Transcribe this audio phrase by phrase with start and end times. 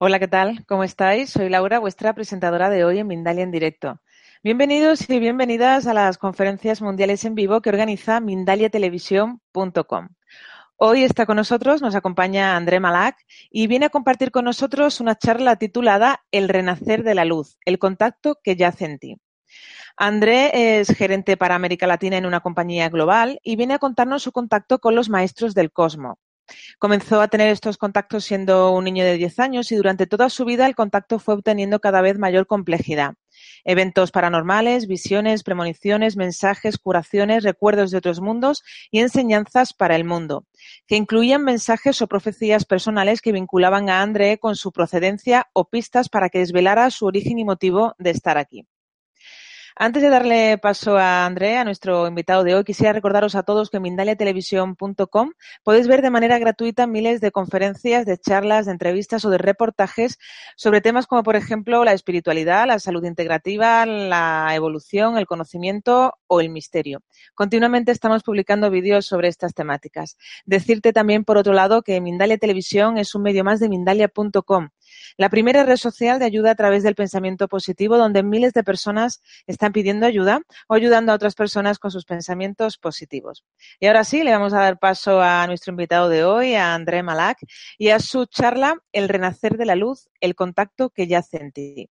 [0.00, 0.64] Hola, ¿qué tal?
[0.66, 1.30] ¿Cómo estáis?
[1.30, 4.00] Soy Laura, vuestra presentadora de hoy en Mindalia en directo.
[4.44, 10.08] Bienvenidos y bienvenidas a las conferencias mundiales en vivo que organiza mindaliatelevisión.com.
[10.76, 13.16] Hoy está con nosotros, nos acompaña André Malak
[13.50, 17.80] y viene a compartir con nosotros una charla titulada El renacer de la luz, el
[17.80, 19.16] contacto que yace en ti.
[19.96, 24.30] André es gerente para América Latina en una compañía global y viene a contarnos su
[24.30, 26.18] contacto con los maestros del cosmos.
[26.78, 30.44] Comenzó a tener estos contactos siendo un niño de 10 años y durante toda su
[30.44, 33.14] vida el contacto fue obteniendo cada vez mayor complejidad.
[33.64, 40.46] Eventos paranormales, visiones, premoniciones, mensajes, curaciones, recuerdos de otros mundos y enseñanzas para el mundo,
[40.86, 46.08] que incluían mensajes o profecías personales que vinculaban a André con su procedencia o pistas
[46.08, 48.66] para que desvelara su origen y motivo de estar aquí.
[49.80, 53.70] Antes de darle paso a André, a nuestro invitado de hoy, quisiera recordaros a todos
[53.70, 55.30] que en mindaliatelevisión.com
[55.62, 60.18] podéis ver de manera gratuita miles de conferencias, de charlas, de entrevistas o de reportajes
[60.56, 66.40] sobre temas como, por ejemplo, la espiritualidad, la salud integrativa, la evolución, el conocimiento o
[66.40, 67.04] el misterio.
[67.36, 70.16] Continuamente estamos publicando vídeos sobre estas temáticas.
[70.44, 74.70] Decirte también, por otro lado, que Mindalia Televisión es un medio más de mindalia.com
[75.16, 79.22] la primera red social de ayuda a través del pensamiento positivo, donde miles de personas
[79.46, 83.44] están pidiendo ayuda o ayudando a otras personas con sus pensamientos positivos.
[83.80, 87.02] Y ahora sí, le vamos a dar paso a nuestro invitado de hoy, a André
[87.02, 87.38] Malak,
[87.78, 91.88] y a su charla El renacer de la luz, el contacto que ya sentí.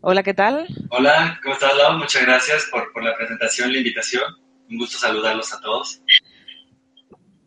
[0.00, 0.66] Hola, ¿qué tal?
[0.90, 1.98] Hola, ¿cómo estás, Lau?
[1.98, 4.22] Muchas gracias por la presentación, la invitación.
[4.68, 6.00] Un gusto saludarlos a todos.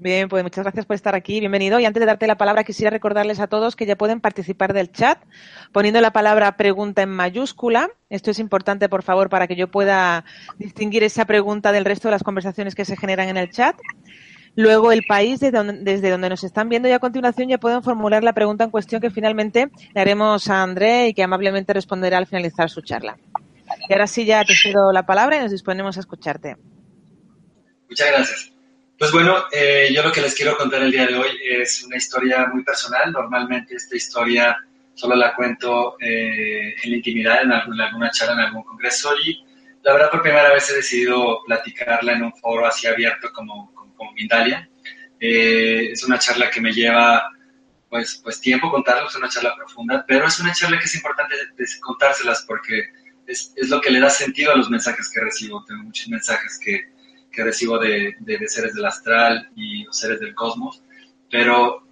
[0.01, 1.41] Bien, pues muchas gracias por estar aquí.
[1.41, 1.77] Bienvenido.
[1.77, 4.93] Y antes de darte la palabra, quisiera recordarles a todos que ya pueden participar del
[4.93, 5.21] chat
[5.73, 7.89] poniendo la palabra pregunta en mayúscula.
[8.09, 10.23] Esto es importante, por favor, para que yo pueda
[10.57, 13.75] distinguir esa pregunta del resto de las conversaciones que se generan en el chat.
[14.55, 18.31] Luego, el país desde donde, nos están viendo y a continuación ya pueden formular la
[18.31, 22.69] pregunta en cuestión que finalmente le haremos a André y que amablemente responderá al finalizar
[22.69, 23.17] su charla.
[23.89, 26.55] Y ahora sí, ya te cedo la palabra y nos disponemos a escucharte.
[27.89, 28.58] Muchas gracias.
[28.99, 31.95] Pues bueno, eh, yo lo que les quiero contar el día de hoy es una
[31.95, 33.13] historia muy personal.
[33.13, 34.57] Normalmente esta historia
[34.93, 39.41] solo la cuento eh, en la intimidad, en, alguna charla, en algún congreso y
[39.83, 44.11] la verdad por primera vez he decidido platicarla en un foro así abierto como, como,
[44.11, 44.69] Mindalia.
[45.17, 47.31] Eh, es una charla que me lleva
[47.87, 51.35] pues, pues tiempo contarlo, es una charla profunda, pero es una charla que es importante
[51.79, 52.89] contárselas porque
[53.25, 55.63] es, es lo que le da sentido a los mensajes que recibo.
[55.63, 56.98] Tengo muchos mensajes que
[57.31, 60.83] que recibo de, de, seres del astral y seres del cosmos,
[61.29, 61.83] pero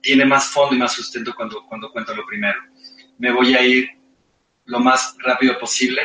[0.00, 2.60] tiene más fondo y más sustento cuando, cuando cuento lo primero.
[3.18, 3.90] Me voy a ir
[4.66, 6.00] lo más rápido posible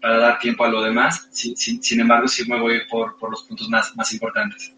[0.00, 3.42] para dar tiempo a lo demás, sin, sin, embargo sí me voy por, por los
[3.44, 4.72] puntos más, más importantes.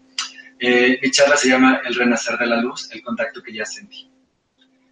[0.59, 4.09] Eh, mi charla se llama El renacer de la luz, el contacto que ya sentí.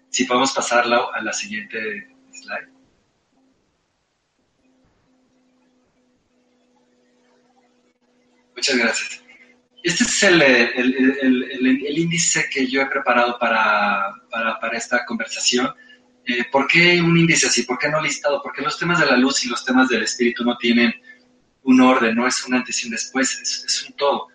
[0.09, 2.69] Si podemos pasarla a la siguiente slide.
[8.59, 9.23] Muchas gracias.
[9.83, 15.73] Este es el, el, índice que yo he preparado para, para, esta conversación.
[16.25, 17.63] Eh, ¿Por qué un índice así?
[17.63, 18.41] ¿Por qué no listado?
[18.43, 20.93] Porque los temas de la luz y los temas del espíritu no tienen
[21.63, 24.27] un orden, no es un antes y un después, es, un todo.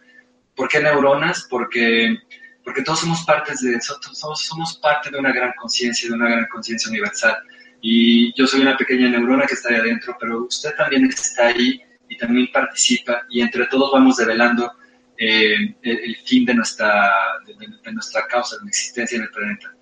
[0.56, 1.47] ¿Por qué neuronas?
[1.50, 2.17] Porque,
[2.65, 6.47] porque todos somos partes de somos, somos parte de una gran conciencia, de una gran
[6.50, 7.37] conciencia universal.
[7.82, 11.82] Y yo soy una pequeña neurona que está ahí adentro, pero usted también está ahí
[12.09, 14.73] y también participa y entre todos vamos develando
[15.17, 17.12] eh, el, fin de nuestra,
[17.47, 19.75] de, nuestra causa, de la existencia en el planeta.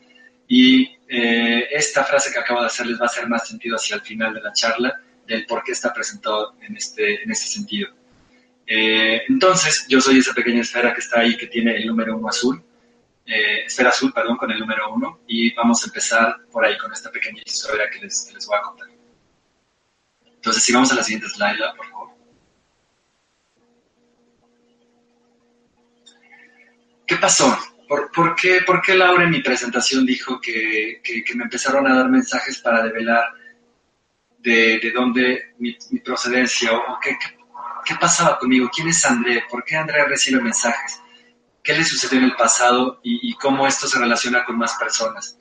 [0.46, 3.96] Y eh, esta frase que acabo de hacer les va a hacer más sentido hacia
[3.96, 7.88] el final de la charla del por qué está presentado en este, en este sentido.
[8.66, 12.28] Eh, entonces, yo soy esa pequeña esfera que está ahí, que tiene el número uno
[12.28, 12.62] azul,
[13.26, 16.92] eh, esfera azul, perdón, con el número uno, y vamos a empezar por ahí con
[16.92, 18.88] esta pequeña historia que les, que les voy a contar.
[20.26, 22.01] Entonces, si vamos a la siguiente slide, por favor.
[27.12, 27.54] ¿Qué pasó?
[27.86, 31.02] ¿Por, qué, ¿Por, qué, Laura en mi presentación dijo que,
[31.34, 33.34] me empezaron a dar mensajes para develar
[34.38, 37.14] de, de dónde mi, procedencia o, qué,
[38.00, 38.70] pasaba conmigo?
[38.74, 39.44] ¿Quién es André?
[39.50, 41.02] ¿Por qué André recibe mensajes?
[41.62, 45.36] ¿Qué le sucedió en el pasado y, cómo esto se relaciona con más personas?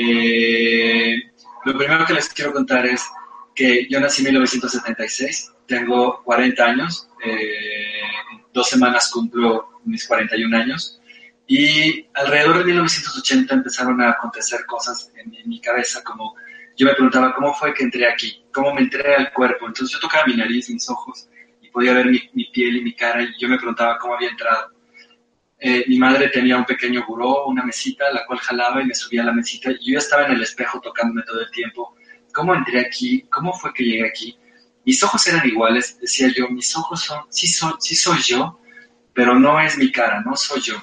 [0.00, 1.14] Eh,
[1.66, 3.04] lo primero que les quiero contar es
[3.54, 8.00] que yo nací en 1976, tengo 40 años, eh,
[8.50, 11.00] dos semanas cumplo mis 41 años.
[11.54, 16.34] Y alrededor de 1980 empezaron a acontecer cosas en, mi cabeza, como
[16.78, 19.66] yo me preguntaba cómo fue que entré aquí, cómo me entré al cuerpo.
[19.66, 21.28] Entonces yo tocaba mi nariz, mis ojos,
[21.60, 24.72] y podía ver mi, piel y mi cara, y yo me preguntaba cómo había entrado.
[25.58, 29.20] Eh, mi madre tenía un pequeño buró, una mesita, la cual jalaba y me subía
[29.20, 31.94] a la mesita, y yo estaba en el espejo tocándome todo el tiempo.
[32.32, 33.26] ¿Cómo entré aquí?
[33.30, 34.38] ¿Cómo fue que llegué aquí?
[34.86, 38.58] Mis ojos eran iguales, decía yo, mis ojos son, sí, son, sí soy yo,
[39.12, 40.82] pero no es mi cara, no soy yo.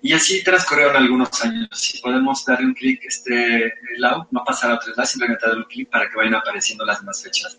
[0.00, 1.68] Y así transcurrieron algunos años.
[1.72, 5.68] Si podemos darle un clic este lado, no pasar a otro lado, simplemente darle un
[5.68, 7.58] clic para que vayan apareciendo las demás fechas.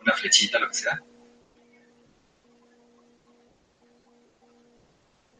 [0.00, 1.02] Una flechita, lo que sea.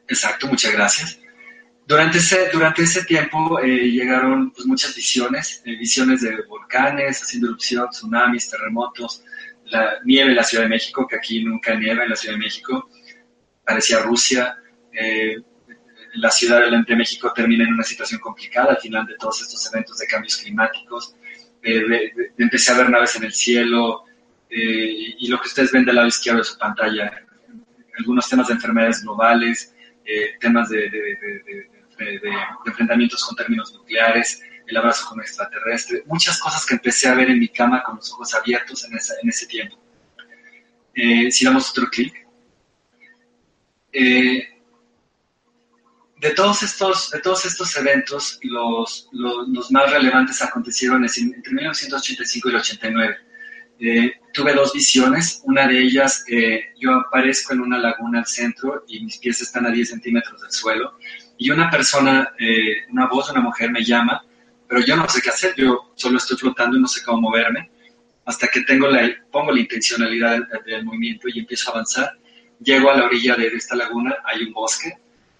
[0.08, 1.20] Exacto, muchas gracias.
[1.86, 7.48] Durante ese, durante ese tiempo eh, llegaron pues, muchas visiones, eh, visiones de volcanes haciendo
[7.48, 9.22] erupción, tsunamis, terremotos,
[9.66, 12.40] la nieve en la Ciudad de México, que aquí nunca nieva en la Ciudad de
[12.40, 12.90] México,
[13.64, 14.56] parecía Rusia,
[14.92, 15.36] eh,
[16.14, 19.98] la ciudad de México termina en una situación complicada al final de todos estos eventos
[19.98, 21.14] de cambios climáticos.
[21.62, 24.04] Eh, empecé a ver naves en el cielo
[24.48, 27.26] eh, y lo que ustedes ven del lado izquierdo de su pantalla,
[27.98, 29.74] algunos temas de enfermedades globales,
[30.04, 30.90] eh, temas de,
[32.64, 37.40] enfrentamientos con términos nucleares, el abrazo con extraterrestre, muchas cosas que empecé a ver en
[37.40, 39.78] mi cama con los ojos abiertos en, ese tiempo.
[40.94, 42.28] si damos otro clic.
[43.92, 44.57] Eh,
[46.20, 52.50] de todos estos, de todos estos eventos, los, los, más relevantes acontecieron entre 1985 y
[52.50, 53.16] el 89.
[53.80, 58.84] Eh, tuve dos visiones, una de ellas, eh, yo aparezco en una laguna al centro
[58.88, 60.98] y mis pies están a 10 centímetros del suelo,
[61.36, 64.24] y una persona, eh, una voz, una mujer me llama,
[64.68, 67.70] pero yo no sé qué hacer, yo solo estoy flotando y no sé cómo moverme,
[68.24, 72.12] hasta que tengo la, pongo la intencionalidad del, del movimiento y empiezo a avanzar.
[72.60, 74.98] Llego a la orilla de esta laguna, hay un bosque,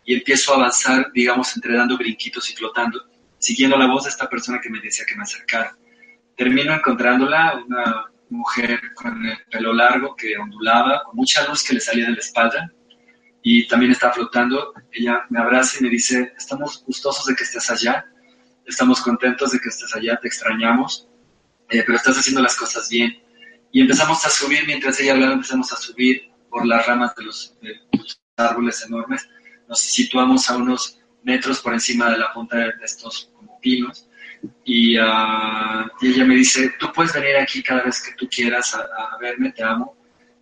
[0.09, 2.99] y empiezo a avanzar, digamos, entre dando brinquitos y flotando,
[3.37, 5.77] siguiendo la voz de esta persona que me decía que me acercara.
[6.35, 11.81] Termino encontrándola, una mujer con el pelo largo que ondulaba, con mucha luz que le
[11.81, 12.73] salía de la espalda
[13.43, 14.73] y también estaba flotando.
[14.93, 18.07] Ella me abraza y me dice, estamos gustosos de que estés allá,
[18.65, 21.07] estamos contentos de que estés allá, te extrañamos,
[21.69, 23.23] eh, pero estás haciendo las cosas bien.
[23.73, 27.55] Y empezamos a subir, mientras ella hablaba, empezamos a subir por las ramas de los
[28.39, 29.29] árboles enormes
[29.69, 33.31] nos situamos a unos metros por encima de la punta de estos
[33.61, 34.09] pinos.
[34.65, 38.75] Y, ah, y, ella me dice, tú puedes venir aquí cada vez que tú quieras
[38.75, 39.97] a, verme, te amo.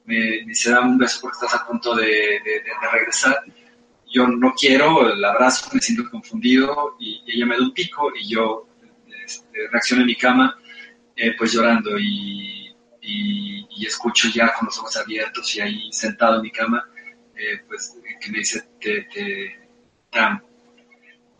[0.05, 2.63] Me, dice, dame un beso porque estás a punto de, de,
[2.93, 3.43] regresar.
[4.13, 8.29] Yo no quiero el abrazo, me siento confundido y, ella me da un pico y
[8.29, 8.69] yo
[9.25, 10.57] este, reacciono en mi cama
[11.17, 16.43] eh, pues llorando y, y, escucho ya con los ojos abiertos y ahí sentado en
[16.43, 16.89] mi cama
[17.37, 19.69] eh, pues, que me dice, te, te,
[20.13, 20.41] amo.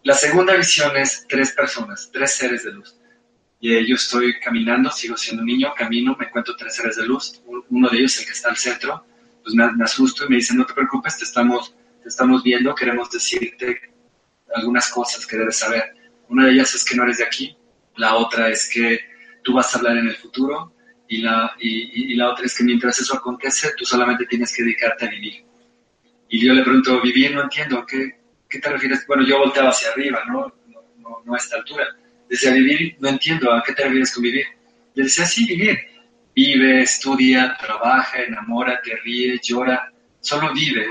[0.03, 2.97] La segunda visión es tres personas, tres seres de luz.
[3.61, 7.07] Y eh, yo estoy caminando, sigo siendo un niño, camino, me encuentro tres seres de
[7.07, 7.43] luz.
[7.71, 9.05] Uno de ellos, el que está al centro,
[9.43, 13.11] pues me, asusto y me dice, no te preocupes, te estamos, te estamos viendo, queremos
[13.11, 13.93] decirte
[14.55, 15.95] algunas cosas que debes saber.
[16.29, 17.57] Una de ellas es que no eres de aquí,
[17.97, 19.01] la otra es que
[19.43, 20.75] tú vas a hablar en el futuro
[21.09, 24.63] y la, y, y la otra es que mientras eso acontece, tú solamente tienes que
[24.63, 25.46] dedicarte a vivir.
[26.29, 28.19] Y yo le pregunto, vivir, no entiendo, ¿qué,
[28.49, 29.07] qué te refieres?
[29.07, 30.53] Bueno, yo volteaba hacia arriba, ¿no?
[30.99, 31.87] No, no, a esta altura.
[32.29, 34.47] Decía, vivir, no entiendo, ¿a qué te refieres con vivir?
[34.95, 35.79] Le decía, sí, vivir.
[36.35, 39.91] Vive, estudia, trabaja, enamora, te ríe, llora,
[40.21, 40.87] solo vive,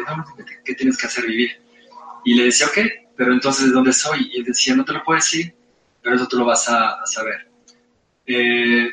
[0.63, 1.51] ¿qué tienes que hacer vivir?
[2.23, 2.79] Y le decía, ok,
[3.15, 4.31] pero entonces, ¿de dónde soy?
[4.33, 5.53] Y él decía, no te lo puedo decir,
[6.01, 7.47] pero eso tú lo vas a, a saber.
[8.25, 8.89] Eh,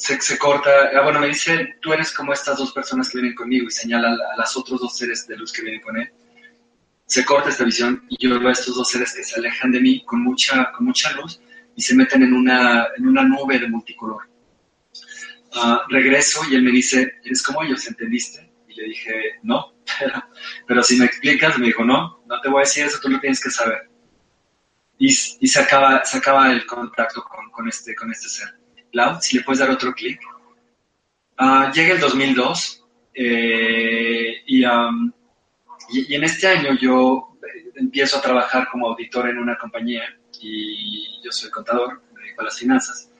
[0.00, 3.66] se, corta, ah, bueno, me dice, tú eres como estas dos personas que vienen conmigo
[3.68, 6.10] y señala a, las otros dos seres de luz que vienen con él.
[7.04, 9.80] Se corta esta visión y yo veo a estos dos seres que se alejan de
[9.80, 11.40] mí con mucha, con mucha luz
[11.76, 14.22] y se meten en una, en una nube de multicolor.
[15.52, 17.86] Ah, regreso y él me dice, ¿eres como ellos?
[17.86, 18.50] ¿Entendiste?
[18.68, 19.74] Y le dije, no,
[20.66, 23.20] pero, si me explicas, me dijo, no, no te voy a decir eso, tú lo
[23.20, 23.90] tienes que saber.
[24.98, 28.59] Y, y se, acaba, se acaba el contacto con, con, este, con este ser.
[28.92, 30.20] Lau, si le puedes dar otro clic.
[31.38, 37.30] Uh, llega el 2002 eh, y, y, en este año yo
[37.74, 40.02] empiezo a trabajar como auditor en una compañía
[40.40, 43.10] y yo soy contador, me dedico a las finanzas.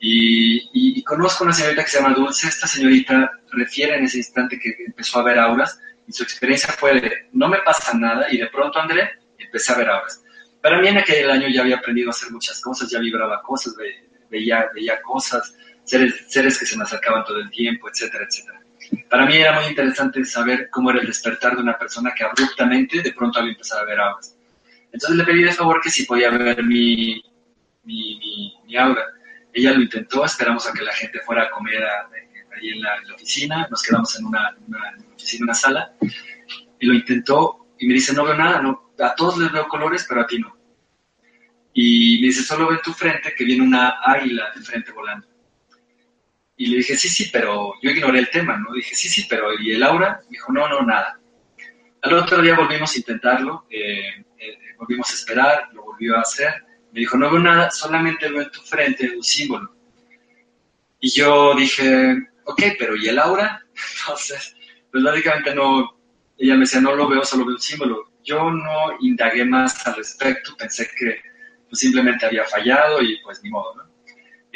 [0.00, 2.48] Y, conozco una señorita que se llama Dulce.
[2.48, 7.00] Esta señorita refiere en ese instante que empezó a ver auras y su experiencia fue
[7.00, 10.22] de no me pasa nada y de pronto, André, empecé a ver auras.
[10.60, 13.74] Para mí en aquel año ya había aprendido a hacer muchas cosas, ya vibraba cosas,
[14.30, 15.54] veía, veía cosas,
[15.84, 18.60] seres, seres que se me acercaban todo el tiempo, etcétera, etcétera.
[19.08, 23.02] Para mí era muy interesante saber cómo era el despertar de una persona que abruptamente
[23.02, 24.36] de pronto había empezado a ver auras.
[24.92, 27.22] Entonces le pedí de favor que si podía ver mi,
[27.84, 29.04] mi, mi, aura.
[29.52, 33.66] Ella lo intentó, esperamos a que la gente fuera a comer ahí en la, oficina,
[33.70, 35.92] nos quedamos en una, una, oficina, una sala,
[36.78, 40.04] y lo intentó y me dice, no veo nada, no, a todos les veo colores,
[40.08, 40.55] pero a ti no.
[41.78, 45.26] Y me dice, solo ve tu frente que viene una águila de frente volando.
[46.56, 48.72] Y le dije, sí, sí, pero yo ignoré el tema, ¿no?
[48.72, 50.22] Dije, sí, sí, pero ¿y el aura?
[50.22, 51.20] Me dijo, no, no, nada.
[52.00, 56.64] Al otro día volvimos a intentarlo, eh, eh, volvimos a esperar, lo volvió a hacer.
[56.92, 59.76] Me dijo, no veo nada, solamente veo en tu frente un símbolo.
[60.98, 63.62] Y yo dije, ok, pero ¿y el aura?
[64.00, 64.56] Entonces,
[64.90, 65.94] pues lógicamente no,
[66.38, 68.12] ella me decía, no lo veo, solo veo un símbolo.
[68.24, 71.35] Yo no indagué más al respecto, pensé que
[71.72, 73.96] simplemente había fallado y pues ni modo, ¿no?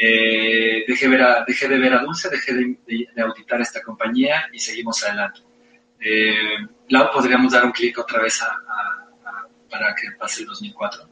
[0.03, 4.59] Eh, dejé, ver a, dejé de ver a Dulce, dejé de, auditar esta compañía y
[4.59, 5.41] seguimos adelante.
[6.01, 6.57] Eh,
[6.89, 8.41] Lau, podríamos dar un clic otra vez
[9.71, 11.07] para que pase el 2004.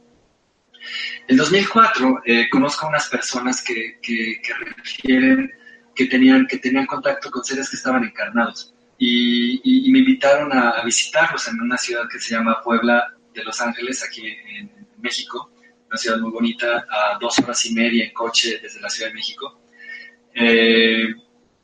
[1.27, 4.41] En 2004 eh, conozco a unas personas que, que,
[4.75, 5.51] refieren
[5.93, 11.47] que tenían, que tenían contacto con seres que estaban encarnados y, me invitaron a, visitarlos
[11.47, 15.51] en una ciudad que se llama Puebla de Los Ángeles, aquí en México
[15.89, 19.15] una ciudad muy bonita, a dos horas y media en coche desde la Ciudad de
[19.15, 19.59] México.
[20.35, 21.15] Eh,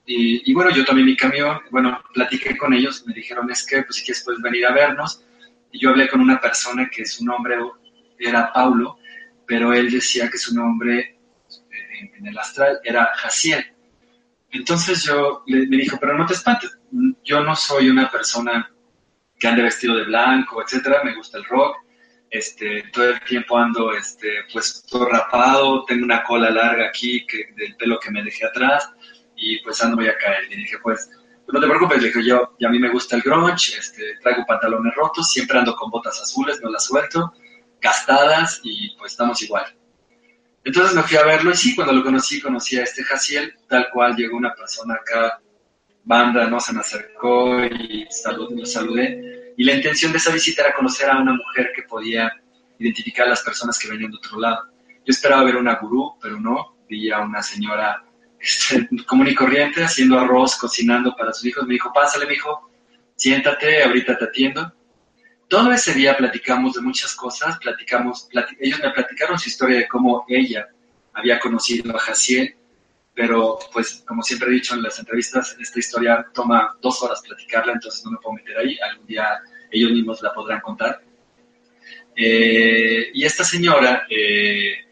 [0.08, 3.98] y, bueno, yo tomé mi camión, bueno, platiqué con ellos, me dijeron, es que, pues
[3.98, 5.24] si quieres puedes venir a vernos.
[5.72, 7.58] Y yo hablé con una persona que su nombre
[8.20, 8.98] era Paulo,
[9.48, 11.17] pero él decía que su nombre
[11.72, 13.65] eh, en, el astral era Jaciel.
[14.51, 16.77] Entonces yo le, me dijo, pero no te espantes,
[17.24, 18.72] yo no soy una persona
[19.38, 21.77] que ande vestido de blanco, etcétera, me gusta el rock,
[22.38, 27.25] este, todo el tiempo ando este, pues todo rapado, tengo una cola larga aquí
[27.56, 28.89] del pelo que me dejé atrás
[29.36, 30.51] y pues ando voy a caer.
[30.51, 31.10] Y dije, pues,
[31.48, 34.46] no te preocupes, le dije yo, y a mí me gusta el grunge, este, traigo
[34.46, 37.34] pantalones rotos, siempre ando con botas azules, no las suelto,
[37.82, 39.65] gastadas y pues estamos igual.
[40.63, 43.88] Entonces me fui a verlo y sí, cuando lo conocí, conocí a este Jaciel, tal
[43.94, 45.39] cual llegó una persona acá,
[46.04, 50.64] banda, no se me acercó y salud, lo saludé y la intención de esa visita
[50.64, 52.32] era conocer a una mujer que podía
[52.78, 54.64] identificar a las personas que venían de otro lado.
[55.06, 56.76] Yo esperaba ver una gurú, pero no.
[56.88, 58.04] Vi a una señora
[58.40, 61.66] este, común y corriente haciendo arroz, cocinando para sus hijos.
[61.66, 62.70] Me dijo, pásale, mi hijo,
[63.16, 64.74] siéntate, ahorita te atiendo.
[65.48, 68.28] Todo ese día platicamos de muchas cosas, platicamos,
[68.60, 70.68] ellos me platicaron su historia de cómo ella
[71.14, 72.56] había conocido a Jaciel,
[73.16, 77.74] pero pues como siempre he dicho en las entrevistas, esta historia toma dos horas platicarla,
[77.74, 79.42] entonces no me puedo meter ahí, algún día
[79.72, 81.02] ellos mismos la podrán contar.
[82.16, 84.86] Eh, y esta señora, eh,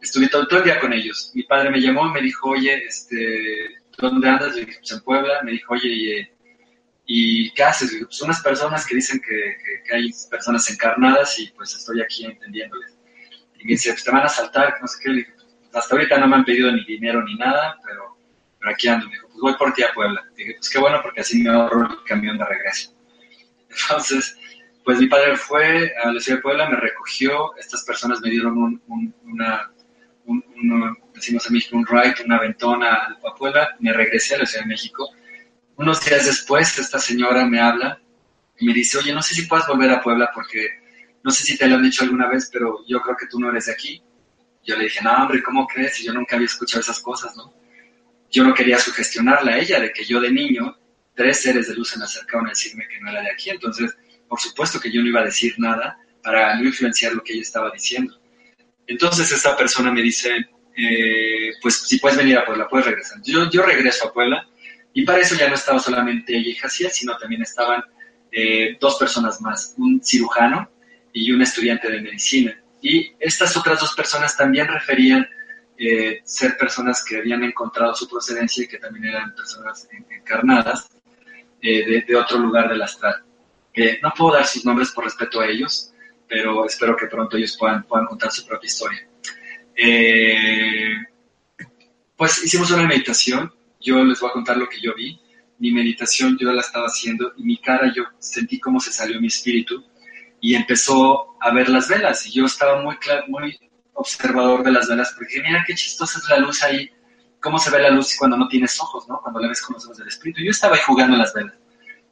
[0.00, 1.32] estuve todo, el día con ellos.
[1.34, 4.56] Mi padre me llamó y me dijo, oye, este, ¿dónde andas?
[4.56, 5.42] Dije, pues en Puebla.
[5.42, 6.32] Me dijo, oye,
[7.06, 7.96] ¿y, qué haces?
[8.02, 9.56] pues unas personas que dicen que,
[9.86, 12.96] que, hay personas encarnadas y pues estoy aquí entendiéndoles.
[13.58, 15.10] Y me dice, pues te van a saltar, no sé qué.
[15.10, 15.32] Le dije,
[15.72, 18.16] hasta ahorita no me han pedido ni dinero ni nada, pero,
[18.58, 19.06] pero aquí ando.
[19.06, 20.22] Me dijo, pues voy por ti a Puebla.
[20.36, 22.94] Dije, pues qué bueno, porque así me ahorro el camión de regreso.
[23.68, 24.36] Entonces,
[24.84, 28.56] pues mi padre fue a la ciudad de Puebla, me recogió, estas personas me dieron
[28.58, 29.14] un, un,
[31.14, 34.70] decimos en México, un ride, una ventona a Puebla, me regresé a la Ciudad de
[34.70, 35.08] México.
[35.76, 38.00] Unos días después, esta señora me habla
[38.58, 40.66] y me dice, oye, no sé si puedas volver a Puebla porque
[41.22, 43.50] no sé si te lo han dicho alguna vez, pero yo creo que tú no
[43.50, 44.02] eres de aquí.
[44.64, 46.00] Yo le dije, no, hombre, ¿cómo crees?
[46.00, 47.54] Y yo nunca había escuchado esas cosas, ¿no?
[48.30, 50.78] Yo no quería sugestionarla a ella de que yo de niño,
[51.14, 53.50] tres seres de luz se me acercaron a decirme que no era de aquí.
[53.50, 53.96] Entonces,
[54.28, 57.42] por supuesto que yo no iba a decir nada para no influenciar lo que ella
[57.42, 58.20] estaba diciendo.
[58.86, 63.20] Entonces, esta persona me dice, eh, pues si puedes venir a Puebla, puedes regresar.
[63.22, 64.46] Yo, yo regreso a Puebla
[64.92, 67.82] y para eso ya no estaba solamente ella y Jaciel, sino también estaban
[68.32, 70.70] eh, dos personas más, un cirujano
[71.12, 72.59] y un estudiante de medicina.
[72.82, 75.28] Y estas otras dos personas también referían
[75.76, 80.90] eh, ser personas que habían encontrado su procedencia y que también eran personas encarnadas
[81.62, 83.22] eh, de, otro lugar del astral.
[84.02, 85.92] no puedo dar sus nombres por respeto a ellos,
[86.28, 89.08] pero espero que pronto ellos puedan, puedan contar su propia historia.
[89.74, 90.96] Eh,
[92.16, 95.18] pues hicimos una meditación, yo les voy a contar lo que yo vi.
[95.58, 99.26] Mi meditación yo la estaba haciendo y mi cara yo sentí cómo se salió mi
[99.28, 99.84] espíritu
[100.40, 102.96] y empezó a ver las velas y yo estaba muy,
[103.28, 103.58] muy
[103.94, 106.90] observador de las velas porque dije, mira qué chistosa es la luz ahí,
[107.40, 109.20] cómo se ve la luz cuando no tienes ojos, ¿no?
[109.20, 110.42] Cuando la ves con los ojos del espíritu.
[110.42, 111.54] Yo estaba ahí jugando las velas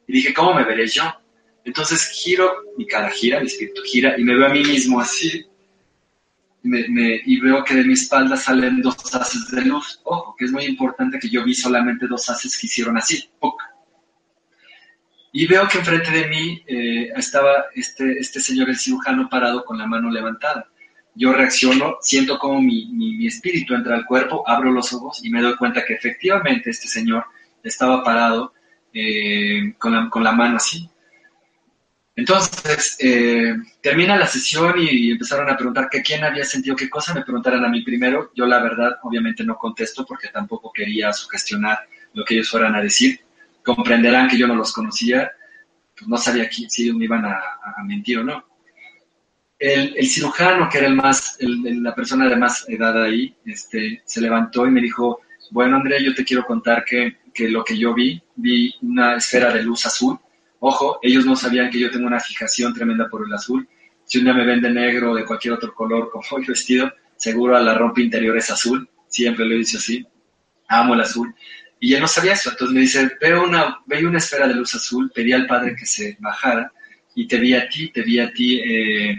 [0.07, 1.03] y dije, ¿cómo me veré yo?
[1.65, 5.45] Entonces giro, mi cara gira, mi espíritu gira y me veo a mí mismo así
[6.63, 10.01] y veo que de mi espalda salen dos haces de luz.
[10.03, 13.29] Ojo, que es muy importante que yo vi solamente dos haces que hicieron así.
[15.31, 19.77] Y veo que enfrente de mí eh, estaba este, este señor, el cirujano, parado con
[19.77, 20.67] la mano levantada.
[21.15, 25.41] Yo reacciono, siento como mi, mi, espíritu entra al cuerpo, abro los ojos y me
[25.41, 27.25] doy cuenta que efectivamente este señor
[27.63, 28.53] estaba parado
[28.93, 30.89] eh, con, la, con la mano así.
[32.15, 37.13] Entonces, eh, termina la sesión y empezaron a preguntar que quién había sentido qué cosa,
[37.13, 38.31] me preguntaran a mí primero.
[38.35, 41.79] Yo la verdad, obviamente no contesto porque tampoco quería sugestionar
[42.13, 43.21] lo que ellos fueran a decir.
[43.63, 45.31] Comprenderán que yo no los conocía,
[45.95, 47.41] pues no sabía si ellos me iban a,
[47.85, 48.45] mentir o no.
[49.57, 54.65] El, cirujano, que era el más, la persona de más edad ahí, este, se levantó
[54.65, 58.21] y me dijo, bueno, Andrea, yo te quiero contar que, que lo que yo vi,
[58.35, 60.19] vi una esfera de luz azul
[60.59, 63.67] Ojo, ellos no sabían que yo tengo una fijación tremenda por el azul.
[64.03, 66.91] Si un día me ven de negro o de cualquier otro color como hoy vestido,
[67.15, 68.87] seguro a la ropa interior es azul.
[69.07, 70.05] Siempre lo he dicho así.
[70.67, 71.33] Amo el azul.
[71.79, 72.49] Y él no sabía eso.
[72.49, 75.85] Entonces me dice, veo una, veo una esfera de luz azul, pedí al padre que
[75.85, 76.71] se bajara
[77.15, 79.17] y te vi a ti, te vi a ti eh,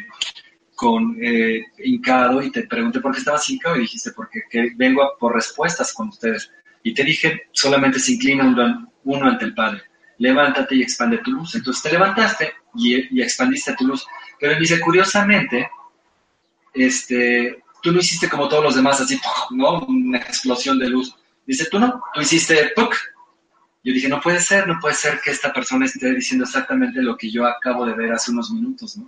[0.74, 4.40] con eh, hincado y te pregunté por qué estabas hincado y dijiste, porque
[4.76, 6.50] vengo por respuestas con ustedes.
[6.82, 9.82] Y te dije, solamente se inclina uno ante el padre
[10.20, 11.54] levántate y expande tu luz.
[11.56, 14.06] Entonces te levantaste y, expandiste tu luz.
[14.38, 15.68] Pero él dice, curiosamente,
[16.72, 19.18] este, tú no hiciste como todos los demás, así,
[19.50, 19.80] ¿no?
[19.80, 21.16] Una explosión de luz.
[21.46, 22.72] Dice, tú no, tú hiciste.
[23.82, 27.16] Yo dije, no puede ser, no puede ser que esta persona esté diciendo exactamente lo
[27.16, 28.98] que yo acabo de ver hace unos minutos.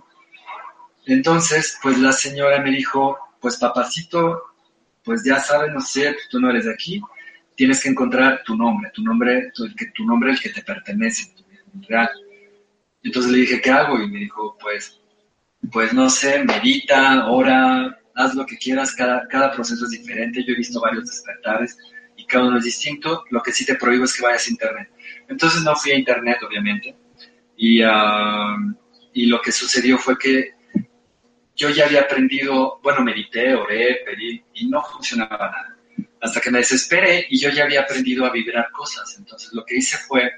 [1.05, 4.41] Entonces, pues la señora me dijo, pues papacito,
[5.03, 7.01] pues ya sabes, no sé, tú no eres de aquí,
[7.55, 11.33] tienes que encontrar tu nombre, tu nombre, el que, tu nombre el que te pertenece,
[11.35, 11.43] tu
[11.87, 12.09] real.
[13.03, 14.01] Entonces le dije, ¿qué hago?
[14.01, 14.99] Y me dijo, pues,
[15.71, 20.43] pues no sé, medita, ora, haz lo que quieras, cada, cada proceso es diferente.
[20.43, 21.77] Yo he visto varios despertares
[22.23, 23.25] y cada uno es distinto.
[23.29, 24.89] Lo que sí te prohíbo es que vayas a internet.
[25.27, 26.95] Entonces no fui a internet, obviamente.
[27.57, 28.57] Y, ah,
[29.13, 30.53] y lo que sucedió fue que
[31.55, 35.73] yo ya había aprendido, bueno, medité, oré, pedí y no funcionaba nada
[36.23, 39.13] hasta que me desesperé y yo ya había aprendido a vibrar cosas.
[39.19, 40.31] Entonces lo que hice fue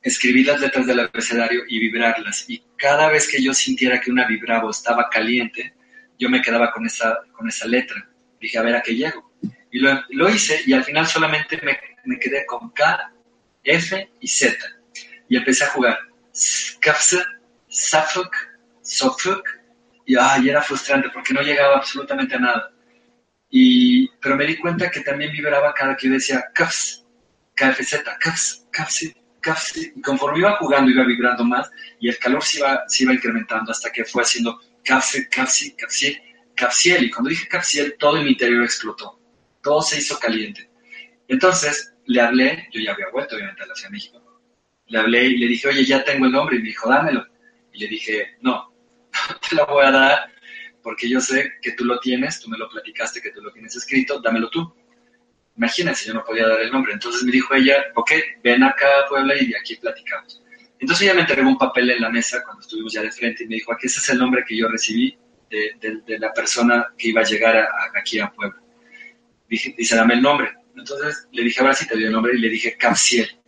[0.00, 2.48] escribir las letras del abecedario y vibrarlas.
[2.48, 5.74] Y cada vez que yo sintiera que una vibraba o estaba caliente,
[6.16, 8.08] yo me quedaba con esa, con esa letra.
[8.40, 9.25] Dije, a ver a qué llego.
[9.70, 13.12] Y lo, hice y al final solamente me, me, quedé con K,
[13.64, 14.56] F y Z.
[15.28, 15.98] Y empecé a jugar.
[16.80, 17.24] Kafsa,
[17.68, 18.34] Safuk,
[18.82, 19.42] Sofuk.
[20.06, 22.72] Y ay, era frustrante porque no llegaba absolutamente a nada.
[23.50, 27.04] Y, pero me di cuenta que también vibraba cada que yo decía KFZ,
[27.54, 29.76] KFZ, KFZ, KFZ, KFZ.
[29.96, 33.72] Y conforme iba jugando, iba vibrando más y el calor se iba, se iba incrementando
[33.72, 36.04] hasta que fue haciendo KFZ, KFZ, KFZ,
[36.54, 36.86] KFZ.
[37.02, 39.15] Y cuando dije KFZ, todo mi interior explotó.
[39.66, 40.70] Todo se hizo caliente.
[41.26, 44.40] Entonces le hablé, yo ya había vuelto obviamente a la Ciudad de México.
[44.86, 46.54] Le hablé y le dije, oye, ya tengo el nombre.
[46.54, 47.26] Y me dijo, dámelo.
[47.72, 48.72] Y le dije, no,
[49.28, 50.30] no te lo voy a dar
[50.84, 53.74] porque yo sé que tú lo tienes, tú me lo platicaste, que tú lo tienes
[53.74, 54.72] escrito, dámelo tú.
[55.56, 56.92] Imagínense, yo no podía dar el nombre.
[56.92, 58.12] Entonces me dijo ella, ok,
[58.44, 60.44] ven acá a Puebla y de aquí platicamos.
[60.78, 63.48] Entonces ella me entregó un papel en la mesa cuando estuvimos ya de frente y
[63.48, 65.18] me dijo, aquí ese es el nombre que yo recibí
[65.50, 67.68] de, la persona que iba a llegar
[68.00, 68.62] aquí a Puebla.
[69.48, 70.52] Dije, dice, dame el nombre.
[70.76, 73.38] Entonces le dije, ahora sí te doy el nombre y le dije, Capsiel.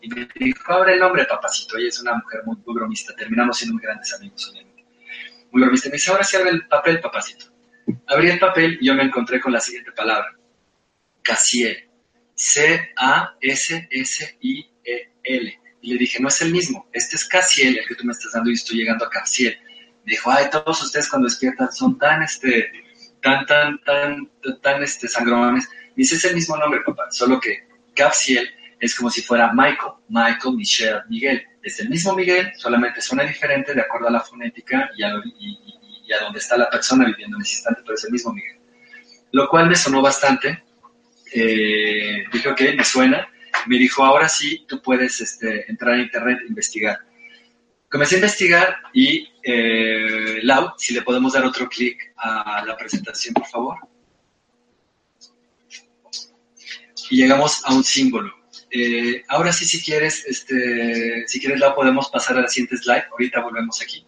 [0.00, 1.78] Y me dijo, ahora el nombre, papacito.
[1.78, 3.14] Ella es una mujer muy, bromista.
[3.14, 4.68] Terminamos siendo muy grandes amigos, obviamente
[5.50, 7.46] muy Me dice, ahora sí abre el papel, papacito.
[8.06, 10.36] Abrí el papel y yo me encontré con la siguiente palabra.
[11.22, 11.88] Casiel.
[12.34, 12.88] C-A-S-S-I-E-L.
[15.80, 16.88] Y le dije, no es el mismo.
[16.92, 19.58] Este es Casiel, el que tú me estás dando y estoy llegando a Casiel.
[20.04, 22.70] Me dijo, ay, todos ustedes cuando despiertan son tan, este,
[23.22, 24.30] tan, tan, tan,
[24.62, 25.68] tan, este, sangrones.
[25.96, 28.48] Dice, es el mismo nombre, papá, solo que Capsiel
[28.80, 33.74] es como si fuera Michael, Michael, Michelle, Miguel es el mismo Miguel, solamente suena diferente
[33.74, 35.58] de acuerdo a la fonética y a, y,
[36.22, 38.56] donde está la persona viviendo en ese instante, pero es el mismo Miguel.
[39.32, 40.64] lo cual me sonó bastante.
[41.34, 43.28] Eh, dije, ok, me suena.
[43.66, 46.98] Me dijo, ahora sí, tú puedes este, entrar a internet investigar.
[47.88, 53.32] Comencé a investigar y, eh, Lau, si le podemos dar otro clic a la presentación,
[53.32, 53.78] por favor.
[57.10, 58.34] Y llegamos a un símbolo.
[58.70, 63.04] Eh, ahora sí, si quieres, este, si quieres, Lau, podemos pasar a la siguiente slide.
[63.10, 64.06] Ahorita volvemos aquí.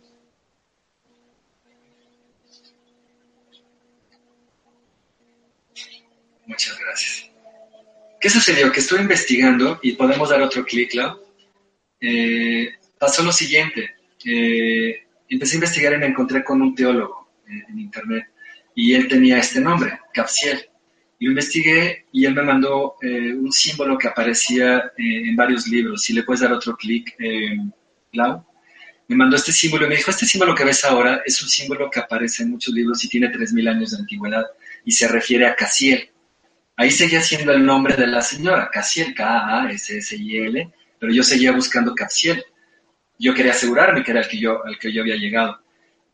[6.45, 7.31] Muchas gracias.
[8.21, 8.71] ¿Qué sucedió?
[8.71, 11.19] Que estuve investigando y podemos dar otro clic, Lau.
[11.99, 13.95] Eh, pasó lo siguiente.
[14.25, 18.27] Eh, empecé a investigar y me encontré con un teólogo eh, en internet
[18.75, 20.61] y él tenía este nombre, Capsiel.
[21.19, 26.03] Y lo investigué y él me mandó eh, un símbolo que aparecía en varios libros.
[26.03, 27.15] Si le puedes dar otro clic,
[28.13, 28.45] Lau.
[29.09, 31.91] Me mandó este símbolo y me dijo, este símbolo que ves ahora es un símbolo
[31.91, 34.45] que aparece en muchos libros y tiene 3.000 años de antigüedad
[34.85, 36.11] y se refiere a Casiel.
[36.77, 42.43] Ahí seguía siendo el nombre de la señora, Casiel, K-A-S-S-I-L, pero yo seguía buscando Capsiel
[43.21, 45.61] yo quería asegurarme que era el que yo, al que yo había llegado.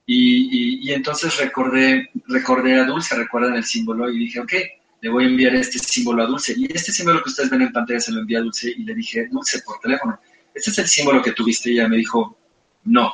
[0.05, 4.53] Y, entonces recordé, recordé a Dulce, recuerdan el símbolo, y dije, ok,
[5.01, 6.55] le voy a enviar este símbolo a Dulce.
[6.57, 8.95] Y este símbolo que ustedes ven en pantalla se lo envié a Dulce y le
[8.95, 10.19] dije, Dulce, por teléfono,
[10.53, 11.71] ¿este es el símbolo que tuviste?
[11.71, 12.37] Y ella me dijo,
[12.85, 13.13] no.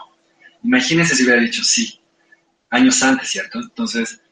[0.64, 2.00] Imagínense si hubiera dicho sí,
[2.70, 3.60] años antes, ¿cierto?
[3.60, 4.22] Entonces,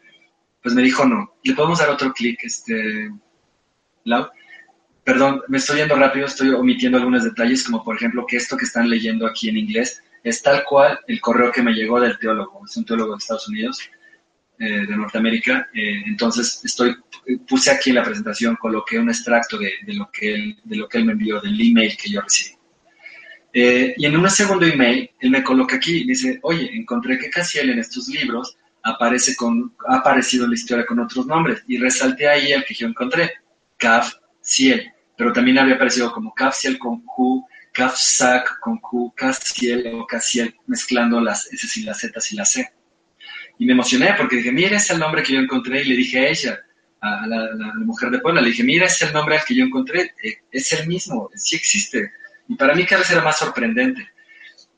[0.62, 1.34] pues me dijo no.
[1.42, 3.10] ¿Le podemos dar otro clic, este,
[4.04, 4.30] Lau?
[5.04, 8.64] Perdón, me estoy yendo rápido, estoy omitiendo algunos detalles, como por ejemplo que esto que
[8.64, 12.62] están leyendo aquí en inglés es tal cual el correo que me llegó del teólogo,
[12.64, 13.80] es un teólogo de Estados Unidos,
[14.58, 16.94] eh, de Norteamérica, eh, entonces estoy,
[17.48, 20.98] puse aquí en la presentación, coloqué un extracto de, lo, que él, de lo que
[20.98, 22.56] él me envió, del email que yo recibí.
[23.52, 27.30] Eh, y en un segundo email, él me coloca aquí y dice, oye, encontré que
[27.30, 32.28] Casiel en estos libros aparece con, ha aparecido la historia con otros nombres, y resalté
[32.28, 33.32] ahí el que yo encontré,
[33.78, 40.06] Caf Ciel pero también había aparecido como Cafciel con Q, Cafsac con Q, Cassiel o
[40.06, 42.72] Cassiel, mezclando las S y las Z y la C.
[43.58, 45.82] Y me emocioné porque dije, mira, es el nombre que yo encontré.
[45.82, 46.58] Y le dije a ella,
[47.02, 47.50] a la,
[47.84, 50.14] mujer de Puebla, le dije, mira, es el nombre que yo encontré.
[50.24, 52.12] Eh, es el mismo, sí existe.
[52.48, 54.08] Y para mí cada vez era más sorprendente.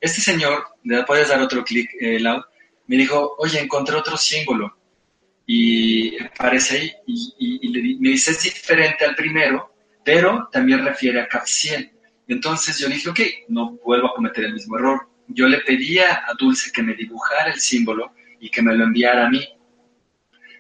[0.01, 2.42] Este señor, le puedes dar otro clic, eh, Lau,
[2.88, 4.77] me dijo, oye, encontré otro símbolo.
[5.46, 9.74] Y aparece y, y me dice, es diferente al primero,
[10.05, 11.90] pero también refiere a Capsiel.
[12.28, 15.09] Entonces yo dije, ok, no vuelvo a cometer el mismo error.
[15.28, 19.26] Yo le pedía a Dulce que me dibujara el símbolo y que me lo enviara
[19.26, 19.46] a mí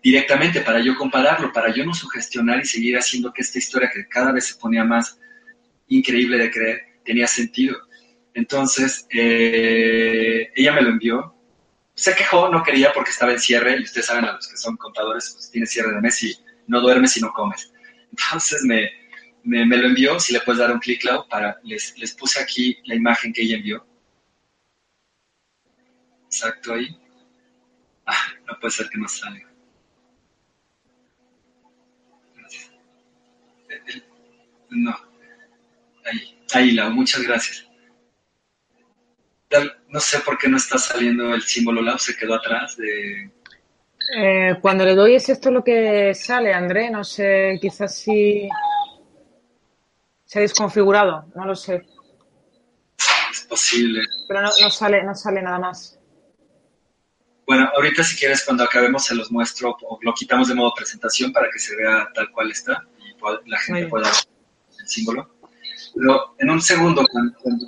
[0.02, 4.08] directamente para yo compararlo, para yo no sugestionar y seguir haciendo que esta historia que
[4.08, 5.18] cada vez se ponía más
[5.88, 7.76] increíble de creer tenía sentido.
[8.34, 11.34] Entonces, eh, ella me lo envió.
[11.94, 14.76] Se quejó, no quería porque estaba en cierre y ustedes saben a los que son
[14.76, 17.72] contadores, pues tiene cierre de mes y no duermes y no comes.
[18.10, 18.90] Entonces me,
[19.44, 22.78] me, lo envió, si le puedes dar un clic, Lau, para, les, les puse aquí
[22.84, 23.86] la imagen que ella envió.
[26.26, 26.98] Exacto ahí.
[28.06, 29.48] Ah, no puede ser que no salga.
[34.70, 34.96] No.
[36.04, 37.71] Ahí, ahí, Lau, muchas gracias.
[39.88, 43.30] No sé por qué no está saliendo el símbolo Lau, se quedó atrás de...
[44.16, 48.48] Eh, cuando le doy es esto lo que sale, André, no sé, quizás si
[50.24, 51.82] se ha desconfigurado, no lo sé.
[53.30, 54.02] Es posible.
[54.26, 55.98] Pero no, sale, no sale nada más.
[57.46, 61.32] Bueno, ahorita si quieres cuando acabemos se los muestro o lo quitamos de modo presentación
[61.32, 64.14] para que se vea tal cual está y la gente pueda ver
[64.80, 65.34] el símbolo.
[65.94, 67.66] Pero en un segundo, cuando, cuando,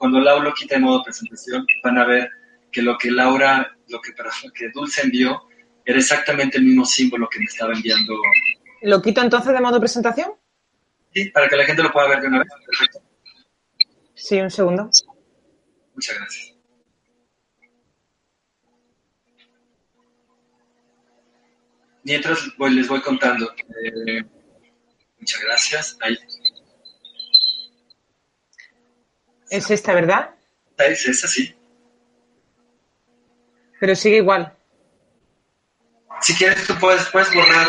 [0.00, 2.30] Laura lo quita de modo presentación, van a ver
[2.70, 4.14] que lo que Laura, lo que,
[4.54, 5.42] que Dulce envió,
[5.84, 8.14] era exactamente el mismo símbolo que me estaba enviando.
[8.82, 10.32] ¿Lo quito entonces de modo presentación?
[11.14, 12.48] Sí, para que la gente lo pueda ver de una vez.
[12.66, 13.02] Perfecto.
[14.14, 14.90] Sí, un segundo.
[15.94, 16.54] Muchas gracias.
[22.04, 23.52] Mientras les voy contando.
[23.84, 24.22] Eh,
[25.18, 25.98] muchas gracias.
[26.00, 26.16] Ahí.
[29.50, 30.34] Es esta, ¿verdad?
[30.78, 31.54] Es esa, sí.
[33.80, 34.54] Pero sigue igual.
[36.20, 37.68] Si quieres, tú puedes, puedes borrar.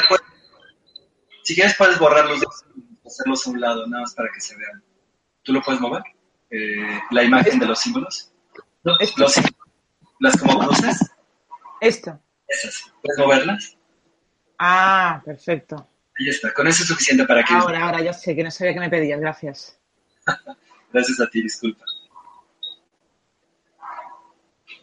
[1.43, 2.65] si quieres, puedes borrar los dos
[3.09, 4.83] hacerlos a un lado, nada más para que se vean.
[5.43, 6.03] ¿Tú lo puedes mover?
[6.49, 8.31] Eh, la imagen de los símbolos.
[10.19, 11.11] ¿Las como cruces?
[11.81, 12.19] Esto.
[12.47, 12.91] Esas.
[13.01, 13.77] ¿Puedes moverlas?
[14.57, 15.87] Ah, perfecto.
[16.19, 16.53] Ahí está.
[16.53, 17.53] Con eso es suficiente para que...
[17.53, 19.19] Ahora, ahora, ya sé, que no sabía que me pedías.
[19.19, 19.79] Gracias.
[20.91, 21.85] Gracias a ti, disculpa.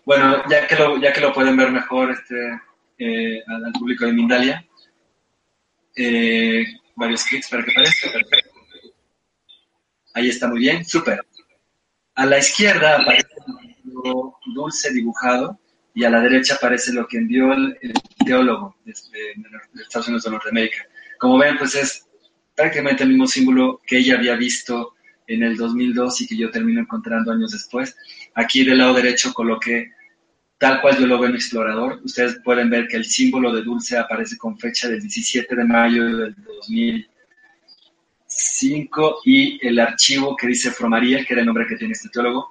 [0.04, 2.60] Bueno, ya que lo, ya que lo pueden ver mejor este,
[2.98, 4.64] eh, al público de Mindalia,
[5.96, 6.64] eh,
[6.94, 8.12] varios clics para que aparezca.
[8.12, 8.50] Perfecto.
[10.14, 11.20] Ahí está muy bien, súper.
[12.14, 13.28] A la izquierda aparece
[13.84, 15.58] un dulce dibujado
[15.92, 17.78] y a la derecha aparece lo que envió el,
[18.24, 20.86] teólogo de, Estados Unidos de Norteamérica.
[21.18, 22.06] Como ven, pues es
[22.54, 24.95] prácticamente el mismo símbolo que ella había visto
[25.26, 27.96] en el 2002 y que yo termino encontrando años después.
[28.34, 29.92] Aquí del lado derecho coloqué
[30.58, 32.00] tal cual yo lo veo en Explorador.
[32.04, 36.04] Ustedes pueden ver que el símbolo de dulce aparece con fecha del 17 de mayo
[36.04, 37.08] del 2000
[38.36, 42.48] 5 y el archivo que dice Fromariel, que era el nombre que tiene este teólogo,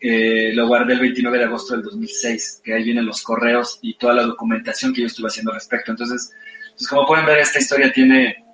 [0.00, 3.94] eh, lo guardé el 29 de agosto del 2006, que ahí vienen los correos y
[3.94, 5.90] toda la documentación que yo estuve haciendo al respecto.
[5.90, 6.32] Entonces,
[6.76, 8.44] pues como pueden ver, esta historia tiene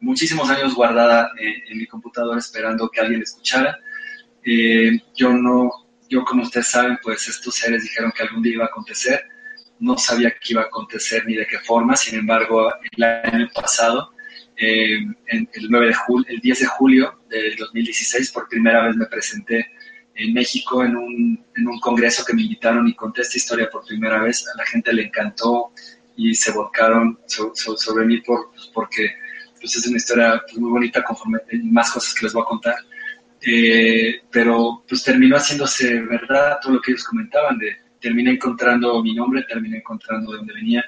[0.00, 3.78] muchísimos años guardada eh, en mi computadora esperando que alguien escuchara.
[4.44, 5.70] Eh, yo no,
[6.08, 9.24] yo como ustedes saben, pues estos seres dijeron que algún día iba a acontecer.
[9.78, 14.12] No sabía que iba a acontecer ni de qué forma, sin embargo, el año pasado
[14.56, 19.04] eh, el, 9 de julio, el 10 de julio del 2016 por primera vez me
[19.06, 19.66] presenté
[20.14, 23.84] en México en un, en un congreso que me invitaron y conté esta historia por
[23.84, 24.46] primera vez.
[24.48, 25.72] A la gente le encantó
[26.16, 29.14] y se volcaron sobre mí por, pues, porque
[29.66, 32.76] pues, es una historia pues, muy bonita conforme más cosas que les voy a contar.
[33.40, 37.58] Eh, pero pues terminó haciéndose verdad todo lo que ellos comentaban,
[38.00, 40.84] terminé encontrando mi nombre, terminé encontrando de dónde venía,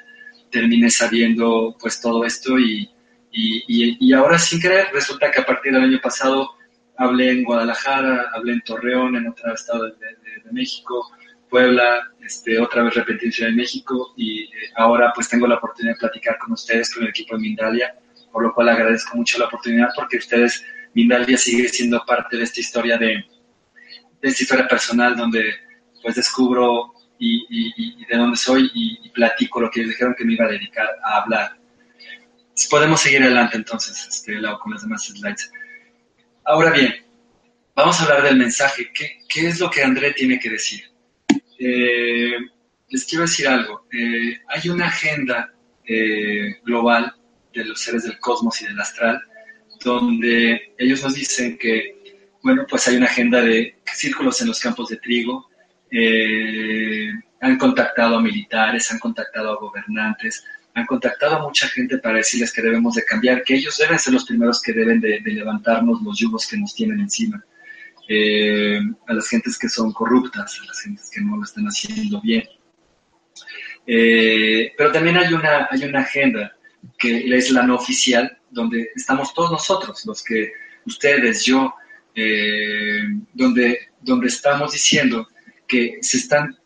[0.51, 2.89] terminé sabiendo pues todo esto y,
[3.31, 6.51] y, ahora sin querer, resulta que a partir del año pasado
[6.97, 9.95] hablé en Guadalajara, hablé en Torreón, en otro estado de,
[10.51, 11.11] México,
[11.51, 15.57] Puebla, este, otra vez repetí en Ciudad de México y eh, ahora pues tengo la
[15.57, 17.95] oportunidad de platicar con ustedes, con el equipo de Mindalia,
[18.33, 20.65] por lo cual agradezco mucho la oportunidad porque ustedes,
[20.95, 23.25] Mindalia sigue siendo parte de esta historia de,
[24.21, 25.55] de esta historia personal donde
[26.03, 30.35] pues descubro y, de dónde soy y, y platico lo que ellos dijeron que me
[30.35, 31.59] iba a dedicar a hablar
[32.67, 35.51] podemos seguir adelante entonces, este, con las demás slides.
[36.45, 36.95] Ahora bien,
[37.75, 38.91] vamos a hablar del mensaje.
[38.93, 40.85] ¿Qué, qué es lo que André tiene que decir?
[41.59, 42.33] Eh,
[42.89, 43.87] les quiero decir algo.
[43.93, 45.53] Eh, hay una agenda
[45.85, 47.15] eh, global
[47.59, 49.21] de los seres del cosmos y del astral,
[49.85, 54.89] donde ellos nos dicen que, bueno, pues hay una agenda de círculos en los campos
[54.89, 55.49] de trigo,
[57.41, 60.45] han contactado a militares, han contactado a gobernantes,
[60.75, 64.15] han contactado a mucha gente para decirles que debemos de cambiar, que ellos deben ser
[64.15, 67.45] los primeros que deben de, levantarnos los yugos que nos tienen encima.
[68.09, 72.21] Eh, a las gentes que son corruptas, a las gentes que no lo están haciendo
[72.23, 72.45] bien.
[73.87, 76.57] Eh, pero también hay una, hay una agenda
[76.99, 80.53] que es la no oficial, donde estamos todos nosotros, los que
[80.87, 81.75] ustedes, yo,
[82.15, 85.29] eh, donde, donde estamos diciendo
[85.67, 86.59] que se están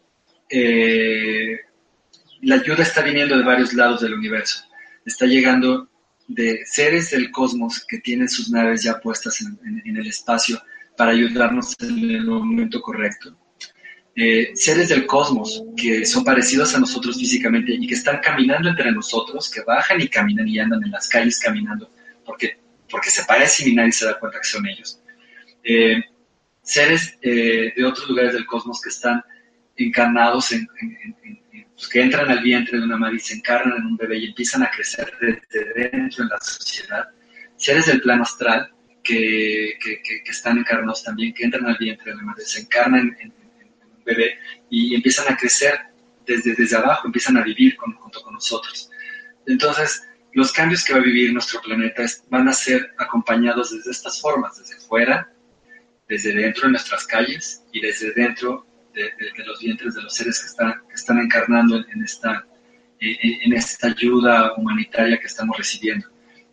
[2.42, 4.64] la ayuda está viniendo de varios lados del universo.
[5.07, 5.88] Está llegando
[6.29, 10.61] de seres del cosmos que tienen sus naves ya puestas en, el espacio
[10.96, 13.37] para ayudarnos en el momento correcto.
[14.14, 19.51] Seres del cosmos que son parecidos a nosotros físicamente y que están caminando entre nosotros,
[19.51, 21.90] que bajan y caminan y andan en las calles caminando,
[22.25, 22.59] porque,
[22.90, 25.01] porque se parecen y nadie se da cuenta que son ellos.
[25.64, 26.03] Eh,
[26.62, 29.22] seres eh, de otros lugares del cosmos que están
[29.77, 30.68] encarnados en,
[31.75, 34.27] pues, que entran al vientre de una madre y se encarnan en un bebé y
[34.27, 37.09] empiezan a crecer desde dentro en la sociedad,
[37.57, 38.70] seres del plano astral
[39.03, 43.16] que, que, que, están encarnados también, que entran al vientre de la madre, se encarnan
[43.20, 43.33] en,
[44.04, 44.38] bebé
[44.70, 45.78] y empiezan a crecer
[46.26, 48.90] desde, desde abajo, empiezan a vivir junto con nosotros.
[49.46, 54.20] Entonces, los cambios que va a vivir nuestro planeta van a ser acompañados desde estas
[54.20, 55.30] formas, desde fuera,
[56.08, 59.10] desde dentro de nuestras calles y desde dentro de,
[59.44, 62.46] los vientres de los seres que están, que están encarnando en esta,
[63.00, 66.08] en esta ayuda humanitaria que estamos recibiendo.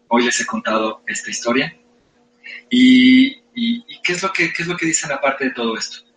[0.08, 1.76] Hoy les he contado esta historia.
[2.70, 6.09] ¿Y, y, qué, es lo que, qué es lo que dicen aparte de todo esto?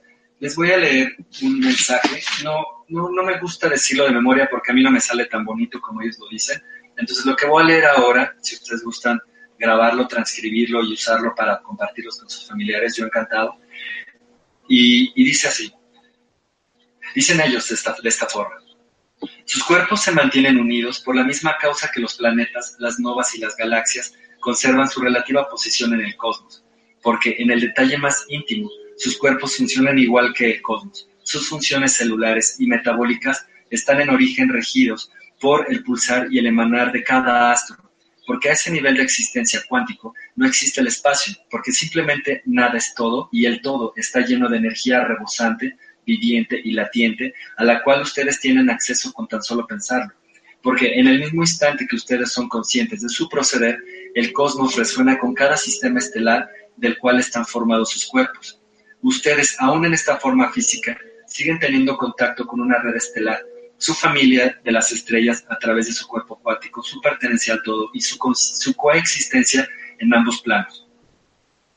[0.43, 2.21] Les voy a leer un mensaje.
[2.43, 5.45] No, no, no me gusta decirlo de memoria porque a mí no me sale tan
[5.45, 6.61] bonito como ellos lo dicen.
[6.97, 9.21] Entonces lo que voy a leer ahora, si ustedes gustan
[9.57, 13.57] grabarlo, transcribirlo y usarlo para compartirlos con sus familiares, yo encantado.
[14.69, 15.73] Y, dice así,
[17.15, 18.57] Dicen ellos de esta, de esta forma.
[19.45, 23.41] Sus cuerpos se mantienen unidos por la misma causa que los planetas, las novas y
[23.41, 26.65] las galaxias conservan su relativa posición en el cosmos,
[27.01, 28.69] porque en el detalle más íntimo,
[29.03, 31.09] sus cuerpos funcionan igual que el cosmos.
[31.25, 35.11] Sus funciones celulares y metabólicas están en origen regidos
[35.41, 37.79] por el pulsar y el emanar de cada astro,
[38.29, 42.95] porque a ese nivel de existencia cuántico no existe el espacio, porque simplemente nada es
[42.95, 48.03] todo y el todo está lleno de energía rebosante viviente y latiente a la cual
[48.03, 50.13] ustedes tienen acceso con tan solo pensarlo.
[50.63, 53.83] porque en el mismo instante que ustedes son conscientes de su proceder,
[54.15, 58.62] el cosmos resuena con cada sistema estelar del cual están formados sus cuerpos.
[59.03, 63.43] Ustedes, aún en esta forma física, siguen teniendo contacto con una red estelar,
[63.77, 67.91] su familia de las estrellas a través de su cuerpo acuático, su pertenencia al todo
[67.93, 70.87] y su, su coexistencia en ambos planos.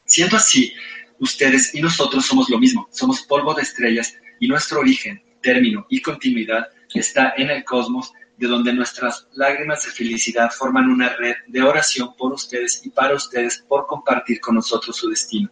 [0.05, 0.73] Siendo así,
[1.19, 6.01] ustedes y nosotros somos lo mismo, somos polvo de estrellas y nuestro origen, término y
[6.01, 6.67] continuidad
[6.99, 12.15] está en el cosmos, de donde nuestras lágrimas de felicidad forman una red de oración
[12.17, 15.49] por ustedes y para ustedes por compartir con nosotros su destino.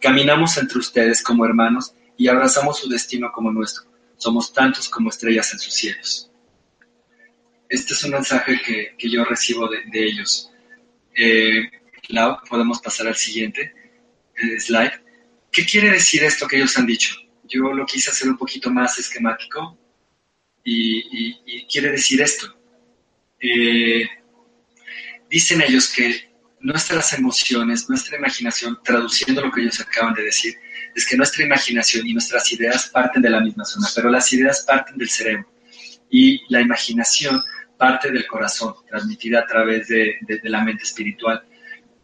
[0.00, 3.84] Caminamos entre ustedes como hermanos y abrazamos su destino como nuestro.
[4.16, 6.30] Somos tantos como estrellas en sus cielos.
[7.68, 8.60] Este es un mensaje
[8.98, 10.50] que, yo recibo de, ellos.
[11.14, 11.70] Eh,
[12.48, 13.72] podemos pasar al siguiente
[14.34, 14.92] eh, slide.
[15.52, 17.14] ¿Qué quiere decir esto que ellos han dicho?
[17.44, 19.78] Yo lo quise hacer un poquito más esquemático
[20.64, 22.54] y, quiere decir esto.
[23.40, 24.08] Eh,
[25.28, 26.29] dicen ellos que
[26.60, 30.54] nuestras emociones, nuestra imaginación, traduciendo lo que ellos acaban de decir,
[30.94, 34.64] es que nuestra imaginación y nuestras ideas parten de la misma zona, pero las ideas
[34.66, 35.50] parten del cerebro
[36.10, 37.42] y la imaginación
[37.76, 41.42] parte del corazón, transmitida a través de, la mente espiritual.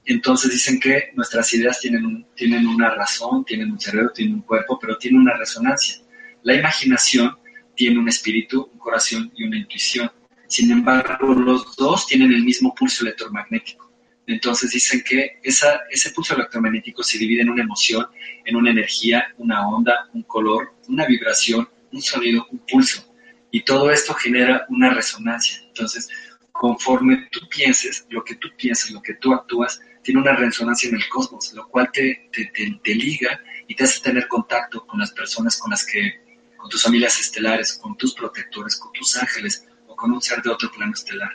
[0.07, 4.79] Entonces dicen que nuestras ideas tienen, tienen una razón, tienen un cerebro, tienen un cuerpo,
[4.81, 5.97] pero tienen una resonancia.
[6.45, 7.37] La imaginación
[7.75, 10.11] tiene un espíritu, un corazón y una intuición.
[10.49, 13.86] Sin embargo, los dos tienen el mismo pulso electromagnético.
[14.27, 18.07] Entonces dicen que ese pulso electromagnético se divide en una emoción,
[18.45, 23.15] en una energía, una onda, un color, una vibración, un sonido, un pulso.
[23.53, 25.63] Y todo esto genera una resonancia.
[25.69, 26.09] Entonces,
[26.51, 30.97] conforme tú pienses, lo que tú piensas, lo que tú actúas, tiene una resonancia en
[30.97, 35.13] el cosmos, lo cual te, te, te liga y te hace tener contacto con las
[35.13, 36.25] personas con las que
[36.57, 40.51] con tus familias estelares, con tus protectores, con tus ángeles o con un ser de
[40.51, 41.31] otro plano estelar.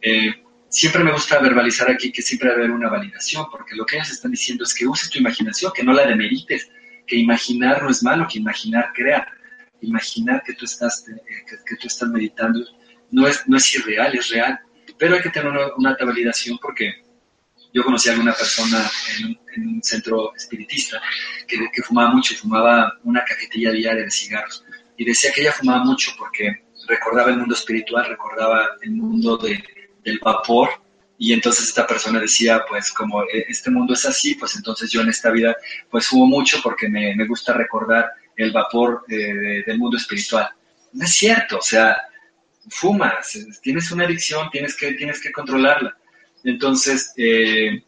[0.00, 3.96] Eh, siempre me gusta verbalizar aquí que siempre debe haber una validación, porque lo que
[3.96, 6.70] ellos están diciendo es que uses tu imaginación, que no la demerites,
[7.06, 9.26] que imaginar no es malo, que imaginar crea.
[9.82, 11.20] Imaginar que tú estás, eh,
[11.66, 12.64] que, tú estás meditando
[13.10, 14.60] no es, no es irreal, es real.
[14.96, 17.02] Pero hay que tener una, alta validación porque
[17.72, 21.00] yo conocí a alguna persona en, un centro espiritista
[21.48, 24.64] que, fumaba mucho, fumaba una cajetilla diaria de cigarros.
[24.96, 29.64] Y decía que ella fumaba mucho porque recordaba el mundo espiritual, recordaba el mundo de,
[30.10, 30.70] del vapor.
[31.18, 35.02] Y entonces esta persona decía, pues como e, este mundo es así, pues entonces yo
[35.02, 35.54] en esta vida
[35.90, 40.48] pues fumo mucho porque me, me gusta recordar el vapor eh, del mundo espiritual.
[40.92, 41.96] No es cierto, o sea,
[42.68, 45.96] fumas, tienes una adicción, tienes que, tienes que controlarla.
[46.44, 47.82] Entonces, eh,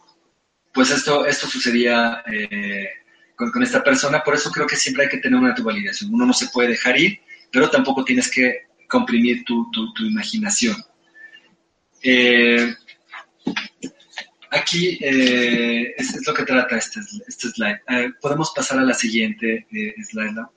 [0.72, 2.88] pues esto, esto sucedía eh,
[3.36, 6.12] con, esta persona, por eso creo que siempre hay que tener una validación.
[6.12, 9.66] Uno no se puede dejar ir, pero tampoco tienes que comprimir tu,
[10.00, 10.76] imaginación.
[12.02, 12.74] Eh,
[14.50, 17.80] aquí es, lo que trata este, este slide.
[18.20, 19.66] Podemos pasar a la siguiente
[20.10, 20.52] slide, ¿no?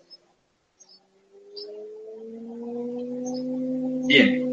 [4.08, 4.46] Bien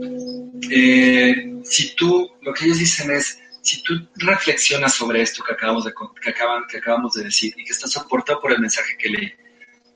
[1.64, 5.92] si tú, lo que ellos dicen es, si tú reflexionas sobre esto que acabamos de,
[6.20, 9.32] que acaban, que acabamos de decir y que está soportado por el mensaje que leí,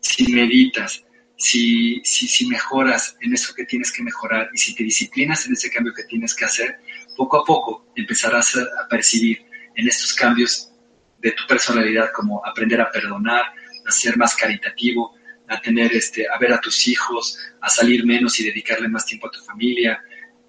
[0.01, 1.05] si meditas,
[1.37, 5.53] si, si, si mejoras en eso que tienes que mejorar y si te disciplinas en
[5.53, 6.79] ese cambio que tienes que hacer,
[7.17, 9.45] poco a poco empezarás a, percibir
[9.75, 10.73] en estos cambios
[11.19, 13.45] de tu personalidad como aprender a perdonar,
[13.87, 15.15] a ser más caritativo,
[15.49, 19.29] a tener este, a ver a tus hijos, a salir menos y dedicarle más tiempo
[19.29, 20.03] a tu familia,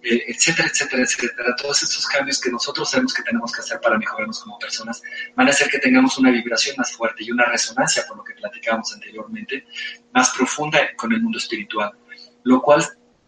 [0.10, 1.56] eh, etcétera, etcétera, etcétera.
[1.56, 5.02] Todos estos cambios que nosotros sabemos que tenemos que hacer para mejorarnos como personas
[5.36, 8.34] van a hacer que tengamos una vibración más fuerte y una resonancia, por lo que
[8.34, 9.66] platicábamos anteriormente,
[10.14, 11.92] más profunda con el mundo espiritual,
[12.44, 12.86] lo cual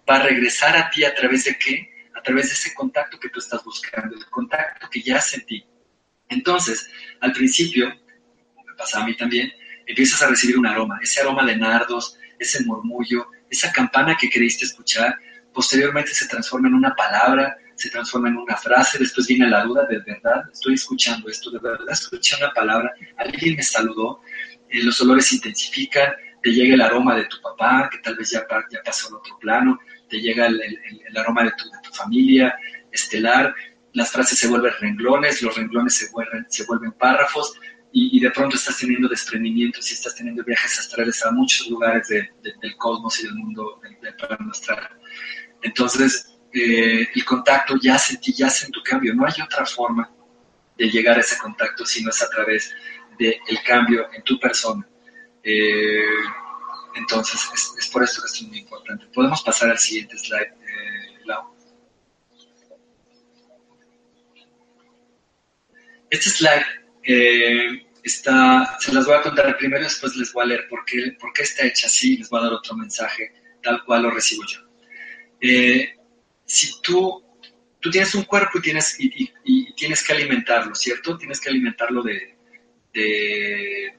[0.10, 1.89] va a regresar a ti a través de qué?
[2.15, 5.65] A través de ese contacto que tú estás buscando, el contacto que ya sentí.
[6.30, 6.89] Entonces,
[7.20, 9.52] al principio, me pasa a mí también,
[9.86, 14.65] empiezas a recibir un aroma, ese aroma de nardos, ese murmullo, esa campana que creíste
[14.65, 15.18] escuchar,
[15.60, 19.86] posteriormente se transforma en una palabra, se transforma en una frase, después viene la duda,
[19.88, 24.21] de verdad, estoy escuchando esto, de verdad, escuché una palabra, alguien me saludó,
[24.69, 28.29] eh, los olores se intensifican, te llega el aroma de tu papá, que tal vez
[28.29, 28.48] ya,
[28.86, 29.77] pasó al otro plano,
[30.08, 30.62] te llega el,
[31.17, 32.58] aroma de tu, de tu, familia
[32.94, 33.54] estelar,
[33.92, 37.60] las frases se vuelven renglones, los renglones se vuelven, se vuelven párrafos,
[37.92, 42.77] y, de pronto estás teniendo desprendimientos y estás teniendo viajes astrales a muchos lugares del
[42.77, 44.98] cosmos y del mundo del, del plano astral.
[45.62, 49.13] Entonces, eh, el contacto ya en ti, yace en tu cambio.
[49.13, 50.12] No hay otra forma
[50.77, 52.73] de llegar a ese contacto si no es a través
[53.17, 54.87] del de cambio en tu persona.
[55.43, 55.99] Eh,
[56.95, 57.39] entonces,
[57.77, 59.05] es, por esto que esto es muy importante.
[59.13, 61.53] Podemos pasar al siguiente slide, eh, Lau.
[66.10, 66.65] Este slide
[67.03, 70.83] eh, está, se las voy a contar primero, y después les voy a leer por
[70.85, 74.03] qué, por qué está hecha así y les voy a dar otro mensaje tal cual
[74.03, 74.69] lo recibo yo.
[75.42, 75.96] Eh,
[76.46, 77.23] si tú,
[77.79, 81.17] tú tienes un cuerpo y tienes, y, tienes que alimentarlo, ¿cierto?
[81.17, 82.35] Tienes que alimentarlo de,
[82.94, 83.94] de,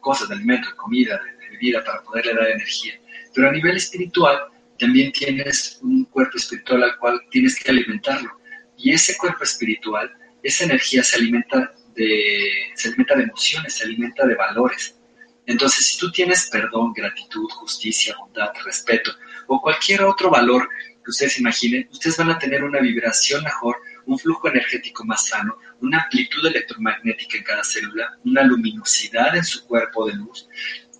[0.00, 3.00] cosas, de alimento, de comida, de, bebida, para poderle dar energía.
[3.34, 4.38] Pero a nivel espiritual,
[4.78, 8.30] también tienes un cuerpo espiritual al cual tienes que alimentarlo.
[8.76, 14.26] Y ese cuerpo espiritual, esa energía se alimenta de, se alimenta de emociones, se alimenta
[14.26, 14.98] de valores.
[15.46, 19.12] Entonces, si tú tienes perdón, gratitud, justicia, bondad, respeto
[19.54, 20.66] o cualquier otro valor
[21.04, 23.76] que ustedes imaginen, ustedes van a tener una vibración mejor,
[24.06, 29.66] un flujo energético más sano, una amplitud electromagnética en cada célula, una luminosidad en su
[29.66, 30.48] cuerpo de luz,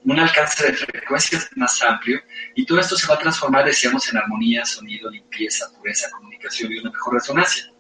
[0.05, 2.21] un alcance de frecuencias más amplio
[2.55, 6.79] y todo esto se va a transformar, decíamos, en armonía, sonido, limpieza, pureza, comunicación y
[6.79, 7.73] una mejor resonancia.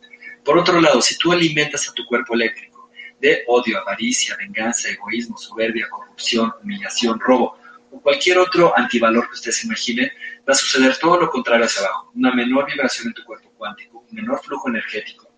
[0.42, 5.36] Por otro lado, si tú alimentas a tu cuerpo eléctrico de odio, avaricia, venganza, egoísmo,
[5.36, 7.58] soberbia, corrupción, humillación, robo
[8.00, 10.10] cualquier otro antivalor que ustedes imaginen,
[10.48, 12.10] va a suceder todo lo contrario hacia abajo.
[12.14, 15.28] Una menor vibración en tu cuerpo cuántico, un menor flujo energético,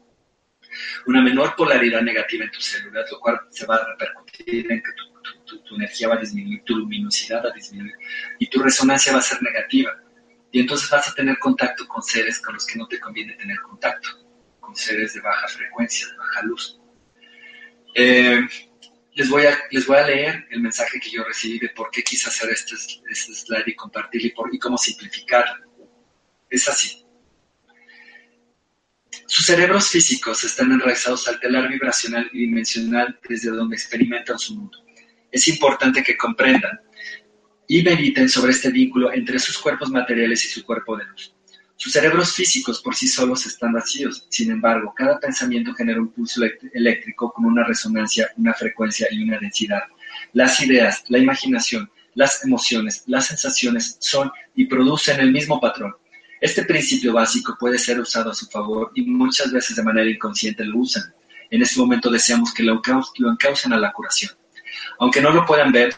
[1.06, 4.90] una menor polaridad negativa en tus células, lo cual se va a repercutir en que
[5.44, 7.94] tu, energía va a disminuir, tu luminosidad va a disminuir
[8.38, 9.92] y tu resonancia va a ser negativa.
[10.52, 13.60] Y entonces vas a tener contacto con seres con los que no te conviene tener
[13.60, 14.08] contacto,
[14.60, 16.80] con seres de baja frecuencia, de baja luz.
[17.94, 18.40] Eh,
[19.14, 22.02] les voy, a, les voy a leer el mensaje que yo recibí de por qué
[22.02, 25.64] quise hacer este, este slide y compartirlo y, por, y cómo simplificarlo.
[26.50, 27.04] Es así.
[29.26, 34.78] Sus cerebros físicos están enraizados al telar vibracional y dimensional desde donde experimentan su mundo.
[35.30, 36.80] Es importante que comprendan
[37.68, 41.34] y mediten sobre este vínculo entre sus cuerpos materiales y su cuerpo de luz.
[41.76, 46.40] Sus cerebros físicos por sí solos están vacíos, sin embargo, cada pensamiento genera un pulso
[46.72, 49.82] eléctrico con una resonancia, una frecuencia y una densidad.
[50.32, 55.94] Las ideas, la imaginación, las emociones, las sensaciones son y producen el mismo patrón.
[56.40, 60.64] Este principio básico puede ser usado a su favor y muchas veces de manera inconsciente
[60.64, 61.02] lo usan.
[61.50, 62.80] En este momento deseamos que lo,
[63.18, 64.32] encaucen a la curación.
[64.98, 65.94] Aunque no lo puedan ver,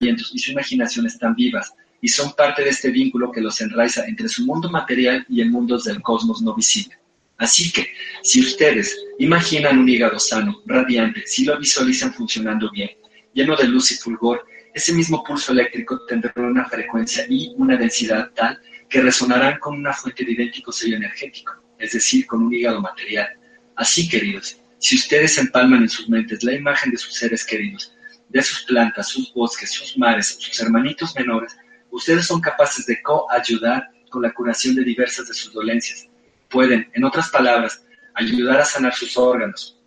[0.00, 1.72] y su imaginación están vivas,
[2.02, 5.50] y son parte de este vínculo que los enraiza entre su mundo material y el
[5.50, 6.98] mundo del cosmos no visible.
[7.38, 7.92] Así que,
[8.22, 12.90] si ustedes imaginan un hígado sano, radiante, si lo visualizan funcionando bien,
[13.32, 14.44] lleno de luz y fulgor,
[14.74, 19.92] ese mismo pulso eléctrico tendrá una frecuencia y una densidad tal que resonarán con una
[19.92, 23.28] fuente de idéntico sello energético, es decir, con un hígado material.
[23.76, 27.94] Así, queridos, si ustedes empalman en sus mentes la imagen de sus seres queridos,
[28.28, 31.56] de sus plantas, sus bosques, sus mares, sus hermanitos menores,
[31.92, 36.08] ustedes son capaces de coayudar con la curación de diversas de sus dolencias.
[36.48, 37.84] Pueden, en otras palabras,
[38.14, 39.78] ayudar a sanar sus órganos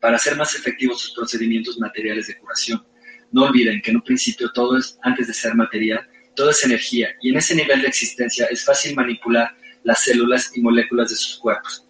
[0.00, 2.86] para hacer más efectivos sus procedimientos materiales de curación.
[3.32, 7.08] No olviden que en un principio todo es, antes de ser material, todo es energía
[7.20, 11.38] y en ese nivel de existencia es fácil manipular las células y moléculas de sus
[11.38, 11.86] cuerpos.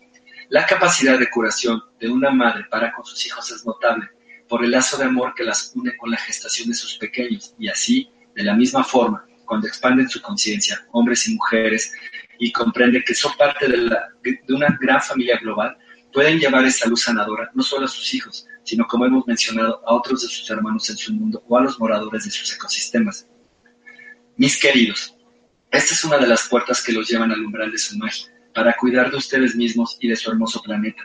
[0.49, 4.09] La capacidad de curación de una madre para con sus hijos es notable
[4.49, 7.69] por el lazo de amor que las une con la gestación de sus pequeños y
[7.69, 11.93] así, de la misma forma, cuando expanden su conciencia, hombres y mujeres,
[12.39, 13.79] y comprenden que son parte de,
[14.23, 15.77] de una gran familia global,
[16.13, 19.95] pueden llevar esa luz sanadora no solo a sus hijos, sino como hemos mencionado, a
[19.95, 23.27] otros de sus hermanos en su mundo o a los moradores de sus ecosistemas.
[24.37, 25.15] Mis queridos,
[25.71, 28.75] esta es una de las puertas que los llevan al umbral de su magia, para
[28.75, 31.03] cuidar de ustedes mismos y de su hermoso planeta.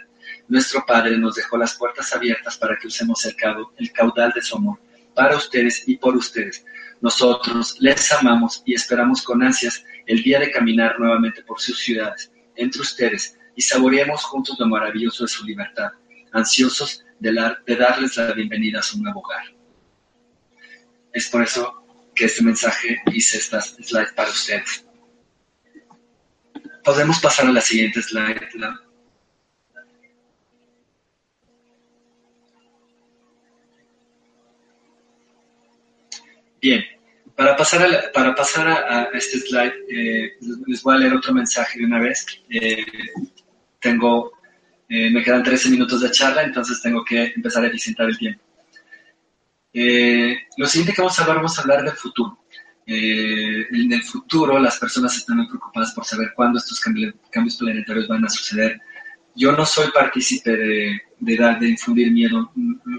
[0.48, 3.36] Nuestro Padre nos dejó las puertas abiertas para que usemos el,
[3.78, 4.80] el caudal de su amor,
[5.14, 6.66] para ustedes y por ustedes,
[7.02, 12.32] nosotros les amamos y esperamos con ansias el día de caminar nuevamente por sus ciudades,
[12.56, 15.92] entre ustedes, y saboreemos juntos lo maravilloso de su libertad,
[16.32, 17.34] ansiosos de,
[17.76, 19.44] darles la bienvenida a su nuevo hogar.
[21.14, 21.84] Es por eso
[22.16, 24.86] que este mensaje hice estas slides para ustedes.
[26.84, 28.40] Podemos pasar a la siguiente slide.
[36.62, 36.86] Bien,
[37.36, 40.34] para pasar a, para pasar a, este slide, eh,
[40.68, 42.26] les voy a leer otro mensaje de una vez.
[42.50, 42.86] Eh,
[43.80, 44.34] tengo,
[44.88, 48.44] eh, me quedan 13 minutos de charla, entonces tengo que empezar a eficientar el tiempo.
[50.58, 52.38] lo siguiente que vamos a hablar, vamos a hablar del futuro.
[52.86, 58.26] en el futuro, las personas están muy preocupadas por saber cuándo estos cambios, planetarios van
[58.26, 58.80] a suceder.
[59.36, 62.52] Yo no soy partícipe de, de, dar, de infundir miedo.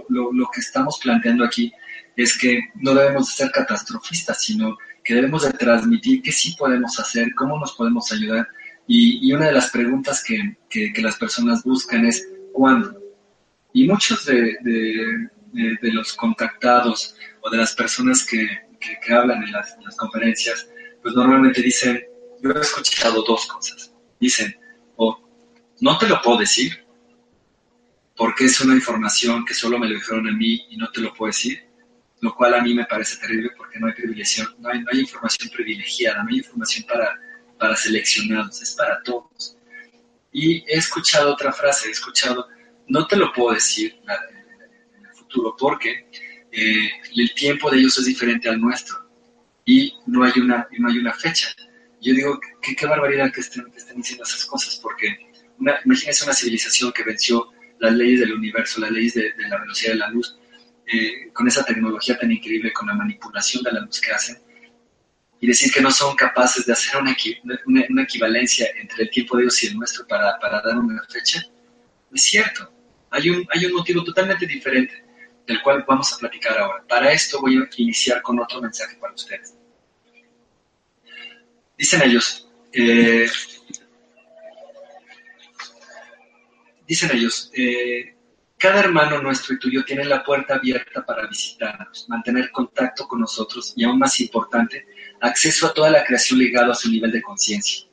[0.08, 1.72] Lo, lo que estamos planteando aquí
[2.16, 6.98] es que no debemos de ser catastrofistas, sino que debemos de transmitir qué sí podemos
[6.98, 8.46] hacer, cómo nos podemos ayudar.
[8.86, 12.98] Y, una de las preguntas que, las personas buscan es ¿cuándo?
[13.72, 14.56] Y muchos de,
[15.82, 18.46] los contactados o de las personas que,
[19.10, 20.68] hablan en las, conferencias,
[21.02, 22.00] pues normalmente dicen,
[22.42, 23.92] yo he escuchado dos cosas.
[24.20, 24.54] Dicen,
[24.96, 25.18] o
[25.80, 26.81] no te lo puedo decir,
[28.22, 31.12] porque es una información que solo me lo dijeron a mí y no te lo
[31.12, 31.60] puedo decir,
[32.20, 36.22] lo cual a mí me parece terrible porque no hay privilegiación, no hay, información privilegiada,
[36.22, 37.20] no hay información para,
[37.58, 39.58] para seleccionados, es para todos.
[40.30, 42.46] Y he escuchado otra frase, he escuchado,
[42.86, 43.96] no te lo puedo decir
[44.96, 46.08] en el futuro porque
[46.52, 49.04] eh, el tiempo de ellos es diferente al nuestro
[49.64, 51.48] y no hay una, no hay una fecha.
[52.00, 55.08] Yo digo, qué, qué barbaridad que estén, estén diciendo esas cosas porque
[55.58, 57.50] una, imagínense una civilización que venció
[57.82, 60.38] las leyes del universo, las leyes de, la velocidad de la luz,
[60.86, 64.38] eh, con esa tecnología tan increíble, con la manipulación de la luz que hacen,
[65.40, 67.16] y decir que no son capaces de hacer una,
[67.66, 71.44] una, equivalencia entre el tiempo de ellos y el nuestro para, para, dar una fecha,
[72.12, 72.72] es cierto.
[73.10, 75.04] Hay un, hay un motivo totalmente diferente
[75.44, 76.84] del cual vamos a platicar ahora.
[76.88, 79.54] Para esto voy a iniciar con otro mensaje para ustedes.
[81.76, 83.28] Dicen ellos, eh,
[86.92, 88.14] dicen ellos, eh,
[88.58, 93.72] cada hermano nuestro y tuyo tiene la puerta abierta para visitarnos, mantener contacto con nosotros
[93.74, 94.84] y, aún más importante,
[95.22, 97.86] acceso a toda la creación ligada a su nivel de conciencia.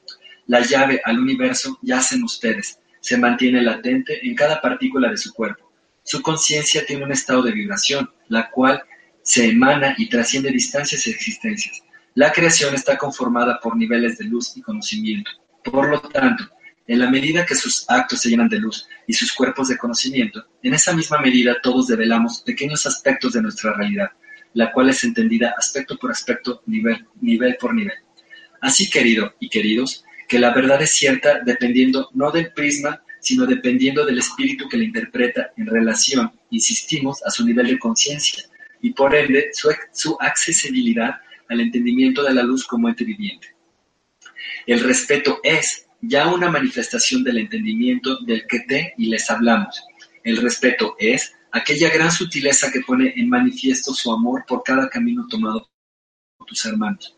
[0.47, 5.34] La llave al universo yace en ustedes, se mantiene latente en cada partícula de su
[5.34, 5.72] cuerpo.
[6.04, 8.84] Su conciencia tiene un estado de vibración, la cual
[9.22, 11.82] se emana y trasciende distancias y existencias.
[12.16, 15.32] La creación está conformada por niveles de luz y conocimiento.
[15.64, 16.43] Por lo tanto,
[16.90, 20.48] en la medida que sus actos se llenan de luz y sus cuerpos de conocimiento,
[20.64, 24.10] en esa misma medida todos develamos pequeños aspectos de nuestra realidad,
[24.56, 27.94] la cual es entendida aspecto por aspecto, nivel, nivel por nivel.
[28.60, 34.04] Así, querido y queridos, que la verdad es cierta dependiendo no del prisma, sino dependiendo
[34.04, 38.46] del espíritu que la interpreta en relación, insistimos, a su nivel de conciencia
[38.82, 41.18] y por ende su, su accesibilidad
[41.50, 43.54] al entendimiento de la luz como ente viviente.
[44.66, 49.84] El respeto es ya una manifestación del entendimiento del que te y les hablamos.
[50.24, 55.28] El respeto es aquella gran sutileza que pone en manifiesto su amor por cada camino
[55.30, 55.70] tomado
[56.38, 57.16] por tus hermanos.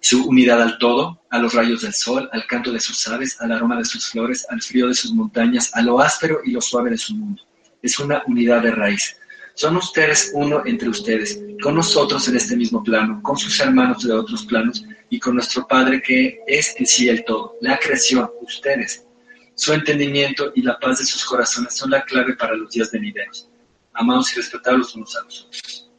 [0.00, 3.50] Su unidad al todo, a los rayos del sol, al canto de sus aves, al
[3.50, 6.90] aroma de sus flores, al frío de sus montañas, a lo áspero y lo suave
[6.90, 7.42] de su mundo.
[7.82, 9.16] Es una unidad de raíz.
[9.56, 14.12] Son ustedes uno entre ustedes, con nosotros en este mismo plano, con sus hermanos de
[14.12, 19.06] otros planos y con nuestro Padre que es en sí el todo, la creación, ustedes.
[19.54, 23.48] Su entendimiento y la paz de sus corazones son la clave para los días venideros.
[23.94, 25.90] Amados y respetados unos a los otros.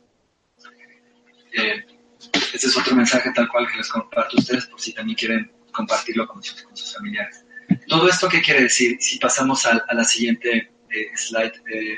[1.54, 1.84] Eh,
[2.54, 5.52] este es otro mensaje tal cual que les comparto a ustedes por si también quieren
[5.72, 7.44] compartirlo con sus, familiares.
[7.88, 8.98] Todo esto, ¿qué quiere decir?
[9.00, 11.98] Si pasamos a, la siguiente eh, slide, eh,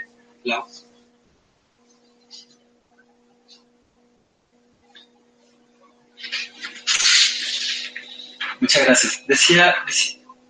[8.60, 9.24] Muchas gracias.
[9.28, 9.76] Decía,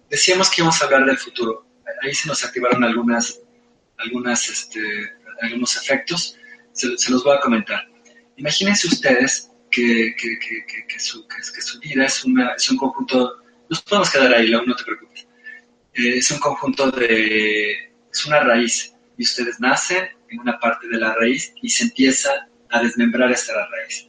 [0.09, 1.65] decíamos que íbamos a hablar del futuro.
[2.01, 3.39] Ahí se nos activaron algunas,
[3.97, 4.81] algunas, este,
[5.41, 6.37] algunos efectos.
[6.71, 7.87] Se, los voy a comentar.
[8.37, 11.25] Imagínense ustedes que, que, que, que su,
[11.59, 13.37] su, vida es, una, es un conjunto,
[13.69, 15.27] nos podemos quedar ahí, no te preocupes.
[15.93, 17.71] Eh, es un conjunto de,
[18.11, 22.47] es una raíz y ustedes nacen en una parte de la raíz y se empieza
[22.69, 24.07] a desmembrar esta raíz.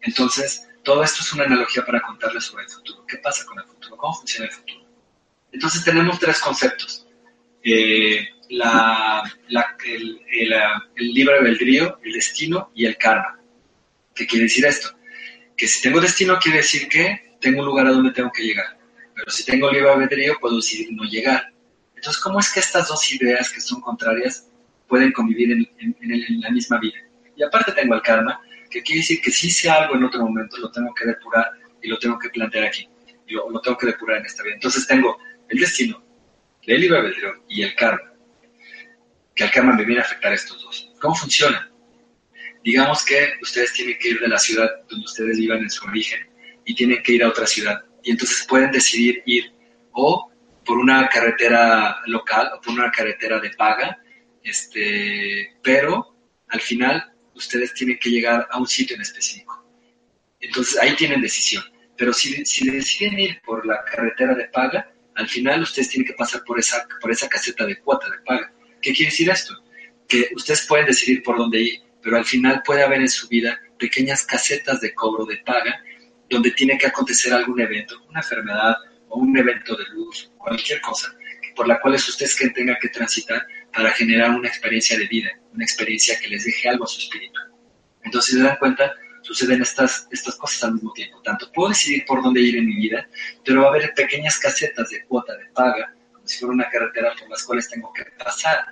[0.00, 3.04] Entonces, todo esto es una analogía para contarles sobre el futuro.
[3.06, 3.96] ¿Qué pasa con el futuro?
[3.96, 4.84] ¿Cómo funciona el futuro?
[5.50, 7.06] Entonces tenemos tres conceptos.
[7.62, 8.60] Eh, el,
[10.96, 13.40] libre albedrío, el destino y el karma.
[14.14, 14.90] ¿Qué quiere decir esto?
[15.56, 18.78] Que si tengo destino quiere decir que tengo un lugar a donde tengo que llegar.
[19.14, 21.52] Pero si tengo libre albedrío puedo decidir no llegar.
[21.94, 24.48] Entonces, ¿cómo es que estas dos ideas que son contrarias
[24.86, 26.98] pueden convivir en la misma vida?
[27.36, 28.40] Y aparte tengo el karma,
[28.74, 31.48] que quiere decir que si sé algo en otro momento, lo tengo que depurar
[31.80, 32.88] y lo tengo que plantear aquí.
[33.28, 34.54] Y lo, tengo que depurar en esta vida.
[34.54, 35.16] Entonces tengo
[35.48, 36.02] el destino,
[36.62, 38.12] el libre albedrío y el karma.
[39.32, 40.92] Que el karma me viene a afectar estos dos.
[41.00, 41.70] ¿Cómo funciona?
[42.64, 46.26] Digamos que ustedes tienen que ir de la ciudad donde ustedes vivan en su origen
[46.64, 47.84] y tienen que ir a otra ciudad.
[48.02, 49.52] Y entonces pueden decidir ir
[49.92, 50.32] o
[50.64, 54.02] por una carretera local o por una carretera de paga,
[54.42, 56.16] este, pero
[56.48, 59.64] al final ustedes tienen que llegar a un sitio en específico.
[60.40, 61.64] Entonces ahí tienen decisión.
[61.96, 66.14] Pero si, si deciden ir por la carretera de paga, al final ustedes tienen que
[66.14, 68.52] pasar por esa, por esa caseta de cuota de paga.
[68.80, 69.54] ¿Qué quiere decir esto?
[70.08, 73.60] Que ustedes pueden decidir por dónde ir, pero al final puede haber en su vida
[73.78, 75.82] pequeñas casetas de cobro de paga
[76.28, 78.76] donde tiene que acontecer algún evento, una enfermedad
[79.08, 81.14] o un evento de luz, cualquier cosa,
[81.54, 85.64] por la cual ustedes que tengan que transitar para generar una experiencia de vida, una
[85.64, 87.40] experiencia que les deje algo a su espíritu.
[88.02, 88.92] Entonces, si se dan cuenta,
[89.22, 91.20] suceden estas, estas cosas al mismo tiempo.
[91.22, 93.08] Tanto puedo decidir por dónde ir en mi vida,
[93.44, 97.14] pero va a haber pequeñas casetas de cuota, de paga, como si fuera una carretera
[97.18, 98.66] por las cuales tengo que pasar.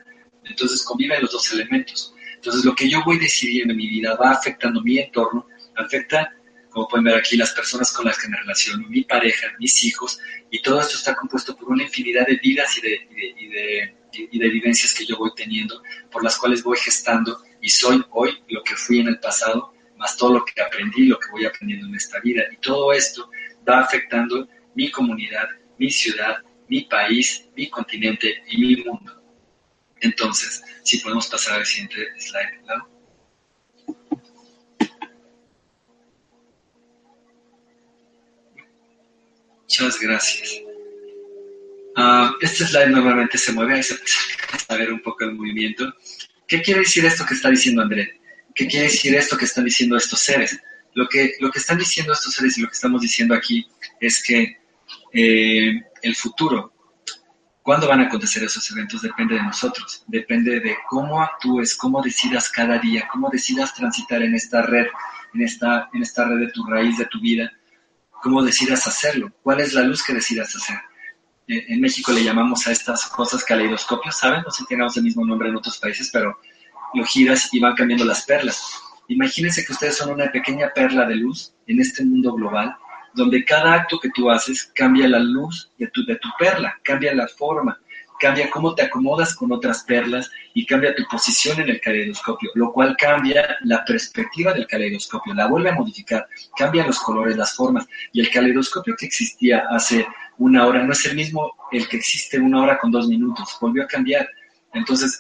[0.45, 2.15] Entonces conviven los dos elementos.
[2.35, 6.35] Entonces lo que yo voy decidiendo en mi vida va afectando mi entorno, afecta,
[6.69, 10.19] como pueden ver aquí, las personas con las que me relaciono, mi pareja, mis hijos,
[10.51, 15.17] y todo esto está compuesto por una infinidad de vidas y de, vivencias que yo
[15.17, 19.19] voy teniendo, por las cuales voy gestando y soy hoy lo que fui en el
[19.19, 22.43] pasado, más todo lo que aprendí, lo que voy aprendiendo en esta vida.
[22.53, 23.31] Y todo esto
[23.69, 25.49] va afectando mi comunidad,
[25.79, 26.39] mi ciudad,
[26.69, 29.23] mi país, mi continente y mi mundo.
[30.01, 32.63] Entonces, si podemos pasar al siguiente slide.
[39.63, 40.72] Muchas gracias.
[41.97, 43.97] Uh, este slide normalmente se mueve, ahí se
[44.67, 45.93] puede ver un poco el movimiento.
[46.47, 48.21] ¿Qué quiere decir esto que está diciendo André?
[48.55, 50.59] ¿Qué quiere decir esto que están diciendo estos seres?
[50.95, 53.67] Lo que, lo que están diciendo estos seres y lo que estamos diciendo aquí
[54.01, 54.59] es que
[55.13, 56.73] eh, el futuro,
[57.63, 62.49] cuándo van a acontecer esos eventos, depende de nosotros, depende de cómo actúes, cómo decidas
[62.51, 64.87] cada día, cómo decidas transitar en esta red,
[65.35, 67.51] en esta, en esta red de tu raíz, de tu vida,
[68.23, 70.79] cómo decidas hacerlo, cuál es la luz que decidas hacer.
[71.49, 74.43] Eh, en México le llamamos a estas cosas caleidoscopios, ¿saben?
[74.45, 76.39] No sé si tengamos el mismo nombre en otros países, pero
[76.95, 78.63] lo giras y van cambiando las perlas.
[79.09, 82.77] Imagínense que ustedes son una pequeña perla de luz en este mundo global,
[83.15, 87.15] donde cada acto que tú haces cambia la luz de tu, de tu perla, cambia
[87.15, 87.79] la forma,
[88.23, 92.73] cambia cómo te acomodas con otras perlas y cambia tu posición en el caleidoscopio, lo
[92.73, 97.87] cual cambia la perspectiva del caleidoscopio, la vuelve a modificar, cambia los colores, las formas.
[98.13, 100.07] Y el caleidoscopio que existía hace
[100.39, 100.85] una hora.
[100.85, 104.29] No es el mismo el que existe una hora con dos minutos, volvió a cambiar.
[104.75, 105.19] Entonces,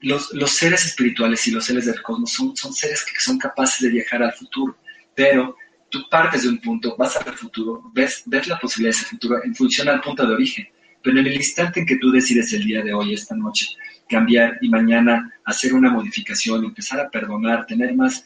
[0.00, 3.80] los, los, seres espirituales y los seres del cosmos son, son seres que son capaces
[3.80, 4.76] de viajar al futuro,
[5.14, 5.56] pero
[5.92, 9.44] tú partes de un punto, vas al futuro, ves, ves la posibilidad de ese futuro
[9.44, 10.66] en función al punto de origen,
[11.02, 13.66] pero en el instante en que tú decides el día de hoy, esta noche,
[14.08, 18.24] cambiar y mañana hacer una modificación, empezar a perdonar, tener más,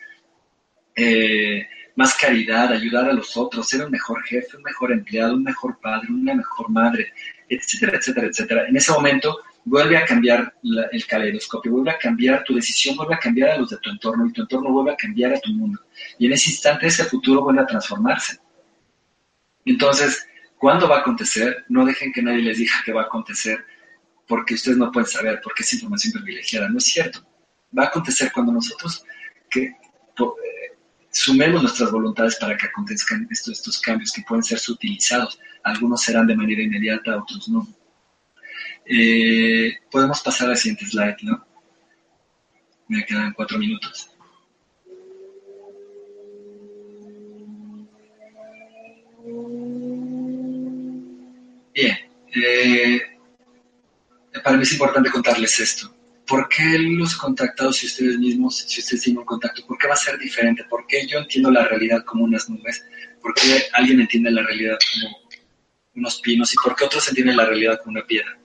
[0.95, 1.67] eh,
[1.97, 5.79] más caridad, ayudar a los otros, ser un mejor jefe, un mejor empleado, un mejor
[5.81, 7.13] padre, una mejor madre,
[7.49, 8.69] etcétera, etcétera, etcétera.
[8.69, 10.55] En ese momento vuelve a cambiar
[10.93, 14.27] el caleidoscopio, vuelve a cambiar tu decisión, vuelve a cambiar a los de tu entorno
[14.27, 15.81] y tu entorno vuelve a cambiar a tu mundo.
[16.19, 18.39] Y en ese instante ese futuro vuelve a transformarse.
[19.65, 20.29] Entonces,
[20.59, 21.65] ¿cuándo va a acontecer?
[21.69, 23.65] No dejen que nadie les diga que va a acontecer
[24.29, 26.69] porque ustedes no pueden saber, porque es información privilegiada.
[26.69, 27.27] No es cierto.
[27.77, 29.05] Va a acontecer cuando nosotros
[29.49, 29.75] que,
[31.17, 35.39] sumemos nuestras voluntades para que acontezcan estos, estos cambios que pueden ser sutilizados.
[35.65, 37.67] Algunos serán de manera inmediata, otros no
[38.85, 41.45] eh, podemos pasar al siguiente slide, ¿no?
[42.89, 44.11] Me quedan cuatro minutos.
[51.75, 51.97] Bien,
[52.35, 53.01] eh,
[54.45, 55.96] para mí es importante contarles esto.
[56.27, 59.95] ¿Por qué los contactados, si ustedes mismos, si ustedes tienen un contacto, por qué va
[59.95, 60.65] a ser diferente?
[60.65, 62.85] ¿Por qué yo entiendo la realidad como unas nubes?
[63.23, 65.17] ¿Por qué alguien entiende la realidad como
[65.95, 66.53] unos pinos?
[66.53, 68.37] ¿Y por qué otros entienden la realidad como una piedra?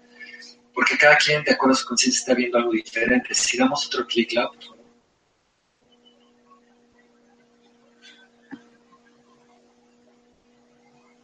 [0.74, 3.34] porque cada quien, de acuerdo a su conciencia, está viendo algo diferente.
[3.34, 4.81] Si damos otro clic, favor.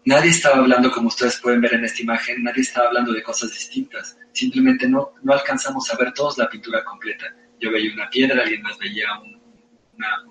[0.07, 3.51] Nadie estaba hablando, como ustedes pueden ver en esta imagen, nadie estaba hablando de cosas
[3.51, 4.17] distintas.
[4.31, 7.25] Simplemente no, no alcanzamos a ver todos la pintura completa.
[7.59, 9.37] Yo veía una piedra, alguien más veía un,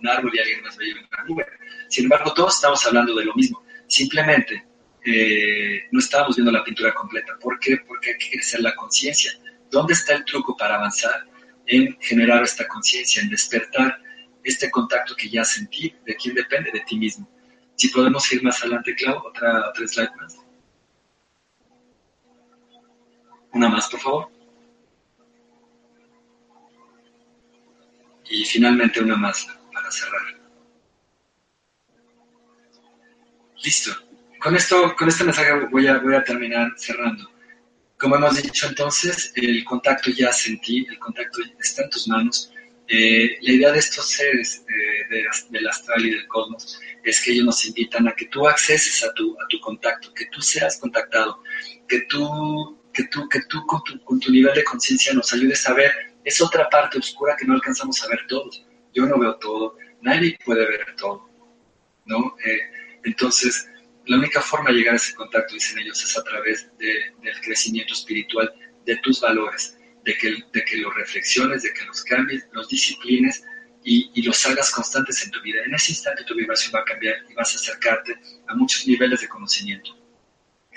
[0.08, 1.46] árbol y alguien más veía una nube.
[1.90, 3.62] Sin embargo, todos estamos hablando de lo mismo.
[3.86, 4.64] Simplemente
[5.04, 7.34] eh, no estábamos viendo la pintura completa.
[7.38, 7.76] ¿Por qué?
[7.86, 9.32] Porque hay que crecer la conciencia.
[9.70, 11.26] ¿Dónde está el truco para avanzar?
[11.66, 14.00] En generar esta conciencia, en despertar
[14.42, 17.28] este contacto que ya sentí, de quién depende, de ti mismo.
[17.76, 20.36] Si podemos ir más adelante, Clau, otra, otra slide más.
[23.52, 24.28] Una más, por favor.
[28.28, 30.20] Y finalmente una más para cerrar.
[33.62, 33.92] Listo.
[34.40, 37.30] Con, esto, con este mensaje voy a, voy a terminar cerrando.
[37.98, 42.52] Como hemos dicho entonces, el contacto ya sentí, el contacto está en tus manos.
[42.88, 47.46] Eh, la idea de estos seres eh, del astral y del cosmos es que ellos
[47.46, 51.42] nos invitan a que tú acceses a tu, a tu contacto, que tú seas contactado,
[51.88, 55.66] que tú, que tú, que tú con, tu, con tu nivel de conciencia nos ayudes
[55.68, 55.92] a ver
[56.24, 58.64] esa otra parte oscura que no alcanzamos a ver todos.
[58.94, 61.28] Yo no veo todo, nadie puede ver todo,
[62.04, 62.36] ¿no?
[62.44, 62.60] Eh,
[63.04, 63.68] entonces,
[64.06, 67.94] la única forma de llegar a ese contacto, dicen ellos, es a través del crecimiento
[67.94, 68.52] espiritual
[68.84, 69.75] de tus valores,
[70.06, 73.42] de que, de que los reflexiones, de que los cambies, los disciplines
[73.82, 75.62] y, y, los hagas constantes en tu vida.
[75.66, 79.20] En ese instante tu vibración va a cambiar y vas a acercarte a muchos niveles
[79.20, 79.98] de conocimiento.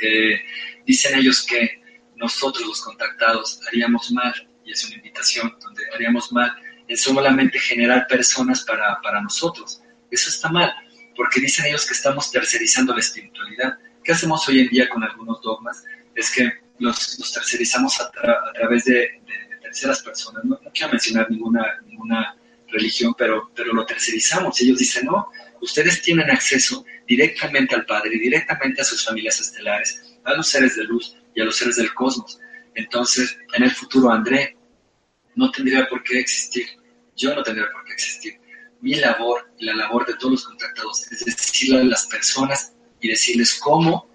[0.01, 0.41] Eh,
[0.85, 1.79] dicen ellos que
[2.15, 4.33] nosotros los contactados haríamos mal,
[4.65, 6.51] y es una invitación donde haríamos mal
[6.87, 9.81] en solamente generar personas para, para nosotros.
[10.09, 10.73] Eso está mal,
[11.15, 13.77] porque dicen ellos que estamos tercerizando la espiritualidad.
[14.03, 15.83] ¿Qué hacemos hoy en día con algunos dogmas?
[16.15, 18.11] Es que los, tercerizamos a,
[18.53, 19.21] través de,
[19.61, 20.43] terceras personas.
[20.45, 22.35] No, quiero mencionar ninguna, ninguna
[22.67, 24.59] religión, pero, pero lo tercerizamos.
[24.61, 25.29] Ellos dicen, no,
[25.61, 30.85] ustedes tienen acceso directamente al Padre, directamente a sus familias estelares, a los seres de
[30.85, 32.39] luz y a los seres del cosmos.
[32.75, 34.57] Entonces, en el futuro, André
[35.35, 36.67] no tendría por qué existir.
[37.15, 38.39] Yo no tendría por qué existir.
[38.81, 43.09] Mi labor y la labor de todos los contactados es decirle a las personas y
[43.09, 44.09] decirles cómo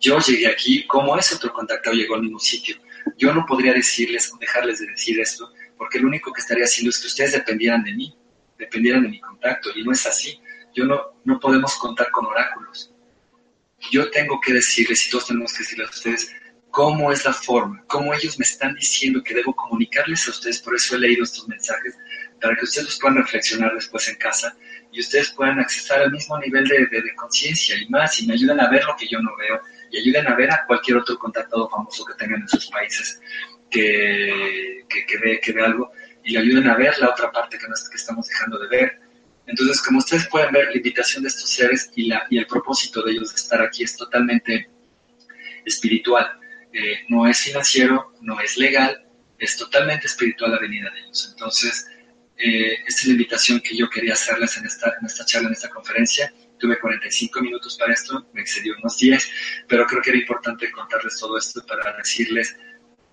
[0.00, 2.76] yo llegué aquí, cómo ese otro contactado llegó al mismo sitio.
[3.18, 6.90] Yo no podría decirles o dejarles de decir esto, porque lo único que estaría haciendo
[6.90, 8.16] es que ustedes dependieran de mí,
[8.58, 10.40] dependieran de mi contacto, y no es así.
[10.74, 12.92] Yo no, no podemos contar con oráculos.
[13.90, 16.34] Yo tengo que decirles, y todos tenemos que decirles a ustedes,
[16.70, 20.74] cómo es la forma, cómo ellos me están diciendo que debo comunicarles a ustedes, por
[20.76, 21.96] eso he leído estos mensajes,
[22.40, 24.56] para que ustedes los puedan reflexionar después en casa
[24.92, 28.60] y ustedes puedan accesar al mismo nivel de, de conciencia y más, y me ayuden
[28.60, 29.60] a ver lo que yo no veo,
[29.90, 33.20] y ayuden a ver a cualquier otro contactado famoso que tengan en sus países
[33.70, 35.92] que, que, ve, que ve algo
[36.24, 39.00] y le ayuden a ver la otra parte que, que estamos dejando de ver.
[39.46, 43.02] Entonces, como ustedes pueden ver, la invitación de estos seres y, la, y el propósito
[43.02, 44.68] de ellos de estar aquí es totalmente
[45.64, 46.38] espiritual.
[46.72, 49.04] Eh, no es financiero, no es legal,
[49.38, 51.28] es totalmente espiritual la venida de ellos.
[51.32, 51.86] Entonces,
[52.36, 55.54] eh, esta es la invitación que yo quería hacerles en esta, en esta charla, en
[55.54, 59.30] esta conferencia tuve 45 minutos para esto, me excedió unos 10,
[59.66, 62.56] pero creo que era importante contarles todo esto para decirles,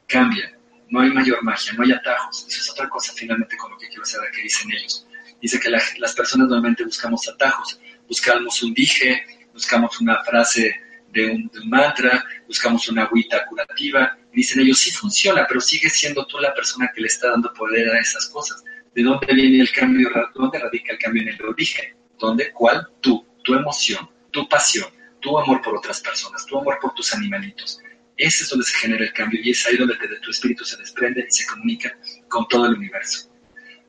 [0.07, 0.57] cambia,
[0.89, 3.87] no hay mayor magia, no hay atajos, eso es otra cosa finalmente con lo que
[3.87, 5.07] quiero saber que dicen ellos.
[5.41, 9.23] Dice que las personas normalmente buscamos atajos, buscamos un dije,
[9.53, 10.75] buscamos una frase
[11.09, 16.37] de un, mantra, buscamos una agüita curativa, dicen ellos, sí funciona, pero sigue siendo tú
[16.39, 18.63] la persona que le está dando poder a esas cosas.
[18.93, 20.09] ¿De dónde viene el cambio?
[20.33, 21.95] ¿Dónde radica el cambio en el origen?
[22.17, 22.51] ¿Dónde?
[22.51, 22.87] ¿Cuál?
[22.99, 24.89] Tú tu emoción, tu pasión,
[25.21, 27.79] tu amor por otras personas, tu amor por tus animalitos.
[28.17, 31.25] Ese es donde se genera el cambio y es ahí donde tu espíritu se desprende
[31.25, 33.31] y se comunica con todo el universo.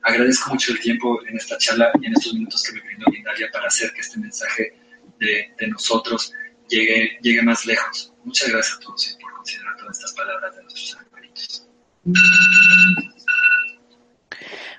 [0.02, 3.50] Agradezco mucho el tiempo en esta charla y en estos minutos que me brindó Lindalia
[3.52, 4.74] para hacer que este mensaje
[5.18, 6.32] de, nosotros
[6.68, 8.14] llegue, llegue más lejos.
[8.22, 11.66] Muchas gracias a todos por considerar todas estas palabras de nuestros animalitos.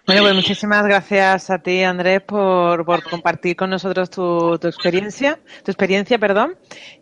[0.09, 5.39] Bueno, pues muchísimas gracias a ti, Andrés, por, por compartir con nosotros tu, tu experiencia,
[5.63, 6.57] tu experiencia, perdón.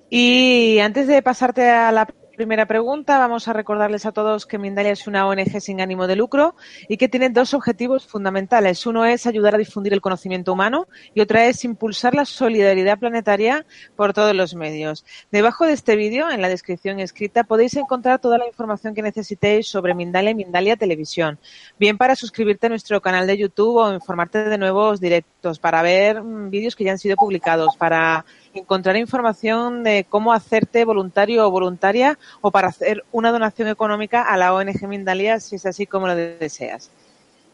[0.10, 2.06] Y antes de pasarte a la
[2.38, 6.16] Primera pregunta, vamos a recordarles a todos que Mindalia es una ONG sin ánimo de
[6.16, 6.54] lucro
[6.88, 8.86] y que tiene dos objetivos fundamentales.
[8.86, 13.66] Uno es ayudar a difundir el conocimiento humano y otra es impulsar la solidaridad planetaria
[13.96, 15.04] por todos los medios.
[15.32, 19.68] Debajo de este vídeo, en la descripción escrita, podéis encontrar toda la información que necesitéis
[19.68, 21.40] sobre Mindalia y Mindalia Televisión.
[21.80, 26.22] Bien para suscribirte a nuestro canal de YouTube o informarte de nuevos directos, para ver
[26.22, 28.26] mm, vídeos que ya han sido publicados, para
[28.60, 34.38] encontrar información de cómo hacerte voluntario o voluntaria o para hacer una donación económica a
[34.38, 36.92] la ONG Mindalia si es así como lo deseas.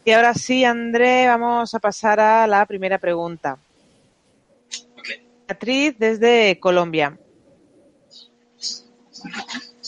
[0.04, 3.58] Y ahora sí, André, vamos a pasar a la primera pregunta.
[5.46, 7.18] Beatriz desde Colombia.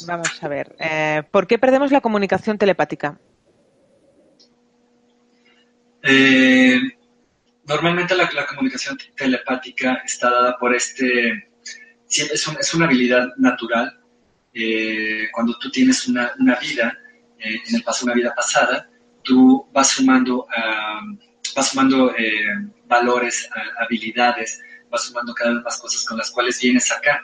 [0.07, 0.75] Vamos a ver.
[0.79, 3.19] Eh, ¿Por qué perdemos la comunicación telepática?
[6.03, 6.96] Eh,
[7.67, 11.51] normalmente la, comunicación telepática está dada por este,
[12.09, 14.01] es, es una habilidad natural.
[14.55, 16.97] Eh, cuando tú tienes una, vida,
[17.39, 18.89] eh, en el paso una vida pasada,
[19.23, 20.47] tú vas sumando,
[21.55, 22.55] vas sumando eh,
[22.87, 23.49] valores,
[23.81, 27.21] habilidades, vas sumando cada vez más cosas con las cuales vienes acá,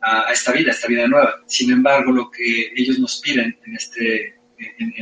[0.00, 1.42] a, esta vida, a esta vida nueva.
[1.46, 4.40] Sin embargo, lo que ellos nos piden en este,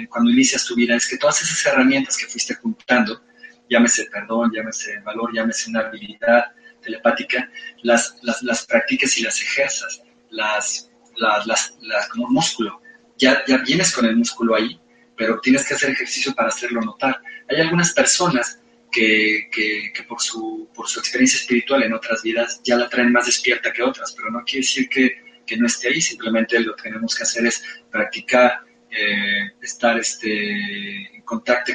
[0.09, 3.23] cuando inicias tu vida es que todas esas herramientas que fuiste juntando,
[3.71, 6.53] llámese perdón, llámese valor, llámese una habilidad
[6.83, 7.49] telepática,
[7.83, 11.47] las, las, las practiques y las ejerzas, las, las,
[11.81, 12.81] las, como músculo.
[13.17, 14.81] Ya, ya vienes con el músculo ahí,
[15.17, 17.21] pero tienes que hacer ejercicio para hacerlo notar.
[17.49, 18.61] Hay algunas personas
[18.91, 23.13] que, que, que, por, su, por su experiencia espiritual en otras vidas ya la traen
[23.13, 26.75] más despierta que otras, pero no quiere decir que, que no esté ahí, simplemente lo
[26.75, 31.73] que tenemos que hacer es practicar, eh, estar este, en, contacto,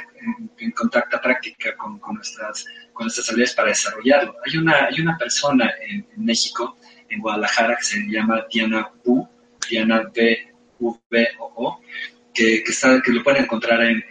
[0.58, 4.36] en, contacto práctica con, con, nuestras, con nuestras habilidades para desarrollarlo.
[4.46, 6.78] Hay una, hay una persona en, México,
[7.10, 9.28] en Guadalajara, que se llama Diana Bu,
[9.70, 10.90] Diana B, U,
[11.40, 11.82] O, O,
[12.34, 14.04] que, está, que lo pueden encontrar en,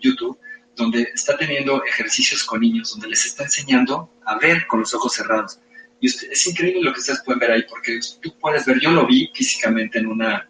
[0.00, 0.38] YouTube,
[0.76, 5.12] donde está teniendo ejercicios con niños, donde les está enseñando a ver con los ojos
[5.12, 5.58] cerrados.
[6.00, 9.04] Y es increíble lo que ustedes pueden ver ahí, porque tú puedes ver, yo lo
[9.04, 10.48] vi físicamente en, una,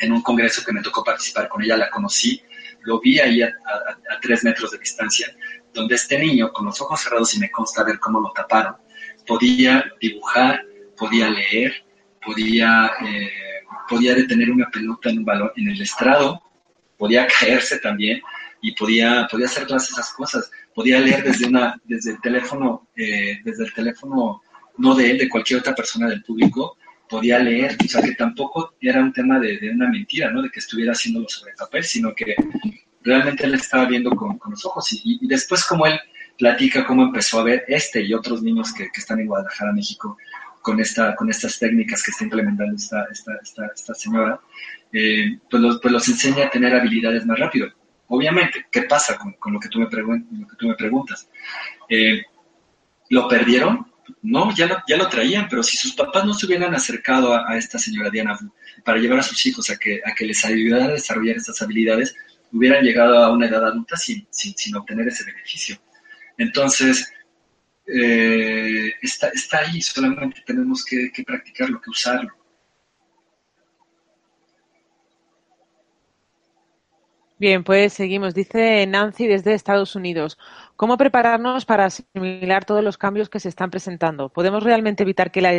[0.00, 2.42] en un congreso que me tocó participar con ella, la conocí,
[2.82, 5.34] lo vi ahí a, a tres metros de distancia,
[5.72, 8.76] donde este niño, con los ojos cerrados, y me consta ver cómo lo taparon,
[9.26, 10.64] podía dibujar,
[10.96, 11.84] podía leer,
[12.24, 13.30] podía, eh,
[13.88, 16.42] podía detener una pelota en un balón en el estrado,
[16.98, 18.20] podía caerse también
[18.60, 20.50] y podía, podía hacer todas esas cosas.
[20.74, 24.42] Podía leer desde, una, desde el teléfono, eh, desde el teléfono,
[24.78, 26.76] no de él, de cualquier otra persona del público,
[27.10, 27.76] podía leer.
[27.84, 30.42] O sea, que tampoco era un tema de, una mentira, ¿no?
[30.42, 32.36] De que estuviera haciéndolo sobre papel, sino que
[33.02, 34.92] realmente él estaba viendo con, los ojos.
[34.92, 35.98] Y, y, después como él
[36.38, 40.16] platica cómo empezó a ver este y otros niños que, que están en Guadalajara, México,
[40.62, 44.40] con, esta, con estas técnicas que está implementando esta, esta, esta, señora,
[44.92, 47.68] eh, pues, los, pues, los, enseña a tener habilidades más rápido.
[48.08, 51.28] Obviamente, ¿qué pasa con, con lo, que tú me lo que tú me preguntas?
[51.88, 52.22] Eh,
[53.10, 53.89] ¿Lo perdieron?
[54.22, 57.56] No, ya lo, ya lo traían, pero si sus papás no se hubieran acercado a,
[57.56, 58.38] esta señora Diana
[58.84, 62.14] para llevar a sus hijos a que, a que les ayudara a desarrollar estas habilidades,
[62.52, 65.76] hubieran llegado a una edad adulta sin, sin, obtener ese beneficio.
[66.36, 67.12] Entonces,
[67.86, 72.30] eh, está, está ahí, solamente tenemos que, practicarlo, que usarlo.
[77.40, 78.34] Bien, pues seguimos.
[78.34, 80.36] Dice Nancy desde Estados Unidos.
[80.76, 84.28] ¿Cómo prepararnos para asimilar todos los cambios que se están presentando?
[84.28, 85.54] ¿Podemos realmente evitar que la,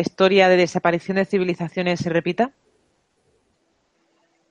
[0.00, 2.52] historia de desaparición de civilizaciones se repita?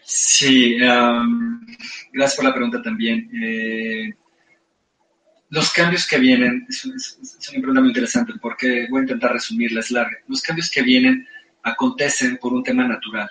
[0.01, 3.29] Sí, gracias por la pregunta también.
[3.41, 4.13] Eh,
[5.49, 9.91] los cambios que vienen, es, una pregunta muy interesante porque voy a intentar resumirla, es
[9.91, 10.17] larga.
[10.27, 11.25] Los cambios que vienen
[11.63, 13.29] acontecen por un tema natural.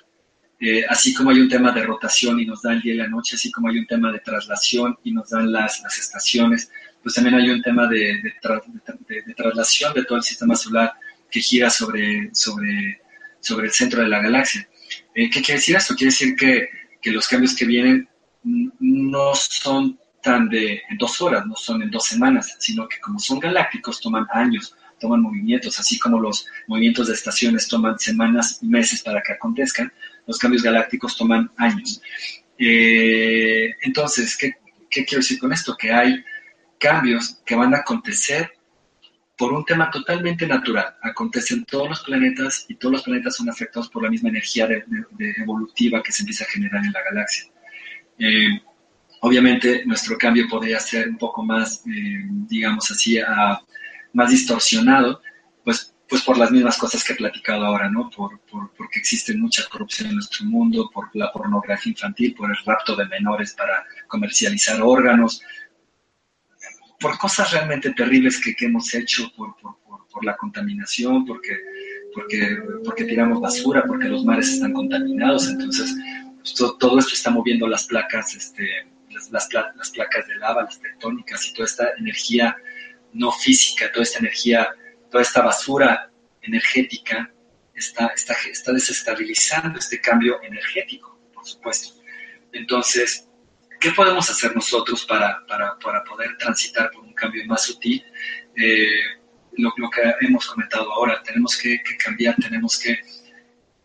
[0.58, 3.08] Eh, así como hay un tema de rotación y nos da el día y la
[3.08, 6.70] noche, así como hay un tema de traslación y nos dan las, las estaciones,
[7.02, 10.94] pues también hay un tema de, de, traslación de todo el sistema solar
[11.30, 13.02] que gira sobre, sobre,
[13.40, 14.66] sobre el centro de la galaxia.
[15.14, 15.94] Eh, ¿Qué quiere decir esto?
[15.94, 16.68] Quiere decir que,
[17.00, 18.08] que los cambios que vienen
[18.80, 19.98] no son
[20.50, 24.26] de en dos horas, no son en dos semanas, sino que como son galácticos toman
[24.32, 29.92] años, toman movimientos, así como los movimientos de estaciones toman semanas meses para que acontezcan,
[30.26, 32.00] los cambios galácticos toman años.
[32.58, 34.54] Eh, entonces, ¿qué,
[34.90, 35.76] ¿qué quiero decir con esto?
[35.76, 36.24] Que hay
[36.78, 38.52] cambios que van a acontecer
[39.36, 40.96] por un tema totalmente natural.
[41.02, 44.68] Acontecen todos los planetas y todos los planetas son afectados por la misma energía
[45.18, 47.44] evolutiva que se empieza a generar en la galaxia.
[48.18, 48.60] Eh,
[49.20, 53.18] Obviamente nuestro cambio podría ser un poco más, eh, digamos así,
[54.12, 55.20] más distorsionado,
[55.64, 58.10] pues, pues por las mismas cosas que he platicado ahora, ¿no?
[58.10, 58.40] Por,
[58.76, 63.06] porque existe mucha corrupción en nuestro mundo, por la pornografía infantil, por el rapto de
[63.06, 65.42] menores para comercializar órganos,
[67.00, 69.54] por cosas realmente terribles que, hemos hecho, por,
[70.22, 71.58] la contaminación, porque,
[72.14, 75.94] porque, porque tiramos basura, porque los mares están contaminados, entonces
[76.36, 78.66] pues, todo, todo esto está moviendo las placas, este,
[79.30, 79.48] las,
[79.92, 82.56] placas de lava, las tectónicas y toda esta energía
[83.12, 84.68] no física, toda esta energía,
[85.10, 86.10] toda esta basura
[86.42, 87.32] energética
[87.74, 92.00] está, está, está desestabilizando este cambio energético, por supuesto.
[92.52, 93.28] Entonces,
[93.80, 98.04] ¿qué podemos hacer nosotros para, para, para poder transitar por un cambio más sutil?
[98.56, 99.00] Eh,
[99.58, 102.98] lo, que hemos comentado ahora, tenemos que, que, cambiar, tenemos que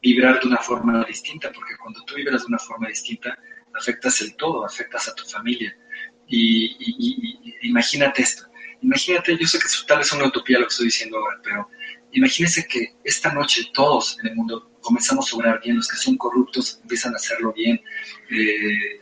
[0.02, 3.38] vibrar de una forma distinta, porque cuando tú vibras de una forma distinta,
[3.74, 5.76] afectas el todo, afectas a tu familia.
[6.28, 8.48] Y, imagínate esto,
[8.82, 11.70] imagínate, yo sé que tal vez es una utopía lo que estoy diciendo ahora, pero
[12.12, 16.18] imagínese que esta noche todos en el mundo comenzamos a obrar bien, los que son
[16.18, 17.82] corruptos empiezan a hacerlo bien,
[18.30, 19.00] eh,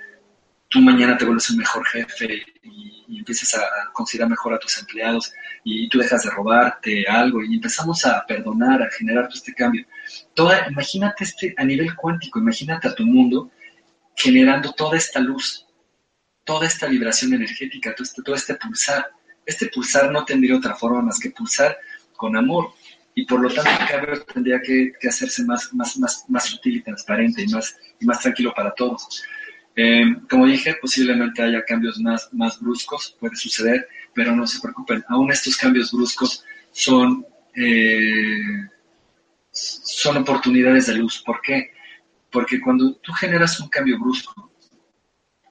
[0.70, 2.88] tú mañana te vuelves un mejor jefe y,
[3.20, 8.06] empiezas a considerar mejor a tus empleados y tú dejas de robarte algo y empezamos
[8.06, 9.86] a perdonar, a generar todo este cambio.
[10.34, 13.52] Toda, imagínate este a nivel cuántico, imagínate a tu mundo
[14.16, 15.68] generando toda esta luz,
[16.46, 19.10] toda esta vibración energética, todo este, todo este pulsar.
[19.50, 21.76] Este pulsar no tendría otra forma más que pulsar
[22.16, 22.72] con amor
[23.16, 26.84] y por lo tanto el cambio tendría que, hacerse más, más, más, más sutil y
[26.84, 29.24] transparente y más, y más tranquilo para todos.
[29.76, 35.04] Eh, como dije, posiblemente haya cambios más, más bruscos, puede suceder, pero no se preocupen,
[35.10, 37.26] aún estos cambios bruscos son,
[37.56, 38.70] eh,
[39.52, 41.24] son oportunidades de luz.
[41.26, 41.72] ¿Por qué?
[42.30, 44.52] Porque cuando tú generas un cambio brusco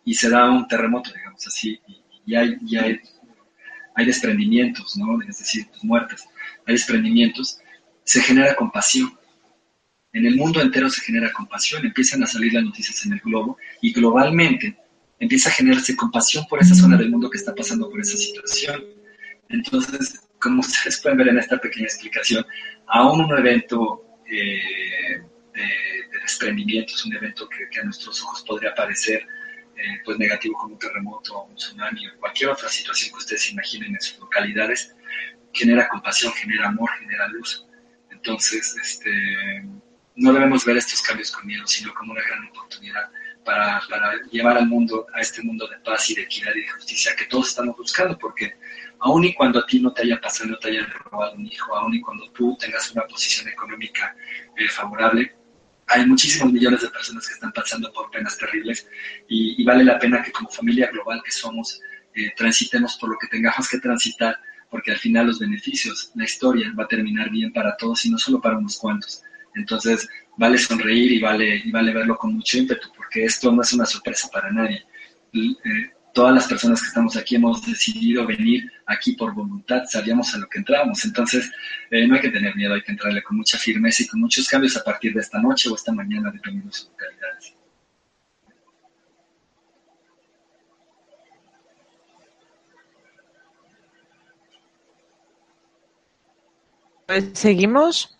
[0.04, 1.80] y se da un terremoto, digamos así,
[2.24, 3.00] y, hay, hay,
[3.98, 5.20] hay, desprendimientos, ¿no?
[5.22, 6.24] Es decir, muertes,
[6.66, 7.58] hay desprendimientos,
[8.04, 9.18] se genera compasión.
[10.12, 13.58] en el mundo entero se genera compasión, empiezan a salir las noticias en el globo
[13.82, 14.76] y globalmente
[15.20, 18.84] empieza a generarse compasión por esa zona del mundo que está pasando por esa situación.
[19.48, 22.44] Entonces, como ustedes pueden ver en esta pequeña explicación,
[22.86, 25.22] aún un evento eh,
[25.54, 29.26] de, desprendimiento es un evento que, a nuestros ojos podría parecer
[29.78, 33.94] eh, pues negativo como un terremoto, un tsunami o cualquier otra situación que ustedes imaginen
[33.94, 34.94] en sus localidades,
[35.52, 37.64] genera compasión, genera amor, genera luz.
[38.10, 39.10] Entonces, este,
[40.16, 43.08] no debemos ver estos cambios con miedo, sino como una gran oportunidad
[43.44, 43.80] para,
[44.30, 47.24] llevar al mundo, a este mundo de paz y de equidad y de justicia que
[47.26, 48.54] todos estamos buscando, porque
[48.98, 51.74] aun y cuando a ti no te haya pasado, no te haya robado un hijo,
[51.74, 54.14] aun y cuando tú tengas una posición económica
[54.56, 55.34] eh, favorable,
[55.88, 58.88] hay muchísimos millones de personas que están pasando por penas terribles
[59.28, 61.80] y, vale la pena que como familia global que somos,
[62.14, 64.38] eh, transitemos por lo que tengamos que transitar,
[64.70, 68.18] porque al final los beneficios, la historia va a terminar bien para todos y no
[68.18, 69.22] solo para unos cuantos.
[69.54, 73.72] Entonces, vale sonreír y vale, y vale verlo con mucho ímpetu, porque esto no es
[73.72, 74.84] una sorpresa para nadie.
[75.32, 80.38] Eh, todas las personas que estamos aquí hemos decidido venir aquí por voluntad, sabíamos a
[80.38, 81.04] lo que entramos.
[81.04, 81.50] Entonces,
[81.90, 84.48] eh, no hay que tener miedo, hay que entrarle con mucha firmeza y con muchos
[84.48, 87.54] cambios a partir de esta noche o esta mañana, dependiendo de sus localidades.
[97.06, 98.18] Pues seguimos.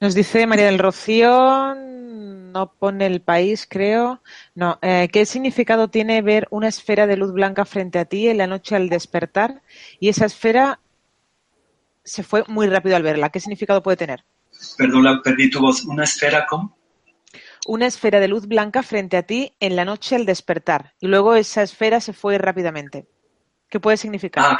[0.00, 1.74] Nos dice María del Rocío,
[2.52, 4.22] no pone el país, creo.
[4.54, 4.78] No.
[4.82, 8.46] Eh, ¿Qué significado tiene ver una esfera de luz blanca frente a ti en la
[8.46, 9.62] noche al despertar?
[10.00, 10.80] Y esa esfera
[12.04, 13.30] se fue muy rápido al verla.
[13.30, 14.24] ¿Qué significado puede tener?
[14.76, 15.84] Perdón, perdí tu voz.
[15.84, 16.76] ¿Una esfera cómo?
[17.66, 20.94] Una esfera de luz blanca frente a ti en la noche al despertar.
[21.00, 23.06] Y luego esa esfera se fue rápidamente.
[23.68, 24.44] ¿Qué puede significar?
[24.52, 24.56] Ah,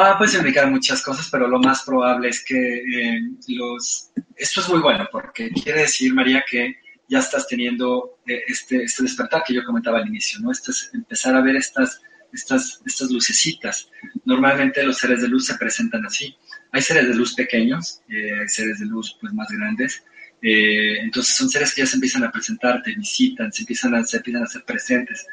[0.00, 4.12] Ah, puede significar muchas cosas, pero lo más probable es que eh, los...
[4.36, 6.76] Esto es muy bueno porque quiere decir, María, que
[7.08, 10.52] ya estás teniendo eh, este, este despertar que yo comentaba al inicio, ¿no?
[10.52, 12.00] Este es empezar a ver estas,
[12.32, 13.90] estas, estas lucecitas.
[14.24, 16.32] Normalmente los seres de luz se presentan así.
[16.70, 20.04] Hay seres de luz pequeños, eh, hay seres de luz pues más grandes.
[20.40, 24.18] entonces son seres que ya se empiezan a presentar, te visitan, se empiezan a, se
[24.18, 25.26] empiezan a ser presentes.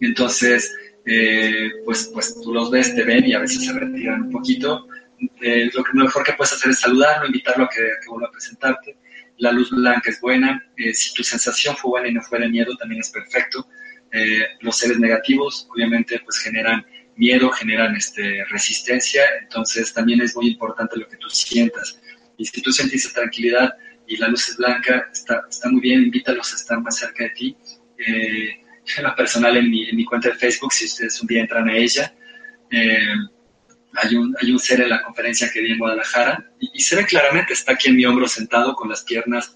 [0.00, 0.72] Entonces,
[1.10, 4.86] eh, pues, pues tú los ves, te ven y a veces se retiran un poquito.
[5.40, 8.98] Eh, lo, que, mejor que puedes hacer es saludarlo, invitarlo a que, vuelva a presentarte.
[9.38, 10.62] La luz blanca es buena.
[10.76, 13.66] Eh, si tu sensación fue buena y no fue de miedo, también es perfecto.
[14.60, 16.84] los seres negativos, obviamente, pues generan
[17.16, 19.22] miedo, generan este, resistencia.
[19.42, 22.00] Entonces, también es muy importante lo que tú sientas.
[22.36, 23.74] Y si tú sentiste tranquilidad
[24.06, 27.30] y la luz es blanca, está, está muy bien, invítalos a estar más cerca de
[27.30, 27.56] ti
[28.96, 31.76] lo personal en mi, en mi, cuenta de Facebook, si ustedes un día entran a
[31.76, 32.14] ella,
[32.70, 33.14] eh,
[33.94, 37.04] hay, un, hay un ser en la conferencia que di en Guadalajara y, se ve
[37.04, 39.54] claramente, está aquí en mi hombro sentado con las piernas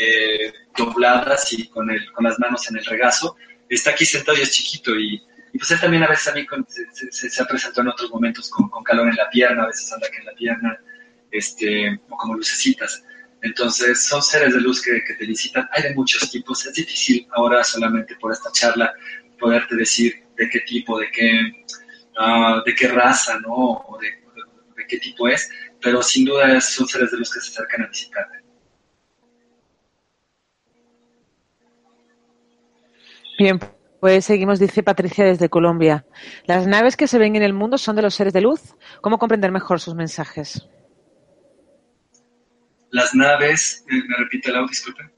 [0.00, 3.36] eh, dobladas y con, el, con las manos en el regazo.
[3.68, 5.22] Está aquí sentado y es chiquito y,
[5.52, 8.68] pues él también a veces a mí se, se, ha presentado en otros momentos con,
[8.68, 10.78] con, calor en la pierna, a veces anda aquí en la pierna,
[11.30, 13.02] este, o como lucecitas.
[13.42, 15.68] Entonces, son seres de luz que, te visitan.
[15.72, 16.66] Hay de muchos tipos.
[16.66, 18.92] Es difícil ahora solamente por esta charla
[19.38, 21.64] poderte decir de qué tipo, de qué,
[22.18, 23.54] ah, de qué raza, ¿no?
[23.54, 24.08] O de,
[24.88, 25.48] qué tipo es.
[25.80, 28.38] Pero sin duda son seres de luz que se acercan a visitarte.
[33.38, 33.60] Bien,
[34.00, 36.04] pues seguimos, dice Patricia desde Colombia.
[36.46, 38.74] Las naves que se ven en el mundo son de los seres de luz.
[39.00, 40.68] ¿Cómo comprender mejor sus mensajes?
[42.90, 45.10] Las naves, eh, me repite la disculpe.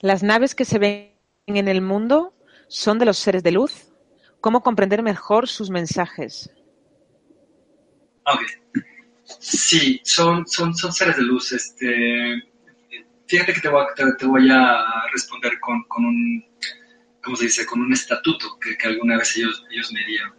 [0.00, 1.12] Las naves que se ven
[1.46, 2.34] en el mundo
[2.68, 3.88] son de los seres de luz.
[4.40, 6.50] ¿Cómo comprender mejor sus mensajes?
[8.24, 8.40] Ok.
[9.38, 11.52] Sí, son, son, son seres de luz.
[11.52, 12.42] Este,
[13.26, 16.44] fíjate que te voy a, te, voy a responder con, con, un,
[17.22, 17.66] ¿cómo se dice?
[17.66, 20.34] Con un estatuto que, que alguna vez ellos, ellos me dieron.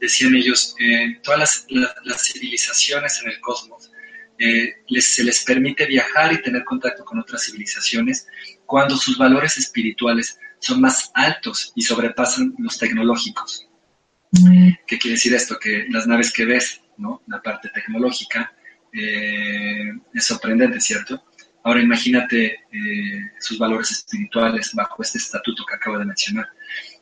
[0.00, 1.66] Decían ellos, eh, todas las,
[2.04, 3.91] las civilizaciones en el cosmos
[4.38, 8.26] eh, se les permite viajar y tener contacto con otras civilizaciones
[8.66, 13.68] cuando sus valores espirituales son más altos y sobrepasan los tecnológicos.
[14.86, 15.58] ¿Qué quiere decir esto?
[15.58, 17.22] Que las naves que ves, ¿no?
[17.26, 18.52] la parte tecnológica,
[18.92, 21.22] eh, es sorprendente, ¿cierto?
[21.64, 26.48] Ahora imagínate eh, sus valores espirituales bajo este estatuto que acabo de mencionar.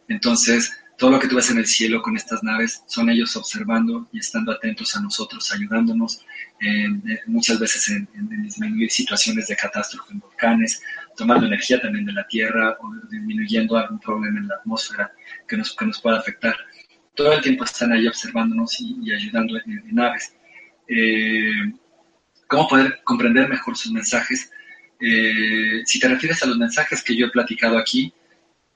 [0.09, 4.07] Entonces, todo lo que tú ves en el cielo con estas naves son ellos observando
[4.13, 6.27] y estando atentos a nosotros, ayudándonos
[6.61, 6.89] eh,
[7.27, 8.07] muchas veces en,
[8.43, 10.83] disminuir situaciones de catástrofe en volcanes,
[11.17, 15.11] tomando energía también de la Tierra o disminuyendo algún problema en la atmósfera
[15.49, 16.55] que nos, que nos pueda afectar.
[17.15, 20.35] Todo el tiempo están ahí observándonos y, ayudando en, naves.
[20.87, 21.73] Eh,
[22.47, 24.51] ¿Cómo poder comprender mejor sus mensajes?
[25.01, 28.13] Eh, si te refieres a los mensajes que yo he platicado aquí,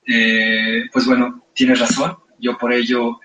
[0.07, 2.17] eh, pues bueno, tienes razón.
[2.39, 3.19] Yo por ello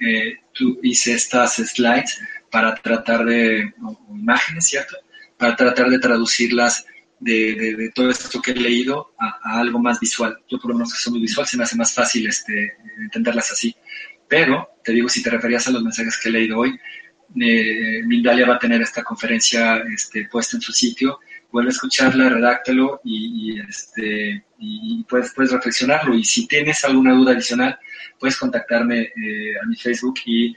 [0.83, 2.18] hice estas slides
[2.51, 3.74] para tratar de,
[4.11, 4.97] imágenes, ¿cierto?
[5.37, 6.87] Para tratar de traducirlas
[7.18, 10.39] de, todo esto que he leído a, algo más visual.
[10.49, 13.53] Yo por lo menos que soy muy visual, se me hace más fácil este, entenderlas
[13.53, 13.74] así.
[14.28, 16.78] Pero, te digo, si te referías a los mensajes que he leído hoy,
[17.41, 21.18] eh, Mindalia va a tener esta conferencia este, puesta en su sitio.
[21.53, 26.14] Vuelve escucharla, redáctalo y, este, y puedes, puedes reflexionarlo.
[26.14, 27.78] Y si tienes alguna duda adicional,
[28.18, 30.55] puedes contactarme eh, a mi Facebook y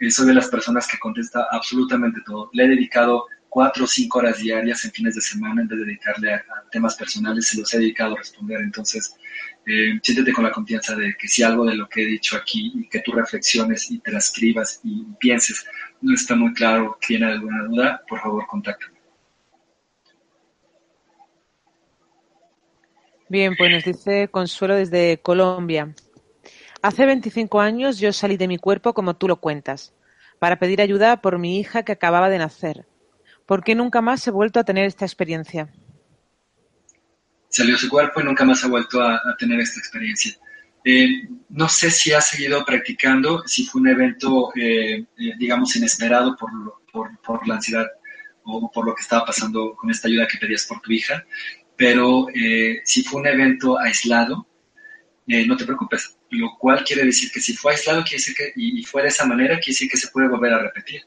[0.00, 2.50] eh, soy de las personas que contesta absolutamente todo.
[2.52, 5.84] Le he dedicado cuatro o cinco horas diarias en fines de semana en vez de
[5.84, 8.62] dedicarle a, temas personales, se los he dedicado a responder.
[8.62, 9.14] Entonces,
[9.66, 12.72] eh, siéntete con la confianza de que si algo de lo que he dicho aquí
[12.74, 15.66] y que tú reflexiones y te la escribas y pienses
[16.00, 18.91] no está muy claro, tiene alguna duda, por favor, contáctame.
[23.32, 25.94] Bien, pues nos dice Consuelo desde Colombia.
[26.82, 29.94] Hace 25 años yo salí de mi cuerpo como tú lo cuentas,
[30.38, 32.84] para pedir ayuda por mi hija que acababa de nacer.
[33.46, 35.72] ¿Por qué nunca más he vuelto a tener esta experiencia?
[37.48, 40.34] Salió su cuerpo y nunca más ha vuelto a, tener esta experiencia.
[40.84, 46.36] Eh, no sé si ha seguido practicando, si fue un evento, eh, eh, digamos, inesperado
[46.36, 46.50] por,
[47.24, 47.86] por, la ansiedad
[48.44, 51.24] o por lo que estaba pasando con esta ayuda que pedías por tu hija,
[51.76, 52.26] pero
[52.84, 54.46] si fue un evento aislado,
[55.26, 58.82] no te preocupes, lo cual quiere decir que si fue aislado quiere decir que, y
[58.84, 61.02] fue de esa manera, quiere decir que se puede volver a repetir.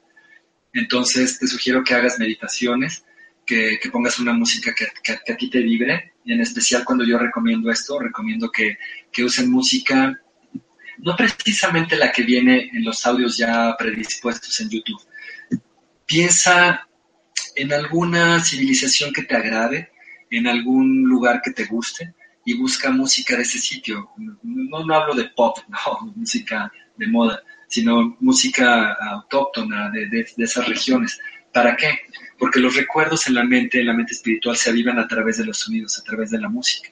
[0.73, 3.05] Entonces te sugiero que hagas meditaciones,
[3.45, 7.71] que, pongas una música que, a ti te vibre, y en especial cuando yo recomiendo
[7.71, 8.77] esto, recomiendo que,
[9.23, 10.19] usen música,
[10.97, 15.01] no precisamente la que viene en los audios ya predispuestos en YouTube.
[16.05, 16.87] Piensa
[17.55, 19.91] en alguna civilización que te agrade,
[20.37, 22.13] en algún lugar que te guste,
[22.45, 24.11] y busca música de ese sitio.
[24.43, 30.67] No, no hablo de pop, no, música de moda, sino música autóctona de, de, esas
[30.67, 31.19] regiones.
[31.51, 31.99] ¿Para qué?
[32.37, 35.45] Porque los recuerdos en la mente, en la mente espiritual, se avivan a través de
[35.45, 36.89] los sonidos, a través de la música.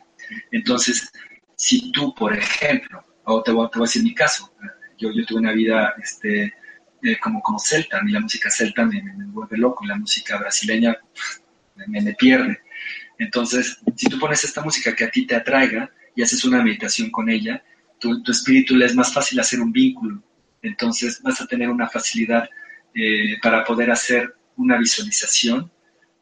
[0.51, 1.11] Entonces,
[1.55, 4.53] si tú, por ejemplo, o te voy, a decir mi caso,
[4.97, 6.53] yo, yo tuve una vida este,
[7.03, 10.37] eh, como, como celta, a mí la música celta me, me, vuelve loco, la música
[10.37, 10.97] brasileña
[11.75, 12.61] me, me pierde.
[13.17, 17.09] Entonces, si tú pones esta música que a ti te atraiga y haces una meditación
[17.09, 17.63] con ella,
[17.99, 20.21] tu, tu espíritu le es más fácil hacer un vínculo.
[20.61, 22.49] Entonces vas a tener una facilidad
[22.95, 25.71] eh, para poder hacer una visualización,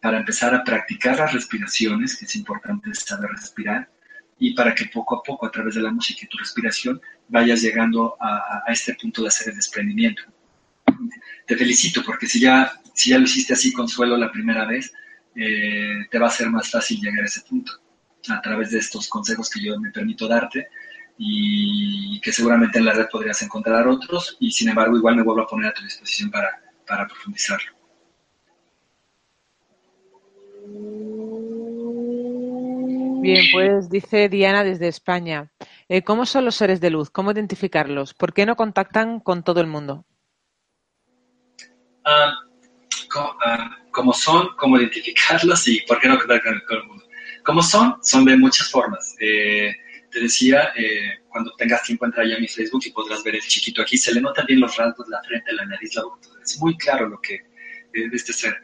[0.01, 3.89] para empezar a practicar las respiraciones, que es importante saber respirar,
[4.39, 7.61] y para que poco a poco, a través de la música y tu respiración, vayas
[7.61, 10.23] llegando a, este punto de hacer el desprendimiento.
[11.45, 14.91] Te felicito porque si ya, si ya lo hiciste así, Consuelo, la primera vez,
[15.35, 17.71] eh, te va a ser más fácil llegar a ese punto
[18.29, 20.67] a través de estos consejos que yo me permito darte
[21.17, 25.41] y que seguramente en la red podrías encontrar otros y sin embargo igual me vuelvo
[25.43, 26.49] a poner a tu disposición para,
[26.87, 27.71] para profundizarlo.
[33.21, 35.51] Bien, pues dice Diana desde España,
[35.87, 37.11] eh, ¿cómo son los seres de luz?
[37.11, 38.15] ¿Cómo identificarlos?
[38.15, 40.05] ¿Por qué no contactan con todo el mundo?
[42.03, 42.33] Ah,
[43.45, 47.05] ah, como son, cómo identificarlos y por qué no contactan con el mundo.
[47.43, 49.15] Como son, son de muchas formas.
[49.19, 49.75] Eh,
[50.09, 53.41] te decía, eh, cuando tengas tiempo entra ya a mi Facebook y podrás ver el
[53.41, 53.97] chiquito aquí.
[53.97, 56.27] Se le notan bien los rasgos, la frente, la nariz, la boca.
[56.43, 57.41] Es muy claro lo que
[57.93, 58.57] es este ser.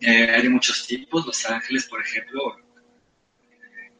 [0.00, 1.26] Eh, hay de muchos tipos.
[1.26, 2.56] Los ángeles, por ejemplo,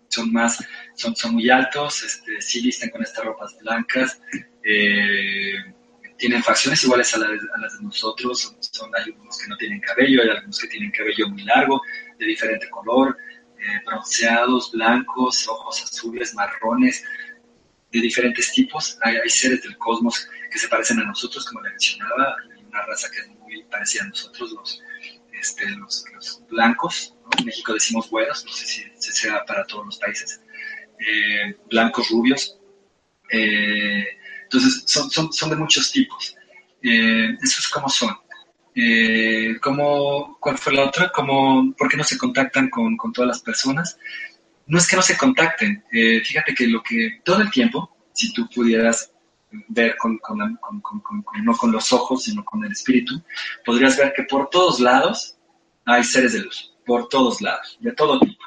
[0.09, 0.64] son más,
[0.94, 4.20] son, son muy altos, este, sí visten con estas ropas blancas.
[6.18, 8.55] Tienen facciones iguales a, a las de nosotros.
[8.60, 11.82] Son, hay algunos que no tienen cabello, hay algunos que tienen cabello muy largo,
[12.18, 13.16] de diferente color,
[13.59, 17.05] eh, bronceados, blancos, ojos azules, marrones,
[17.93, 18.98] de diferentes tipos.
[19.02, 22.36] Hay, seres del cosmos que se parecen a nosotros, como le mencionaba.
[22.55, 24.82] Hay una raza que es muy parecida a nosotros, los,
[25.32, 26.05] este, los,
[26.48, 27.14] blancos.
[27.38, 30.40] En México decimos güeros, no sé si, sea para todos los países.
[30.98, 32.59] Eh, blancos, rubios.
[33.30, 34.06] Eh,
[34.47, 36.35] entonces, son, son, son, de muchos tipos.
[36.82, 38.16] eso es como son.
[38.78, 41.10] Eh, ¿cómo, ¿Cuál fue la otra?
[41.10, 43.98] ¿Cómo, ¿Por qué no se contactan con, con todas las personas?
[44.66, 45.82] No es que no se contacten.
[45.90, 49.10] Eh, fíjate que lo que todo el tiempo, si tú pudieras
[49.68, 50.59] ver con, con,
[51.43, 53.23] no con los ojos, sino con el espíritu,
[53.64, 55.39] podrías ver que por todos lados
[55.86, 58.44] hay seres de luz, por todos lados, de todo tipo.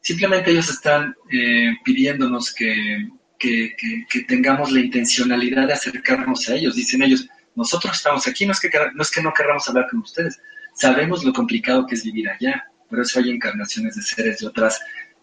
[0.00, 3.74] Simplemente ellos están eh, pidiéndonos que, que,
[4.08, 6.76] que, tengamos la intencionalidad de acercarnos a ellos.
[6.76, 7.26] Dicen ellos,
[7.56, 10.40] nosotros estamos aquí, no es que no, es que no querramos hablar con ustedes,
[10.74, 14.78] sabemos lo complicado que es vivir allá, por eso hay encarnaciones de seres de otras,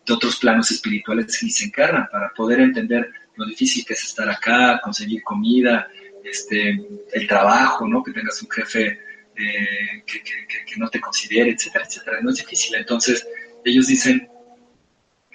[0.06, 4.28] de otros planos espirituales y se encarnan para poder entender lo difícil que es estar
[4.30, 5.88] acá, conseguir comida,
[6.24, 6.82] este,
[7.14, 8.04] el trabajo, ¿no?
[8.04, 9.00] Que tengas un jefe
[9.36, 12.22] eh, que, no te considere, etcétera, etcétera.
[12.22, 12.76] No es difícil.
[12.76, 13.26] Entonces,
[13.64, 14.28] ellos dicen,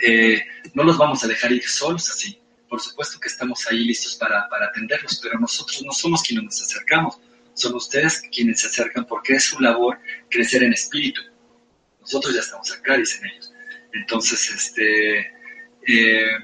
[0.04, 0.42] eh,
[0.74, 2.41] no los vamos a dejar ir solos así.
[2.72, 6.62] Por supuesto que estamos ahí listos para, para atenderlos, pero nosotros no somos quienes nos
[6.62, 7.20] acercamos,
[7.52, 9.98] son ustedes quienes se acercan porque es su labor
[10.30, 11.20] crecer en espíritu.
[12.00, 13.52] Nosotros ya estamos acá, dicen ellos.
[13.92, 15.18] Entonces, este,
[15.86, 16.38] eh,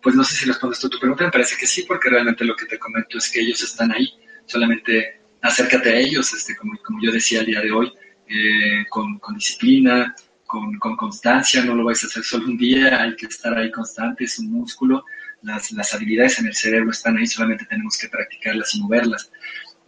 [0.00, 2.56] pues no sé si respondes tú tu pregunta, me parece que sí, porque realmente lo
[2.56, 4.14] que te comento es que ellos están ahí,
[4.46, 7.92] solamente acércate a ellos, este, como, como yo decía el día de hoy,
[8.26, 10.16] eh, con, disciplina,
[10.46, 14.24] con, constancia, no lo vais a hacer solo un día, hay que estar ahí constante,
[14.24, 15.04] es un músculo,
[15.42, 19.30] las, las habilidades en el cerebro están ahí, solamente tenemos que practicarlas y moverlas.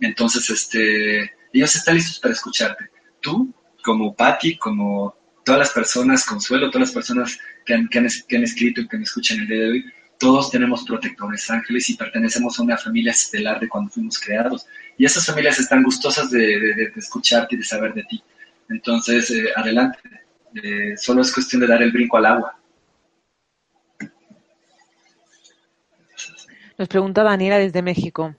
[0.00, 2.90] Entonces, este, ellos están listos para escucharte.
[3.20, 3.52] Tú,
[3.82, 8.06] como Patti, como todas las personas, Consuelo, todas las personas que han, que han,
[8.44, 9.84] escrito y que me escuchan el día de hoy,
[10.18, 14.66] todos tenemos protectores ángeles y pertenecemos a una familia estelar de cuando fuimos creados.
[14.96, 18.22] Y esas familias están gustosas de, escucharte y de saber de ti.
[18.68, 19.98] Entonces, eh, adelante.
[20.54, 22.57] Eh, solo es cuestión de dar el brinco al agua.
[26.78, 28.36] Nos pregunta Daniela desde México.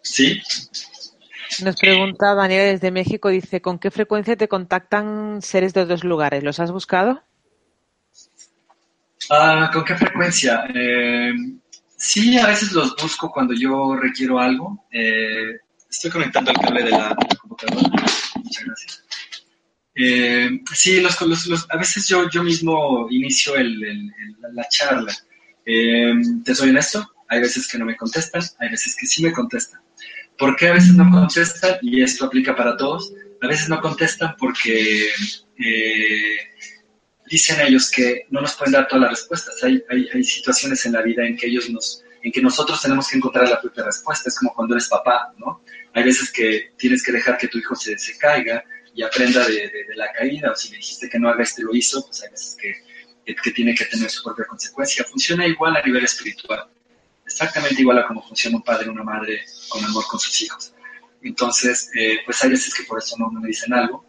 [0.00, 0.40] Sí.
[1.64, 6.44] Nos pregunta Daniela desde México, dice, ¿con qué frecuencia te contactan seres de otros lugares?
[6.44, 7.24] ¿Los has buscado?
[9.28, 10.64] Ah, ¿Con qué frecuencia?
[10.72, 11.32] Eh,
[11.96, 14.86] sí, a veces los busco cuando yo requiero algo.
[14.92, 15.58] Eh,
[15.90, 17.88] estoy conectando el cable de la, computadora.
[18.36, 19.04] Muchas gracias.
[19.96, 25.12] Eh, sí, los, los, a veces yo, yo mismo inicio la charla.
[25.64, 27.08] ¿Te soy honesto?
[27.28, 29.80] Hay veces que no me contestan, hay veces que sí me contestan.
[30.38, 31.76] ¿Por qué a veces no contestan?
[31.82, 33.12] Y esto aplica para todos.
[33.40, 35.08] A veces no contestan porque
[35.58, 36.36] eh,
[37.26, 39.62] dicen ellos que no nos pueden dar todas las respuestas.
[39.62, 43.16] Hay, hay, situaciones en la vida en que ellos nos, en que nosotros tenemos que
[43.16, 44.28] encontrar la propia respuesta.
[44.28, 45.62] Es como cuando eres papá, ¿no?
[45.94, 48.64] Hay veces que tienes que dejar que tu hijo se, se caiga
[48.94, 52.04] y aprenda de, la caída, o si le dijiste que no haga este lo hizo,
[52.04, 52.74] pues hay veces que,
[53.24, 55.04] que tiene que tener su propia consecuencia.
[55.04, 56.68] Funciona igual a nivel espiritual
[57.32, 60.74] exactamente igual a cómo funciona un padre o una madre con amor con sus hijos.
[61.22, 64.04] Entonces, eh, pues hay veces que por eso no, me dicen algo,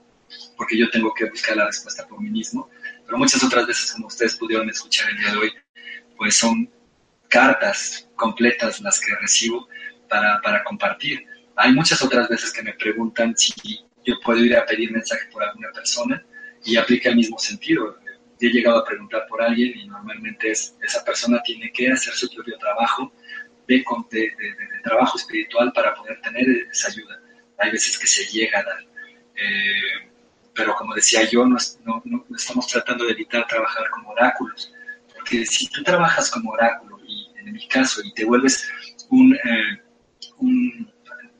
[0.58, 2.70] porque yo tengo que buscar la respuesta por mí mismo,
[3.06, 5.54] pero muchas otras veces, como ustedes pudieron escuchar el día de hoy,
[6.18, 6.70] pues son
[7.30, 9.68] cartas completas las que recibo
[10.10, 11.26] para, para compartir.
[11.56, 13.54] Hay muchas otras veces que me preguntan si
[14.06, 16.24] yo puedo ir a pedir mensaje por alguna persona
[16.66, 17.98] y aplica el mismo sentido
[18.48, 22.30] he llegado a preguntar por alguien y normalmente es, esa persona tiene que hacer su
[22.30, 23.12] propio trabajo
[23.68, 23.84] de,
[24.84, 27.20] trabajo espiritual para poder tener esa ayuda.
[27.60, 28.80] Hay veces que se llega a dar.
[29.36, 30.10] Eh,
[30.54, 34.72] pero como decía yo, no, no, estamos tratando de evitar trabajar como oráculos,
[35.14, 38.70] porque si tú trabajas como oráculo, y en mi caso, y te vuelves
[39.10, 39.82] un, eh,
[40.38, 40.94] un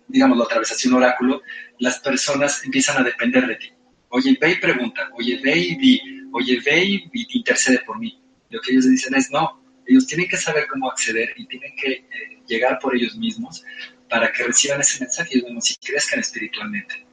[0.08, 1.42] vez, así un oráculo,
[1.80, 3.72] las personas empiezan a depender de ti.
[4.10, 6.02] Oye, ve y pregunta, oye, ve y di,
[6.34, 8.22] oye, ve y, intercede por mí.
[8.50, 11.92] Lo que ellos dicen es, no, ellos tienen que saber cómo acceder y tienen que
[11.92, 12.08] eh,
[12.48, 13.64] llegar por ellos mismos
[14.10, 17.06] para que reciban ese mensaje y ellos y crezcan espiritualmente.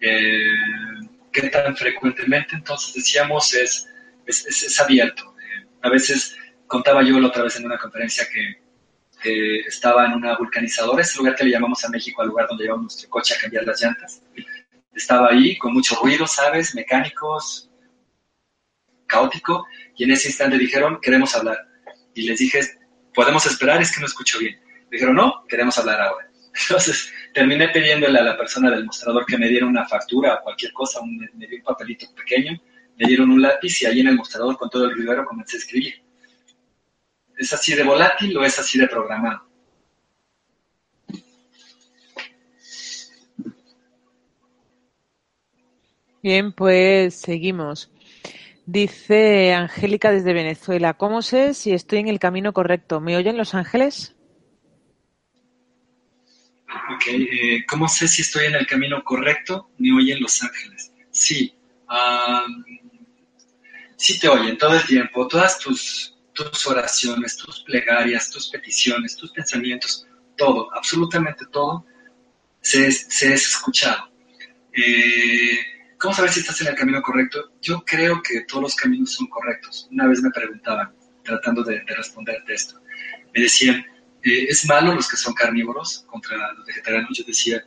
[0.00, 0.38] Eh,
[1.32, 2.54] ¿Qué tan frecuentemente?
[2.54, 3.88] Entonces decíamos, es,
[4.26, 5.34] es, abierto.
[5.38, 6.36] Eh, a veces
[6.66, 8.62] contaba yo la otra vez en una conferencia que
[9.66, 12.84] estaba en una vulcanizadora, ese lugar que le llamamos a México, al lugar donde llevamos
[12.84, 14.22] nuestro coche a cambiar las llantas.
[14.94, 16.74] Estaba ahí con mucho ruido, ¿sabes?
[16.74, 17.70] Mecánicos,
[19.06, 19.66] caótico
[19.96, 21.58] y en ese instante dijeron, queremos hablar.
[22.14, 22.60] Y les dije,
[23.14, 24.58] podemos esperar, es que no escucho bien.
[24.90, 26.28] Dijeron, no, queremos hablar ahora.
[26.68, 30.72] Entonces terminé pidiéndole a la persona del mostrador que me diera una factura o cualquier
[30.72, 32.60] cosa, un, me dio un papelito pequeño,
[32.96, 35.60] me dieron un lápiz y ahí en el mostrador con todo el ruidero comencé a
[35.60, 35.94] escribir.
[37.36, 39.42] ¿Es así de volátil o es así de programado?
[46.22, 47.90] Bien, pues seguimos.
[48.66, 52.98] Dice Angélica desde Venezuela, ¿cómo sé si estoy en el camino correcto?
[53.00, 54.16] ¿Me oyen los ángeles?
[56.94, 59.70] Ok, eh, ¿cómo sé si estoy en el camino correcto?
[59.78, 60.92] ¿Me oyen los ángeles?
[61.10, 61.54] Sí,
[63.96, 69.30] sí te oyen todo el tiempo, todas tus, tus oraciones, tus plegarias, tus peticiones, tus
[69.30, 71.84] pensamientos, todo, absolutamente todo,
[72.60, 74.10] se, se es escuchado.
[74.72, 75.73] Eh,
[76.04, 77.52] ¿Cómo saber si estás en el camino correcto?
[77.62, 79.88] Yo creo que todos los caminos son correctos.
[79.90, 82.78] Una vez me preguntaban, tratando de, responderte esto,
[83.34, 83.76] me decían,
[84.22, 87.08] eh, ¿es malo los que son carnívoros contra los vegetarianos?
[87.16, 87.64] Yo decía,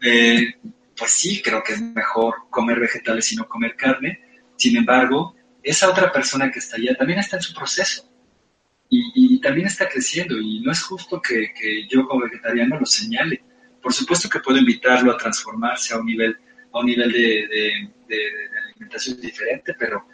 [0.00, 0.54] eh,
[0.96, 4.20] pues sí, creo que es mejor comer vegetales y no comer carne,
[4.54, 8.08] Sin embargo, esa otra persona que está allá también está en su proceso
[8.88, 11.50] y, también está creciendo y no es justo que,
[11.90, 13.42] yo como vegetariano lo señale.
[13.82, 16.38] Por supuesto que puedo invitarlo a transformarse a un nivel,
[16.74, 17.90] a un nivel de,
[18.66, 20.06] alimentación diferente, pero,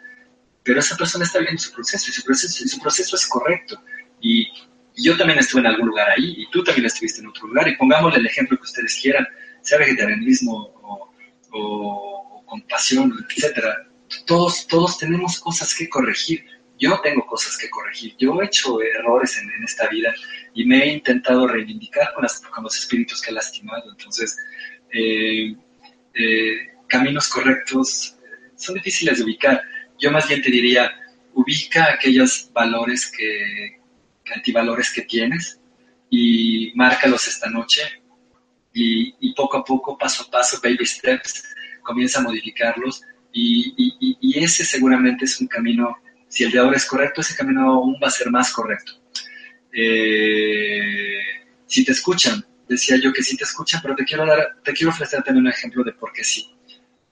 [0.63, 3.81] pero esa persona está viendo su proceso y su proceso, su proceso es correcto.
[4.21, 4.47] Y,
[4.93, 7.77] yo también estuve en algún lugar ahí y tú también estuviste en otro lugar y
[7.77, 9.25] pongámosle el ejemplo que ustedes quieran,
[9.61, 11.09] sea vegetarianismo o,
[11.53, 13.87] o compasión, etcétera.
[14.27, 16.45] Todos, todos tenemos cosas que corregir
[16.81, 20.11] yo tengo cosas que corregir, yo he hecho errores en, esta vida
[20.55, 22.23] y me he intentado reivindicar con,
[22.63, 23.91] los espíritus que he lastimado.
[23.91, 24.35] Entonces,
[24.91, 25.55] eh,
[26.87, 29.61] caminos correctos eh, son difíciles de ubicar.
[29.99, 30.91] Yo más bien te diría,
[31.33, 33.79] ubica aquellos valores que,
[34.33, 35.59] antivalores que tienes
[36.09, 37.81] y márcalos esta noche
[38.73, 41.43] y, poco a poco, paso a paso, baby steps,
[41.81, 43.01] comienza a modificarlos
[43.33, 45.97] y, y ese seguramente es un camino
[46.31, 48.93] si el de ahora es correcto, ese camino aún va a ser más correcto.
[49.73, 51.19] Eh,
[51.65, 54.91] si te escuchan, decía yo que sí te escuchan, pero te quiero, dar, te quiero
[54.91, 56.55] ofrecer también un ejemplo de por qué sí.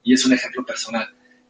[0.03, 1.07] Y es un ejemplo personal.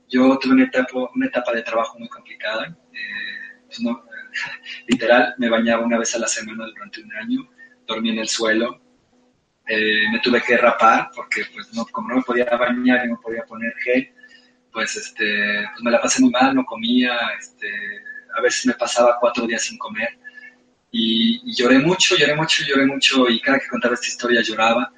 [0.09, 2.75] Yo tuve una etapa, una etapa de trabajo muy complicada.
[2.91, 3.79] Eh, pues
[4.87, 7.49] literal, me bañaba una vez a la semana durante un año,
[7.85, 8.81] dormí en el suelo,
[9.67, 13.21] eh, me tuve que rapar porque pues no, como no me podía bañar y no
[13.21, 14.11] podía poner gel,
[14.71, 17.69] pues, este, pues me la pasé muy mal, no comía, este,
[18.35, 20.17] a veces me pasaba cuatro días sin comer.
[20.91, 24.91] Y, lloré mucho, lloré mucho, lloré mucho, y cada que contaba esta historia lloraba.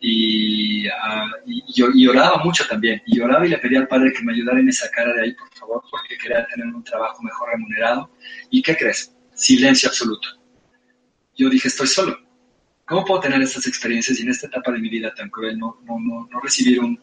[0.00, 3.02] Y, uh, y, lloraba mucho también.
[3.06, 5.32] Y lloraba y le pedía al padre que me ayudara en esa cara de ahí,
[5.34, 8.10] por favor, porque quería tener un trabajo mejor remunerado.
[8.50, 9.14] ¿Y qué crees?
[9.34, 10.28] Silencio absoluto.
[11.36, 12.18] Yo dije, estoy solo.
[12.84, 15.78] ¿Cómo puedo tener estas experiencias y en esta etapa de mi vida tan cruel no,
[15.84, 16.98] no, no, no recibir un,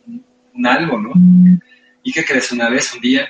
[0.54, 1.14] un algo, ¿no?
[2.04, 2.52] ¿Y qué crees?
[2.52, 3.28] Una vez, un día,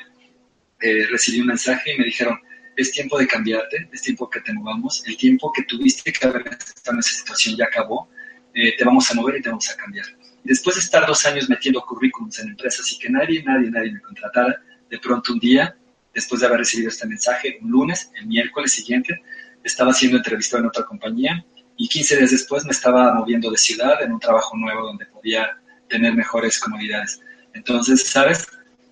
[0.80, 2.40] eh, recibí un mensaje y me dijeron,
[2.76, 6.48] es tiempo de cambiarte, es tiempo que te movamos, el tiempo que tuviste que haber
[6.48, 8.10] estado en esa situación ya acabó,
[8.54, 10.06] eh, te vamos a mover y te vamos a cambiar.
[10.44, 14.02] Después de estar dos años metiendo currículums en empresas y que nadie, nadie, nadie me
[14.02, 15.76] contratara, de pronto un día,
[16.14, 19.22] después de haber recibido este mensaje, un lunes, el miércoles siguiente,
[19.64, 21.44] estaba siendo entrevistado en otra compañía
[21.78, 25.58] y 15 días después me estaba moviendo de ciudad en un trabajo nuevo donde podía
[25.90, 27.20] tener mejores comodidades.
[27.54, 28.46] Entonces, ¿sabes?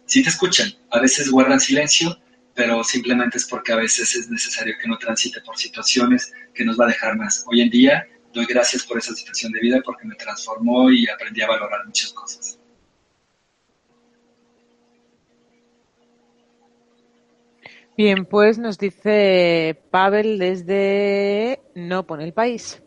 [0.06, 2.18] sí te escuchan, a veces guardan silencio,
[2.54, 6.80] pero simplemente es porque a veces es necesario que no transite por situaciones que nos
[6.80, 7.44] va a dejar más.
[7.48, 11.42] Hoy en día doy gracias por esa situación de vida porque me transformó y aprendí
[11.42, 12.60] a valorar muchas cosas.
[17.96, 22.82] Bien, pues nos dice Pavel desde No pone el país.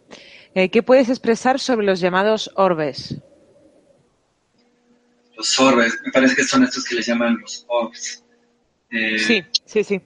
[0.54, 3.16] Eh, ¿Qué puedes expresar sobre los llamados orbes?
[5.36, 8.24] los orbes, me parece que son estos que les llaman los orbs.
[8.90, 10.00] Eh, sí, sí, sí.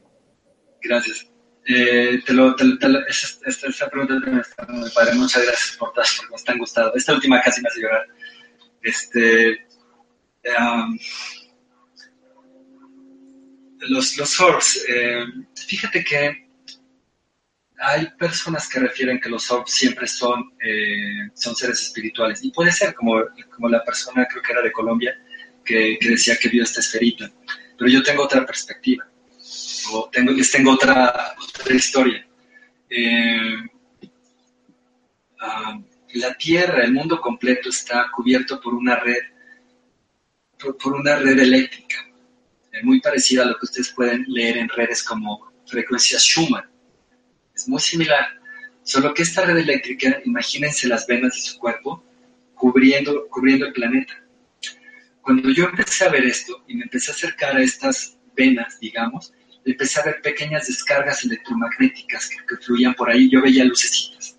[0.82, 1.26] Gracias.
[1.66, 2.64] Eh, te lo, te,
[3.08, 5.14] esta, esta, pregunta me está muy padre.
[5.14, 6.94] Muchas gracias por todas, porque me están gustando.
[6.94, 8.06] Esta última casi me hace llorar.
[8.82, 9.66] Este,
[10.58, 10.98] um,
[13.88, 15.24] los, los orbs, eh,
[15.54, 16.50] fíjate que
[17.82, 22.44] hay personas que refieren que los orbs siempre son, eh, son seres espirituales.
[22.44, 23.22] Y puede ser, como,
[23.54, 25.16] como la persona, creo que era de Colombia,
[25.64, 27.30] que, decía que vio esta esferita.
[27.80, 29.08] Pero yo tengo otra perspectiva.
[29.90, 31.34] O les tengo otra,
[31.70, 32.26] historia.
[32.90, 33.56] Eh,
[35.40, 35.80] ah,
[36.12, 39.22] la Tierra, el mundo completo está cubierto por una red,
[40.78, 42.06] por, una red eléctrica,
[42.70, 46.68] eh, muy parecida a lo que ustedes pueden leer en redes como frecuencias Schumann
[47.54, 48.26] es muy similar,
[48.82, 52.04] solo que esta red eléctrica, imagínense las venas de su cuerpo
[52.54, 53.28] cubriendo
[53.66, 54.19] el planeta.
[55.22, 59.32] Cuando yo empecé a ver esto y me empecé a acercar a estas venas, digamos,
[59.64, 64.38] empecé a ver pequeñas descargas electromagnéticas que, fluían por ahí, yo veía lucecitas.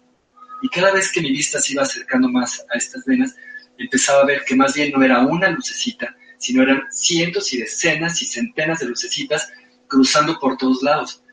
[0.61, 3.35] Y cada vez que mi vista se iba acercando más a estas venas,
[3.77, 8.21] empezaba a ver que más bien no era una lucecita, sino eran cientos y decenas
[8.21, 9.51] y centenas de lucecitas
[9.87, 11.23] cruzando por todos lados.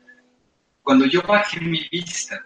[0.81, 2.43] Cuando yo bajé mi vista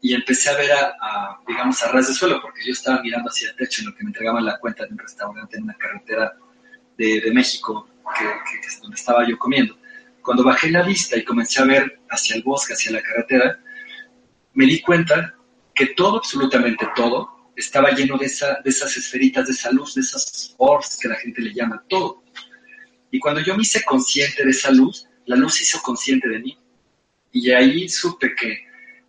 [0.00, 3.50] y empecé a ver a, digamos, a ras de suelo, porque yo estaba mirando hacia
[3.50, 6.36] el techo en lo que me entregaban la cuenta de un restaurante en una carretera
[6.96, 7.88] de, México,
[8.82, 9.76] donde estaba yo comiendo.
[10.22, 13.60] Cuando bajé la vista y comencé a ver hacia el bosque, hacia la carretera,
[14.54, 15.34] me di cuenta
[15.74, 20.00] que todo, absolutamente todo, estaba lleno de, esa, de esas esferitas, de esa luz, de
[20.00, 22.22] esas orbs que la gente le llama, todo.
[23.10, 26.58] Y cuando yo me hice consciente de esa luz, la luz hizo consciente de mí.
[27.32, 28.66] Y ahí supe que,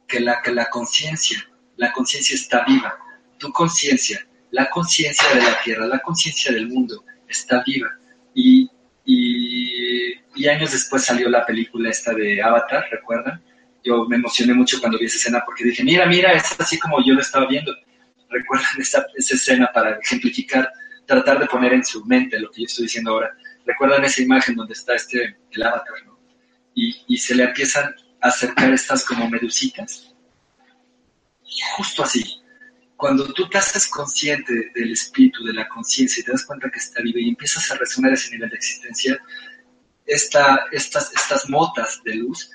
[0.07, 1.47] que la, que la conciencia,
[1.77, 2.97] la conciencia está viva.
[3.37, 7.03] Tu conciencia, la conciencia de la tierra, la conciencia del mundo
[7.39, 7.89] está viva.
[8.33, 8.69] Y,
[10.35, 13.41] y años después salió la película esta de Avatar, ¿recuerdan?
[13.83, 17.03] Yo me emocioné mucho cuando vi esa escena porque dije, mira, mira, es así como
[17.05, 17.73] yo lo estaba viendo.
[18.29, 20.71] ¿Recuerdan esa, esa escena para ejemplificar,
[21.05, 23.35] tratar de poner en su mente lo que yo estoy diciendo ahora?
[23.65, 26.19] ¿Recuerdan esa imagen donde está este, el avatar, ¿no?
[26.73, 30.13] Y, y se le empiezan a acercar estas como medusitas.
[31.77, 32.41] Justo así.
[32.97, 36.79] Cuando tú te haces consciente del espíritu, de la conciencia, y te das cuenta que
[36.79, 39.19] está vivo y empiezas a resonar ese nivel de existencia,
[40.05, 42.49] esta, estas, estas motas de luz,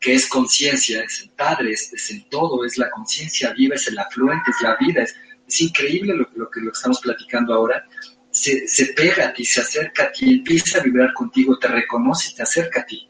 [0.00, 3.86] que es conciencia, es el Padre, es, es, el todo, es la conciencia viva, es
[3.88, 5.14] el afluente, es la vida, es,
[5.46, 7.86] es increíble lo, lo, que lo estamos platicando ahora,
[8.30, 12.30] se, se, pega a ti, se acerca a ti, empieza a vibrar contigo, te reconoce
[12.30, 13.08] y te acerca a ti.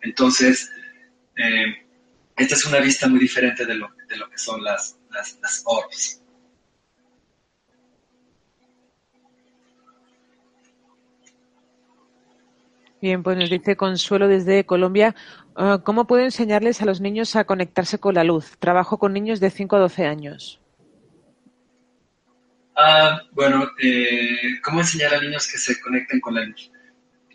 [0.00, 0.70] Entonces,
[1.36, 1.86] eh,
[2.36, 5.62] esta es una vista muy diferente de lo, de lo que son las, las, las
[5.66, 6.22] orbs.
[13.00, 15.14] Bien, pues nos dice Consuelo desde Colombia,
[15.56, 18.56] uh, ¿cómo puedo enseñarles a los niños a conectarse con la luz?
[18.58, 20.60] Trabajo con niños de 5 a 12 años.
[22.74, 26.72] Ah, bueno, eh, ¿cómo enseñar a niños que se conecten con la luz?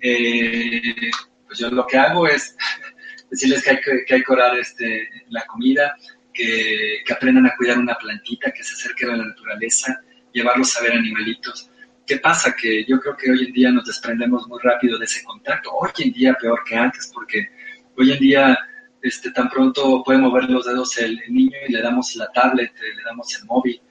[0.01, 1.11] Eh,
[1.47, 2.57] pues yo lo que hago es
[3.29, 5.95] decirles que hay que, que, hay que orar este, la comida,
[6.33, 10.01] que, aprendan a cuidar una plantita, que se acerquen a la naturaleza,
[10.31, 11.69] llevarlos a ver animalitos.
[12.05, 12.53] ¿Qué pasa?
[12.53, 15.71] Que yo creo que hoy en día nos desprendemos muy rápido de ese contacto.
[15.71, 17.49] Hoy en día peor que antes, porque
[17.97, 18.57] hoy en día
[19.01, 23.03] este, tan pronto puede mover los dedos el, niño y le damos la tablet, le
[23.03, 23.81] damos el móvil.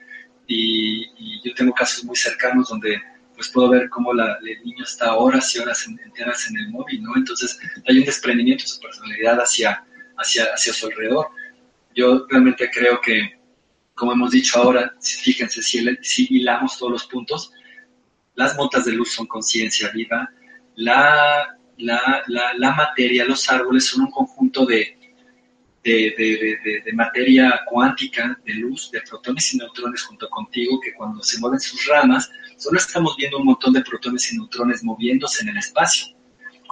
[0.47, 3.01] Y, yo tengo casos muy cercanos donde
[3.35, 7.15] pues puedo ver cómo el niño está horas y horas enteras en el móvil, ¿no?
[7.17, 9.83] Entonces hay un desprendimiento de su personalidad hacia,
[10.17, 11.27] hacia, hacia su alrededor.
[11.95, 13.39] Yo realmente creo que,
[13.93, 17.51] como hemos dicho ahora, fíjense, si, hilamos todos los puntos,
[18.35, 20.29] las motas de luz son conciencia viva,
[20.75, 24.97] la, la, la, la, materia, los árboles son un conjunto de,
[25.83, 31.21] de, de, de, materia cuántica, de luz, de protones y neutrones junto contigo, que cuando
[31.21, 35.49] se mueven sus ramas, solo estamos viendo un montón de protones y neutrones moviéndose en
[35.49, 36.15] el espacio.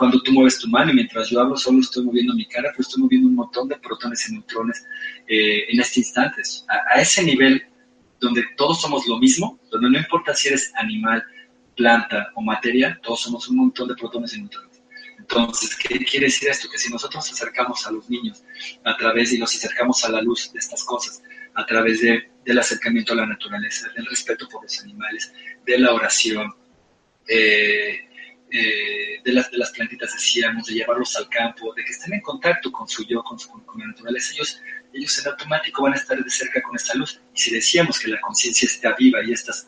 [0.01, 2.87] Cuando tú mueves tu mano y mientras yo hablo solo estoy moviendo mi cara, pues
[2.87, 4.83] estoy moviendo un montón de protones y neutrones
[5.27, 6.41] eh, en este instante.
[6.69, 7.63] A, a ese nivel
[8.19, 11.23] donde todos somos lo mismo, donde no importa si eres animal,
[11.77, 14.81] planta o materia, todos somos un montón de protones y neutrones.
[15.19, 16.67] Entonces, ¿qué quiere decir esto?
[16.67, 18.43] Que si nosotros nos acercamos a los niños
[18.83, 21.21] a través y nos acercamos a la luz de estas cosas,
[21.53, 25.31] a través de, del acercamiento a la naturaleza, del respeto por los animales,
[25.63, 26.51] de la oración,
[27.27, 28.07] eh,
[28.53, 32.21] eh, de, las, de las plantitas decíamos, de llevarlos al campo, de que estén en
[32.21, 34.61] contacto con su yo, con, su, con la naturaleza, ellos,
[34.91, 37.21] ellos en automático van a estar de cerca con esta luz.
[37.33, 39.65] Y si decíamos que la conciencia está viva y estas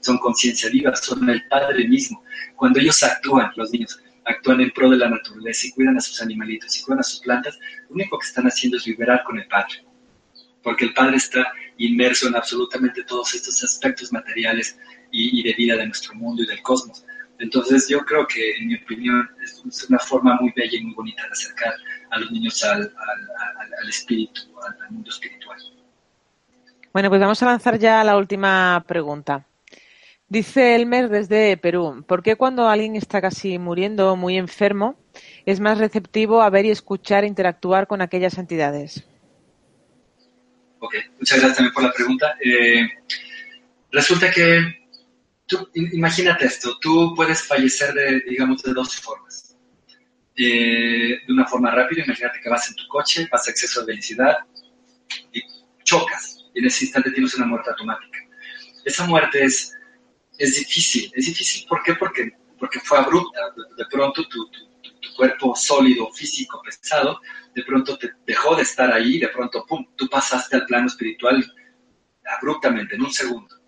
[0.00, 2.22] son conciencia viva, son el Padre mismo,
[2.54, 6.22] cuando ellos actúan, los niños, actúan en pro de la naturaleza y cuidan a sus
[6.22, 7.58] animalitos y cuidan a sus plantas,
[7.88, 9.84] lo único que están haciendo es vibrar con el Padre.
[10.62, 14.78] Porque el Padre está inmerso en absolutamente todos estos aspectos materiales
[15.10, 17.04] y de vida de nuestro mundo y del cosmos.
[17.42, 21.24] Entonces yo creo que, en mi opinión, es una forma muy bella y muy bonita
[21.24, 21.74] de acercar
[22.10, 25.58] a los niños al, al, al, al espíritu, al, mundo espiritual.
[26.92, 29.44] Bueno, pues vamos a lanzar ya la última pregunta.
[30.28, 34.96] Dice Elmer desde Perú, ¿por qué cuando alguien está casi muriendo, muy enfermo,
[35.44, 39.04] es más receptivo a ver y escuchar e interactuar con aquellas entidades?
[40.78, 42.36] Ok, muchas gracias también por la pregunta.
[42.44, 42.88] Eh,
[43.90, 44.81] resulta que
[45.52, 49.56] tú, imagínate esto, tú puedes fallecer de, digamos, de dos formas.
[50.36, 53.86] Eh, de una forma rápida, imagínate que vas en tu coche, vas a exceso de
[53.92, 54.38] velocidad
[55.32, 55.42] y
[55.84, 58.18] chocas, y en ese instante tienes una muerte automática.
[58.84, 59.76] Esa muerte es,
[60.38, 61.94] es difícil, es difícil, ¿por qué?
[61.94, 63.40] Porque, porque fue abrupta,
[63.76, 67.20] de, pronto tu, tu, tu, cuerpo sólido, físico, pesado,
[67.54, 71.44] de pronto te dejó de estar ahí, de pronto, pum, tú pasaste al plano espiritual
[72.24, 73.61] abruptamente, en un segundo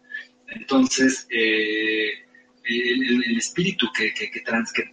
[0.49, 2.11] entonces, eh,
[2.65, 4.91] el, espíritu que, que, que, trans, que,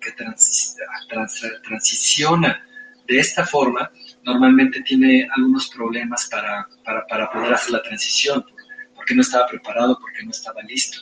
[0.00, 0.76] que trans,
[1.08, 2.66] trans, transiciona
[3.06, 3.90] de esta forma,
[4.22, 8.44] normalmente tiene algunos problemas para, para, para, poder hacer la transición,
[8.94, 10.98] porque no estaba preparado, porque no estaba listo.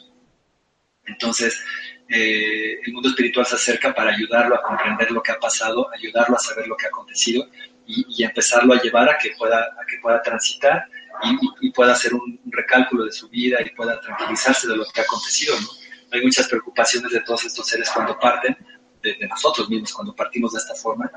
[1.06, 1.62] Entonces,
[2.08, 6.36] eh, el mundo espiritual se acerca para ayudarlo a comprender lo que ha pasado, ayudarlo
[6.36, 7.48] a saber lo que ha acontecido
[7.86, 10.86] y, y empezarlo a llevar a que pueda, a que pueda transitar
[11.22, 15.00] y, y, pueda hacer un recálculo de su vida y pueda tranquilizarse de lo que
[15.00, 15.54] ha acontecido.
[15.60, 15.68] ¿no?
[16.12, 18.56] Hay muchas preocupaciones de todos estos seres cuando parten,
[19.02, 21.10] de, nosotros mismos cuando partimos de esta forma,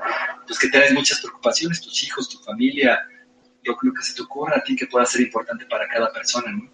[0.46, 2.98] pues que tienes muchas preocupaciones, tus hijos, tu familia,
[3.62, 6.52] lo, lo, que se te ocurra a ti que pueda ser importante para cada persona.
[6.52, 6.70] ¿no?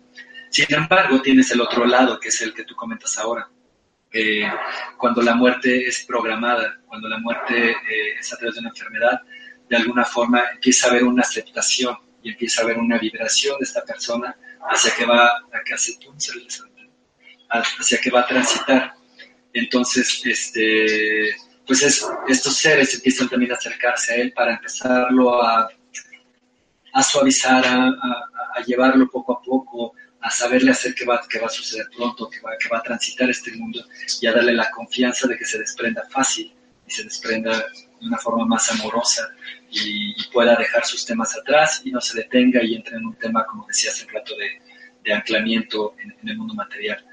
[0.51, 3.48] Sin embargo, tienes el otro lado, que es el que tú comentas ahora.
[4.12, 4.43] eh,
[4.98, 9.20] cuando la muerte es programada, cuando la muerte eh, es a través de una enfermedad,
[9.69, 13.65] de alguna forma empieza a haber una aceptación y empieza a haber una vibración de
[13.65, 14.37] esta persona
[14.71, 15.31] hacia que va,
[17.79, 18.95] hacia que va a transitar.
[19.53, 21.35] Entonces, este,
[21.67, 21.83] pues
[22.29, 25.69] estos seres empiezan también a acercarse a él para empezarlo a,
[26.93, 31.47] a suavizar, a, a, llevarlo poco a poco, a saberle hacer que va, que va
[31.47, 33.85] a suceder pronto, que va, que va a transitar este mundo
[34.21, 36.53] y a darle la confianza de que se desprenda fácil
[36.87, 37.65] y se desprenda
[38.01, 39.31] de una forma más amorosa
[39.71, 43.45] y, pueda dejar sus temas atrás y no se detenga y entre en un tema,
[43.47, 44.63] como decía hace un rato, de,
[45.03, 47.05] de anclamiento en, el mundo material.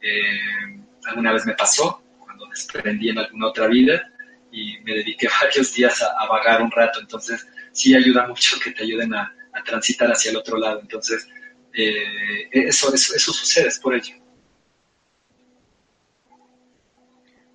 [0.00, 4.10] Eh, alguna vez me pasó, cuando desprendí en alguna otra vida
[4.50, 8.82] y me dediqué varios días a, vagar un rato, entonces sí ayuda mucho que te
[8.82, 10.80] ayuden a, a transitar hacia el otro lado.
[10.80, 11.28] Entonces,
[11.72, 14.14] eh, eso, eso, eso sucede, es por ello.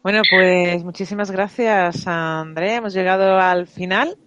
[0.01, 2.75] Bueno, pues muchísimas gracias, André.
[2.75, 4.17] Hemos llegado al final.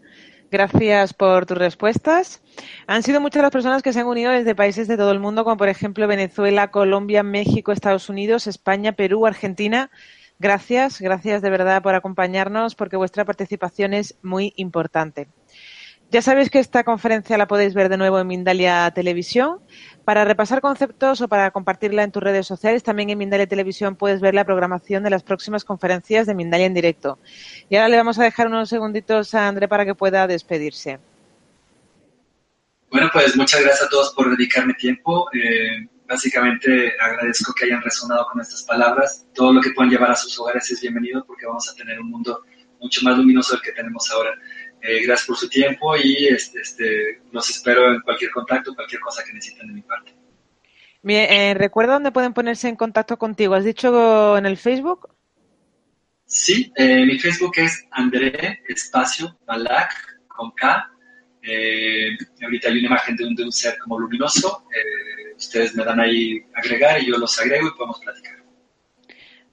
[0.51, 2.43] Gracias por tus respuestas.
[2.86, 5.44] Han sido muchas las personas que se han unido desde países de todo el mundo,
[5.44, 9.90] como por ejemplo Venezuela, Colombia, México, Estados Unidos, España, Perú, Argentina.
[10.39, 15.28] Gracias, gracias de verdad por acompañarnos, porque vuestra participación es muy importante.
[16.13, 19.61] Ya sabéis que esta conferencia la podéis ver de nuevo en Mindalia Televisión.
[20.05, 24.21] Para repasar conceptos o para compartirla en tus redes sociales, también en Mindalia Televisión puedes
[24.21, 27.19] ver la programación de las próximas conferencias de Mindalia en directo.
[27.71, 31.01] Y ahora le vamos a dejar unos segunditos a André para que pueda despedirse.
[32.91, 35.31] Bueno, pues muchas gracias a todos por dedicarme tiempo.
[35.33, 39.25] Eh, básicamente agradezco que hayan resonado con estas palabras.
[39.35, 42.11] Todo lo que puedan llevar a sus hogares es bienvenido porque vamos a tener un
[42.11, 42.43] mundo
[42.83, 44.33] mucho más luminoso del que tenemos ahora.
[44.83, 49.23] Eh, gracias por su tiempo y este, este, los espero en cualquier contacto, cualquier cosa
[49.25, 50.13] que necesiten de mi parte.
[51.03, 53.55] Bien, eh, ¿recuerda dónde pueden ponerse en contacto contigo?
[53.55, 55.09] ¿Has dicho en el Facebook?
[56.27, 59.93] Sí, eh, mi Facebook es André Espacio Balak
[60.27, 60.91] con K.
[62.43, 64.65] ahorita hay una imagen de un, de un ser como luminoso.
[65.37, 68.43] ustedes me dan ahí agregar y yo los agrego y podemos platicar.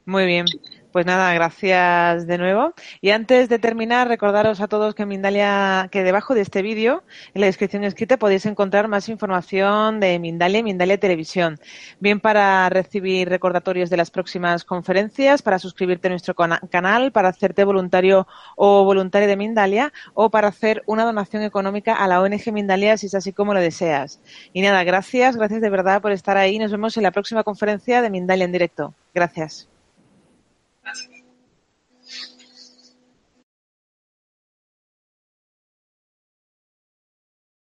[0.06, 0.45] Muy bien.
[0.91, 2.73] Pues nada, gracias de nuevo.
[2.99, 7.03] Y antes de terminar, recordaros a todos que Mindalia, que debajo de este vídeo,
[7.35, 11.59] en la descripción escrita, podéis encontrar más información de Mindalia y Mindalia Televisión.
[11.99, 17.63] Bien para recibir recordatorios de las próximas conferencias, para suscribirte a nuestro canal, para hacerte
[17.63, 22.97] voluntario o voluntaria de Mindalia, o para hacer una donación económica a la ONG Mindalia
[22.97, 24.21] si es así como lo deseas.
[24.53, 26.57] Y nada, gracias, gracias de verdad por estar ahí.
[26.57, 28.95] Nos vemos en la próxima conferencia de Mindalia en directo.
[29.13, 29.69] Gracias.